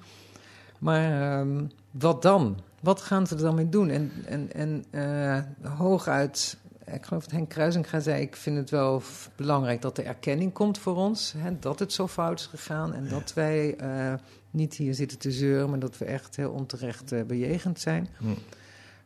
Maar 0.79 1.39
ehm, 1.39 1.65
wat 1.91 2.21
dan? 2.21 2.59
Wat 2.81 3.01
gaan 3.01 3.27
ze 3.27 3.35
er 3.35 3.41
dan 3.41 3.55
mee 3.55 3.69
doen? 3.69 3.89
En, 3.89 4.11
en, 4.25 4.53
en 4.53 4.85
eh, 4.91 5.69
hooguit, 5.77 6.57
ik 6.85 7.05
geloof 7.05 7.23
dat 7.23 7.31
Henk 7.31 7.49
Kruisinga 7.49 7.99
zei... 7.99 8.21
ik 8.21 8.35
vind 8.35 8.57
het 8.57 8.69
wel 8.69 9.01
belangrijk 9.35 9.81
dat 9.81 9.97
er 9.97 10.05
erkenning 10.05 10.53
komt 10.53 10.77
voor 10.77 10.95
ons... 10.95 11.33
Hè, 11.37 11.59
dat 11.59 11.79
het 11.79 11.93
zo 11.93 12.07
fout 12.07 12.39
is 12.39 12.45
gegaan 12.45 12.93
en 12.93 13.09
dat 13.09 13.33
wij 13.33 13.75
eh, 13.75 14.13
niet 14.51 14.73
hier 14.75 14.93
zitten 14.93 15.17
te 15.17 15.31
zeuren... 15.31 15.69
maar 15.69 15.79
dat 15.79 15.97
we 15.97 16.05
echt 16.05 16.35
heel 16.35 16.51
onterecht 16.51 17.11
eh, 17.11 17.23
bejegend 17.23 17.79
zijn. 17.79 18.07
Hm. 18.17 18.25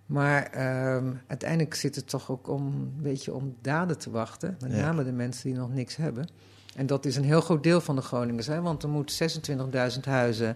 Maar 0.05 0.43
ehm, 0.43 1.13
uiteindelijk 1.27 1.75
zit 1.75 1.95
het 1.95 2.09
toch 2.09 2.31
ook 2.31 2.47
om 2.47 2.65
een 2.65 3.01
beetje 3.01 3.33
om 3.33 3.55
daden 3.61 3.97
te 3.97 4.09
wachten. 4.11 4.57
Met 4.59 4.71
Ja. 4.71 4.77
name 4.81 5.03
de 5.03 5.11
mensen 5.11 5.49
die 5.49 5.59
nog 5.59 5.73
niks 5.73 5.95
hebben. 5.95 6.27
En 6.75 6.85
dat 6.85 7.05
is 7.05 7.15
een 7.15 7.23
heel 7.23 7.41
groot 7.41 7.63
deel 7.63 7.81
van 7.81 7.95
de 7.95 8.01
Groningers. 8.01 8.47
Hè? 8.47 8.61
Want 8.61 8.83
er 8.83 8.89
moet 8.89 9.11
26.000 9.95 9.99
huizen 10.03 10.55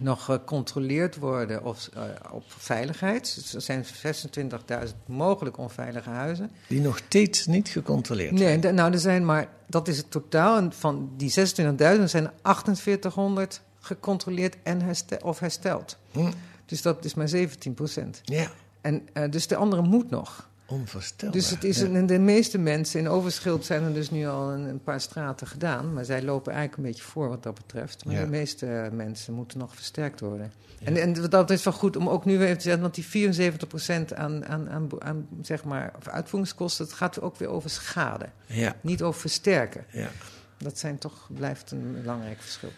nog 0.00 0.24
gecontroleerd 0.24 1.16
worden 1.16 1.64
of, 1.64 1.88
eh, 1.94 2.02
op 2.30 2.42
veiligheid. 2.46 3.34
Dus 3.34 3.54
er 3.54 3.60
zijn 3.60 3.84
26.000 3.84 4.96
mogelijk 5.06 5.58
onveilige 5.58 6.10
huizen. 6.10 6.50
Die 6.68 6.80
nog 6.80 6.96
steeds 7.06 7.46
niet 7.46 7.68
gecontroleerd 7.68 8.32
Nee, 8.32 8.58
de- 8.58 8.72
nou, 8.72 8.92
er 8.92 8.98
zijn 8.98 9.24
maar, 9.24 9.48
dat 9.66 9.88
is 9.88 9.96
het 9.96 10.10
totaal. 10.10 10.56
En 10.56 10.72
van 10.72 11.10
die 11.16 11.30
26.000 11.30 12.10
zijn 12.10 12.30
4800 12.42 13.60
gecontroleerd 13.80 14.56
en 14.62 14.82
of 15.22 15.38
hersteld. 15.38 15.98
Hm. 16.12 16.30
Dus 16.66 16.82
dat 16.82 17.04
is 17.04 17.14
maar 17.14 17.28
17 17.28 17.74
procent. 17.74 18.20
Ja, 18.24 18.50
En 18.80 19.08
uh, 19.14 19.30
dus 19.30 19.46
de 19.46 19.56
andere 19.56 19.82
moet 19.82 20.10
nog. 20.10 20.48
Onvoorstelbaar. 20.66 21.36
Dus 21.36 21.50
het 21.50 21.64
is 21.64 21.78
Ja. 21.78 21.84
een, 21.86 22.06
de 22.06 22.18
meeste 22.18 22.58
mensen 22.58 23.00
in 23.00 23.08
Overschild 23.08 23.64
zijn 23.64 23.82
er 23.82 23.94
dus 23.94 24.10
nu 24.10 24.26
al 24.26 24.50
een, 24.52 24.60
een, 24.64 24.82
paar 24.82 25.00
straten 25.00 25.46
gedaan. 25.46 25.92
Maar 25.92 26.04
zij 26.04 26.22
lopen 26.22 26.52
eigenlijk 26.52 26.82
een 26.82 26.88
beetje 26.92 27.08
voor 27.08 27.28
wat 27.28 27.42
dat 27.42 27.54
betreft. 27.54 28.04
Maar 28.04 28.14
Ja. 28.14 28.20
de 28.20 28.26
meeste 28.28 28.88
mensen 28.92 29.34
moeten 29.34 29.58
nog 29.58 29.74
versterkt 29.74 30.20
worden. 30.20 30.52
En, 30.84 30.96
en 30.96 31.28
dat 31.30 31.50
is 31.50 31.62
wel 31.64 31.72
goed 31.72 31.96
om 31.96 32.08
ook 32.08 32.24
nu 32.24 32.38
weer 32.38 32.46
even 32.46 32.56
te 32.56 32.62
zeggen, 32.62 32.82
want 32.82 32.94
die 32.94 33.04
74% 33.04 34.14
aan, 34.14 34.46
aan, 34.46 34.68
aan, 34.70 34.88
aan 34.98 35.28
zeg 35.42 35.64
maar, 35.64 35.92
of 35.98 36.08
uitvoeringskosten, 36.08 36.84
het 36.84 36.94
gaat 36.94 37.20
ook 37.20 37.36
weer 37.36 37.48
over 37.48 37.70
schade. 37.70 38.26
Ja, 38.46 38.76
Niet 38.80 39.02
over 39.02 39.20
versterken. 39.20 39.84
ja. 39.92 40.10
Dat 40.58 40.78
zijn 40.78 40.98
toch, 40.98 41.28
blijft 41.34 41.70
een 41.70 41.96
belangrijk 42.02 42.40
verschil. 42.40 42.70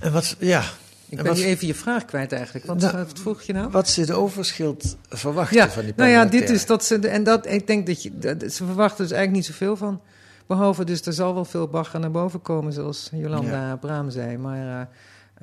En 0.00 0.12
wat, 0.12 0.36
ja, 0.38 0.64
Ik 1.14 1.20
En 1.20 1.24
ben 1.24 1.34
wat- 1.34 1.42
nu 1.42 1.48
even 1.48 1.66
je 1.66 1.74
vraag 1.74 2.04
kwijt 2.04 2.32
eigenlijk. 2.32 2.66
Wat, 2.66 2.78
Nou, 2.80 2.96
wat 2.96 3.18
vroeg 3.18 3.42
je 3.42 3.52
nou? 3.52 3.70
wat 3.70 3.88
ze 3.88 4.06
de 4.06 4.14
overschild 4.14 4.96
verwachten 5.08 5.56
Ja, 5.56 5.70
van 5.70 5.84
die 5.84 5.92
nou 5.96 6.10
ja, 6.10 6.24
dit 6.24 6.50
is 6.50 6.66
dat 6.66 6.84
ze. 6.84 6.98
En 7.08 7.24
dat, 7.24 7.46
ik 7.46 7.66
denk 7.66 7.86
dat 7.86 8.02
je. 8.02 8.18
dat- 8.18 8.40
ze 8.52 8.64
verwachten 8.64 9.02
dus 9.04 9.12
eigenlijk 9.12 9.32
niet 9.32 9.44
zoveel 9.56 9.76
van. 9.76 10.00
Behalve 10.46 10.84
dus, 10.84 11.06
er 11.06 11.12
zal 11.12 11.34
wel 11.34 11.44
veel 11.44 11.68
bagger 11.68 12.00
naar 12.00 12.10
boven 12.10 12.42
komen, 12.42 12.72
zoals 12.72 13.08
Jolanda 13.12 13.76
Braam 13.76 14.10
zei. 14.10 14.38
Maar 14.38 14.58
eh, 14.58 14.80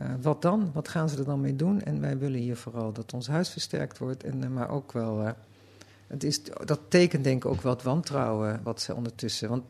eh, 0.05 0.12
wat 0.21 0.41
dan? 0.41 0.71
Wat 0.73 0.88
gaan 0.88 1.10
ze 1.10 1.17
er 1.17 1.25
dan 1.25 1.41
mee 1.41 1.55
doen? 1.55 1.81
En 1.81 2.01
wij 2.01 2.17
willen 2.17 2.39
hier 2.39 2.55
vooral 2.57 2.91
dat 2.91 3.13
ons 3.13 3.27
huis 3.27 3.49
versterkt 3.49 3.97
wordt. 3.97 4.23
En, 4.23 4.43
eh, 4.43 4.49
maar 4.49 4.69
ook 4.69 4.91
wel. 4.91 5.34
Het 6.12 6.24
is, 6.24 6.41
dat 6.65 6.80
tekent 6.88 7.24
denk 7.24 7.43
ik 7.43 7.52
ook 7.52 7.62
wel 7.62 7.74
het 7.74 7.84
wantrouwen 7.84 8.60
wat 8.63 8.82
ze 8.82 8.95
ondertussen 8.95 9.50
want, 9.50 9.63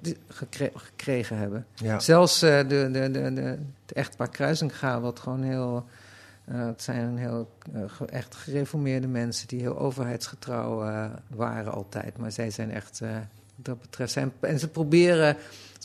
gekregen 0.74 1.38
hebben. 1.38 1.66
Ja. 1.76 2.00
Zelfs 2.00 2.42
eh, 2.42 2.58
de, 2.58 2.90
de, 2.92 3.12
de, 3.12 3.34
de, 3.34 3.42
het 3.42 3.94
echtpaar 3.94 4.30
Kruisinga, 4.30 5.00
wat 5.00 5.20
gewoon 5.20 5.44
heel... 5.44 5.86
eh, 6.46 6.66
het 6.66 6.82
zijn 6.82 7.06
een 7.06 7.18
heel 7.18 7.50
eh, 7.74 7.82
echt 8.10 8.36
gereformeerde 8.36 9.08
mensen 9.08 9.48
die 9.48 9.60
heel 9.60 9.80
overheidsgetrouw 9.80 10.78
waren 11.28 11.72
altijd. 11.74 12.18
Maar 12.18 12.32
zij 12.32 12.50
zijn 12.52 12.72
echt, 12.72 13.02
dat 13.56 13.82
betreft... 13.82 14.12
Zijn, 14.12 14.32
en 14.40 14.60
ze 14.60 14.68
proberen, 14.68 15.38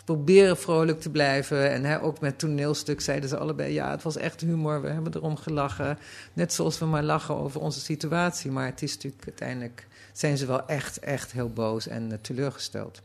proberen 0.07 0.57
vrolijk 0.57 1.01
te 1.01 1.11
blijven. 1.11 1.71
En 1.71 1.85
hè, 1.85 2.03
ook 2.03 2.21
met 2.21 2.39
toneelstuk 2.39 3.01
zeiden 3.01 3.29
ze 3.29 3.37
allebei... 3.37 3.73
ja, 3.73 3.91
het 3.91 4.03
was 4.03 4.17
echt 4.17 4.41
humor, 4.41 4.83
we 4.83 4.89
hebben 4.89 5.15
erom 5.15 5.37
gelachen. 5.37 5.99
Net 6.33 6.53
zoals 6.53 6.79
we 6.79 6.85
maar 6.85 7.03
lachen 7.03 7.37
over 7.37 7.61
onze 7.61 7.81
situatie. 7.81 8.51
Maar 8.51 8.67
het 8.67 8.83
is 8.83 8.95
natuurlijk 8.95 9.25
uiteindelijk... 9.27 9.87
zijn 10.13 10.37
ze 10.39 10.47
wel 10.47 10.67
echt, 10.69 10.99
echt 10.99 11.33
heel 11.33 11.51
boos 11.53 11.89
en 11.89 12.13
eh, 12.13 12.19
teleurgesteld. 12.21 13.03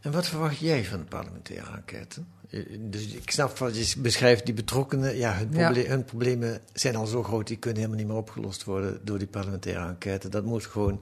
En 0.00 0.12
wat 0.12 0.26
verwacht 0.26 0.58
jij 0.58 0.84
van 0.84 0.98
de 0.98 1.04
parlementaire 1.04 1.70
enquête? 1.76 2.20
Eh, 2.50 2.60
Dus 2.80 3.06
ik 3.06 3.30
snap 3.30 3.58
wat 3.58 3.88
je 3.90 4.00
beschrijft, 4.00 4.44
die 4.44 4.54
betrokkenen, 4.54 5.16
ja, 5.16 5.36
hun, 5.36 5.48
Ja. 5.52 5.72
hun 5.72 6.04
problemen 6.04 6.60
zijn 6.72 6.96
al 6.96 7.06
zo 7.06 7.22
groot, 7.22 7.46
die 7.46 7.56
kunnen 7.56 7.78
helemaal 7.78 8.00
niet 8.00 8.08
meer 8.08 8.16
opgelost 8.20 8.64
worden 8.64 9.00
door 9.02 9.18
die 9.18 9.26
parlementaire 9.26 9.86
enquête. 9.88 10.28
Dat 10.28 10.44
moet 10.44 10.66
gewoon 10.66 11.00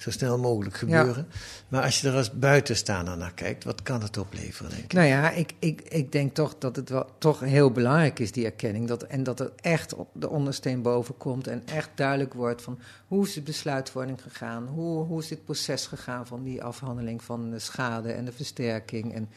zo 0.00 0.10
snel 0.10 0.38
mogelijk 0.38 0.76
gebeuren. 0.76 1.26
Maar 1.68 1.82
als 1.82 2.00
je 2.00 2.08
er 2.08 2.14
als 2.14 2.32
buitenstaander 2.32 3.16
naar 3.16 3.34
kijkt, 3.34 3.64
wat 3.64 3.82
kan 3.82 4.02
het 4.02 4.18
opleveren, 4.18 4.70
denk 4.70 4.82
ik? 4.82 4.92
Nou 4.92 5.06
ja, 5.06 5.30
ik, 5.30 5.52
ik, 5.58 5.80
ik 5.80 6.12
denk 6.12 6.34
toch 6.34 6.54
dat 6.58 6.76
het 6.76 6.88
wel 6.88 7.06
toch 7.18 7.40
heel 7.40 7.70
belangrijk 7.70 8.18
is, 8.18 8.32
die 8.32 8.44
erkenning. 8.44 8.88
Dat, 8.88 9.02
en 9.02 9.22
dat 9.22 9.40
er 9.40 9.52
echt 9.60 9.94
op 9.94 10.08
de 10.12 10.28
ondersteen 10.28 10.82
boven 10.82 11.16
komt 11.16 11.46
en 11.46 11.62
echt 11.66 11.90
duidelijk 11.94 12.34
wordt 12.34 12.62
van 12.62 12.78
hoe 13.06 13.26
is 13.26 13.32
de 13.34 13.42
besluitvorming 13.42 14.22
gegaan? 14.22 14.66
Hoe, 14.66 15.04
hoe 15.04 15.20
is 15.20 15.28
dit 15.28 15.44
proces 15.44 15.86
gegaan 15.86 16.26
van 16.26 16.42
die 16.42 16.62
afhandeling 16.62 17.22
van 17.22 17.50
de 17.50 17.58
schade 17.58 18.12
en 18.12 18.24
de 18.24 18.32
versterking? 18.32 19.14
En 19.14 19.28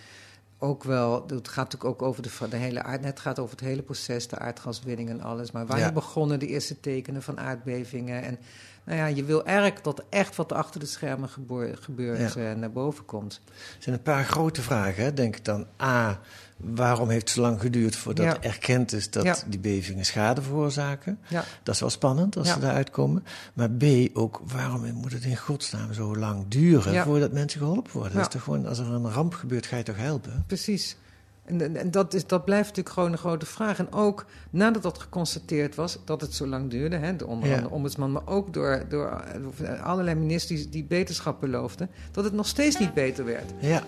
ook 0.60 0.84
wel, 0.84 1.23
het 1.28 1.47
gaat 1.47 1.71
natuurlijk 1.71 2.02
ook 2.02 2.02
over 2.02 2.21
de, 2.23 2.30
de 2.49 2.56
hele 2.56 2.84
aard, 2.84 3.04
het 3.06 3.19
gaat 3.19 3.39
over 3.39 3.56
het 3.56 3.65
hele 3.65 3.82
proces, 3.82 4.28
de 4.28 4.39
aardgaswinning 4.39 5.10
en 5.10 5.21
alles. 5.21 5.52
Maar 5.52 5.65
waar 5.65 5.80
Ja. 5.80 5.91
begonnen 5.91 6.39
de 6.39 6.47
eerste 6.47 6.80
tekenen 6.80 7.21
van 7.21 7.39
aardbevingen? 7.39 8.23
En 8.23 8.38
Nou 8.86 8.98
ja, 8.98 9.06
je 9.06 9.24
wil 9.24 9.46
eigenlijk 9.46 9.84
dat 9.84 10.04
echt 10.10 10.36
wat 10.36 10.52
er 10.52 10.58
achter 10.58 10.80
de 10.80 10.86
schermen 10.86 11.30
gebeurt 11.30 12.34
Ja. 12.34 12.50
eh, 12.50 12.56
naar 12.58 12.72
boven 12.72 13.06
komt. 13.06 13.41
Er 13.48 13.54
zijn 13.80 13.96
een 13.96 14.02
paar 14.02 14.24
grote 14.26 14.62
vragen, 14.62 15.04
hè, 15.04 15.13
denk 15.13 15.36
ik 15.36 15.46
dan. 15.46 15.65
A, 15.82 16.19
waarom 16.58 17.10
heeft 17.10 17.22
het 17.22 17.30
zo 17.30 17.41
lang 17.41 17.62
geduurd 17.62 17.96
voordat 17.96 18.26
Ja. 18.26 18.41
erkend 18.41 18.91
is 18.93 19.10
dat 19.10 19.24
Ja. 19.24 19.36
die 19.48 19.60
bevingen 19.60 20.06
schade 20.06 20.41
veroorzaken? 20.41 21.19
Dat 21.63 21.74
is 21.76 21.80
wel 21.82 21.89
spannend 21.89 22.38
als 22.38 22.50
ze 22.50 22.60
daaruit 22.60 22.89
komen. 22.89 23.24
Maar 23.54 23.69
B, 23.72 23.84
ook 24.13 24.41
waarom 24.46 24.91
moet 24.93 25.12
het 25.13 25.24
in 25.24 25.38
godsnaam 25.38 25.93
zo 25.93 26.15
lang 26.15 26.46
duren 26.48 27.04
voordat 27.04 27.32
mensen 27.32 27.60
geholpen 27.60 27.91
worden? 27.93 28.19
Is 28.22 28.28
toch 28.28 28.43
gewoon, 28.43 28.65
als 28.65 28.80
er 28.80 28.86
een 28.91 29.10
ramp 29.12 29.34
gebeurt, 29.34 29.65
ga 29.65 29.78
je 29.78 29.84
toch 29.84 29.98
helpen? 29.98 30.43
Precies. 30.48 30.96
En, 31.45 31.75
en- 31.77 31.91
dat, 31.91 32.13
is, 32.13 32.27
dat 32.27 32.45
blijft 32.45 32.67
natuurlijk 32.67 32.95
gewoon 32.95 33.12
een 33.12 33.17
grote 33.17 33.45
vraag. 33.45 33.79
En 33.79 33.91
ook 33.93 34.25
nadat 34.49 34.82
dat 34.84 34.99
geconstateerd 34.99 35.75
was, 35.75 35.97
dat 36.06 36.21
het 36.21 36.34
zo 36.34 36.47
lang 36.47 36.69
duurde, 36.69 36.95
hè, 36.95 37.15
de 37.15 37.27
onder 37.27 37.49
Ja. 37.49 37.56
andere 37.56 37.73
ombudsman, 37.73 38.12
maar 38.12 38.21
ook 38.27 38.53
door, 38.53 38.84
door 38.89 39.23
eh, 39.63 39.84
allerlei 39.84 40.19
ministers 40.19 40.69
die 40.69 40.84
beterschap 40.84 41.39
beloofden, 41.39 41.89
dat 42.12 42.23
het 42.23 42.34
nog 42.34 42.47
steeds 42.47 42.77
niet 42.79 42.93
beter 42.93 43.25
werd. 43.25 43.51
Ja, 43.60 43.84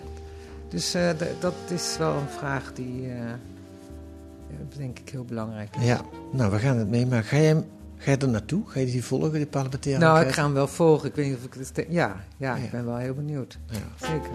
Dus 0.69 0.93
eh, 0.93 1.09
dat 1.39 1.53
is 1.69 1.95
wel 1.97 2.13
een 2.15 2.29
vraag 2.37 2.73
die, 2.73 3.09
eh, 3.09 3.19
denk 4.77 4.99
ik, 4.99 5.09
heel 5.09 5.25
belangrijk 5.25 5.75
is. 5.75 5.85
ja. 5.85 6.01
Nou, 6.31 6.51
we 6.51 6.59
gaan 6.59 6.77
het 6.77 6.89
meemaken. 6.89 7.25
Ga 7.27 7.37
jij, 7.37 7.63
ga 7.97 8.11
je 8.11 8.17
er 8.17 8.29
naartoe? 8.29 8.63
Ga 8.69 8.79
je 8.79 8.85
die 8.85 9.03
volgen, 9.03 9.31
die 9.31 9.45
parlementaire 9.45 10.01
Nou, 10.03 10.25
ik 10.25 10.31
ga 10.33 10.43
hem 10.43 10.53
wel 10.53 10.67
volgen. 10.67 11.09
Ik 11.09 11.15
weet 11.15 11.25
niet 11.27 11.37
of 11.37 11.43
ik 11.43 11.53
het. 11.53 11.71
Ja, 11.75 11.85
ja, 11.89 12.15
Ja. 12.37 12.55
ik 12.55 12.71
ben 12.71 12.85
wel 12.85 12.97
heel 12.97 13.13
benieuwd. 13.13 13.57
Ja. 13.69 14.07
Zeker. 14.07 14.29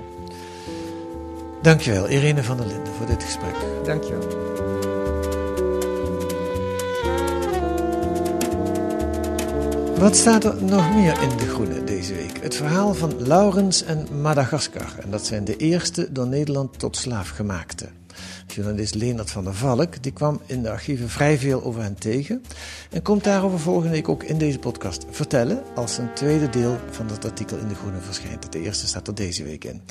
Dankjewel, 1.63 2.09
Irene 2.09 2.43
van 2.43 2.57
der 2.57 2.67
Linden, 2.67 2.93
voor 2.93 3.07
dit 3.07 3.23
gesprek. 3.23 3.55
Dankjewel. 3.85 4.49
Wat 9.99 10.17
staat 10.17 10.45
er 10.45 10.65
nog 10.65 10.95
meer 10.95 11.23
in 11.23 11.37
De 11.37 11.47
Groene 11.49 11.85
deze 11.85 12.15
week? 12.15 12.43
Het 12.43 12.55
verhaal 12.55 12.95
van 12.95 13.27
Laurens 13.27 13.85
en 13.85 14.21
Madagaskar. 14.21 14.95
En 15.03 15.11
dat 15.11 15.27
zijn 15.27 15.45
de 15.45 15.57
eerste 15.57 16.13
door 16.13 16.27
Nederland 16.27 16.79
tot 16.79 16.97
slaaf 16.97 17.29
gemaakte. 17.29 17.89
Journalist 18.55 18.95
Leonard 18.95 19.31
van 19.31 19.45
der 19.45 19.55
Valk 19.55 20.03
die 20.03 20.13
kwam 20.13 20.41
in 20.47 20.63
de 20.63 20.71
archieven 20.71 21.09
vrij 21.09 21.39
veel 21.39 21.65
over 21.65 21.83
hen 21.83 21.95
tegen. 21.95 22.43
En 22.91 23.03
komt 23.03 23.25
daarover 23.25 23.59
volgende 23.59 23.91
week 23.91 24.09
ook 24.09 24.23
in 24.23 24.39
deze 24.39 24.59
podcast 24.59 25.05
vertellen. 25.11 25.63
Als 25.75 25.99
een 25.99 26.15
tweede 26.15 26.49
deel 26.49 26.77
van 26.91 27.07
dat 27.07 27.25
artikel 27.25 27.57
in 27.57 27.69
De 27.69 27.75
Groene 27.75 28.01
verschijnt. 28.01 28.53
De 28.53 28.61
eerste 28.61 28.87
staat 28.87 29.09
er 29.09 29.15
deze 29.15 29.45
week 29.45 29.65
in. 29.65 29.83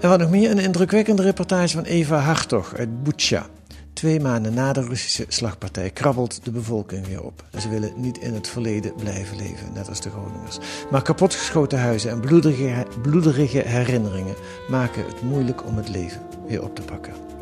En 0.00 0.08
wat 0.08 0.18
nog 0.18 0.30
meer, 0.30 0.50
een 0.50 0.58
indrukwekkende 0.58 1.22
reportage 1.22 1.76
van 1.76 1.84
Eva 1.84 2.18
Hartog 2.18 2.74
uit 2.74 3.02
Butsja. 3.02 3.46
Twee 3.92 4.20
maanden 4.20 4.54
na 4.54 4.72
de 4.72 4.80
Russische 4.80 5.24
slagpartij 5.28 5.90
krabbelt 5.90 6.44
de 6.44 6.50
bevolking 6.50 7.06
weer 7.06 7.22
op. 7.22 7.44
En 7.50 7.60
ze 7.60 7.68
willen 7.68 7.92
niet 7.96 8.18
in 8.18 8.34
het 8.34 8.48
verleden 8.48 8.94
blijven 8.94 9.36
leven, 9.36 9.72
net 9.74 9.88
als 9.88 10.00
de 10.00 10.10
Groningers. 10.10 10.58
Maar 10.90 11.02
kapotgeschoten 11.02 11.78
huizen 11.78 12.10
en 12.10 12.20
bloederige, 12.20 12.86
bloederige 13.02 13.58
herinneringen 13.58 14.34
maken 14.68 15.04
het 15.06 15.22
moeilijk 15.22 15.66
om 15.66 15.76
het 15.76 15.88
leven 15.88 16.20
weer 16.46 16.62
op 16.62 16.74
te 16.74 16.82
pakken. 16.82 17.35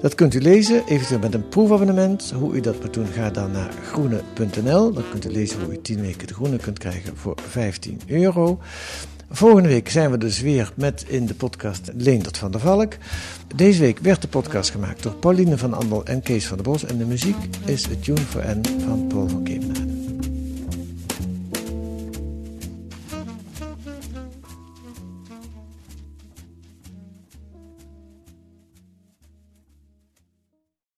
Dat 0.00 0.14
kunt 0.14 0.34
u 0.34 0.40
lezen, 0.40 0.86
eventueel 0.86 1.20
met 1.20 1.34
een 1.34 1.48
proefabonnement. 1.48 2.32
Hoe 2.34 2.54
u 2.54 2.60
dat 2.60 2.80
moet 2.80 2.94
doen, 2.94 3.06
ga 3.06 3.30
dan 3.30 3.50
naar 3.50 3.70
groene.nl. 3.82 4.92
Dan 4.92 5.04
kunt 5.10 5.24
u 5.24 5.30
lezen 5.30 5.60
hoe 5.60 5.72
u 5.72 5.80
10 5.82 6.00
weken 6.00 6.26
de 6.26 6.34
groene 6.34 6.56
kunt 6.56 6.78
krijgen 6.78 7.16
voor 7.16 7.34
15 7.48 8.00
euro. 8.06 8.58
Volgende 9.30 9.68
week 9.68 9.88
zijn 9.88 10.10
we 10.10 10.18
dus 10.18 10.40
weer 10.40 10.72
met 10.74 11.04
in 11.08 11.26
de 11.26 11.34
podcast 11.34 11.90
Leendert 11.96 12.38
van 12.38 12.50
der 12.50 12.60
Valk. 12.60 12.92
Deze 13.56 13.80
week 13.80 13.98
werd 13.98 14.22
de 14.22 14.28
podcast 14.28 14.70
gemaakt 14.70 15.02
door 15.02 15.14
Pauline 15.14 15.58
van 15.58 15.74
Andel 15.74 16.04
en 16.04 16.22
Kees 16.22 16.46
van 16.46 16.56
der 16.56 16.66
Bos. 16.66 16.84
En 16.84 16.98
de 16.98 17.04
muziek 17.04 17.36
is 17.64 17.86
A 17.86 17.94
Tune 18.00 18.20
for 18.20 18.44
N 18.46 18.62
van 18.86 19.06
Paul 19.06 19.28
van 19.28 19.42
Kim. 19.42 19.59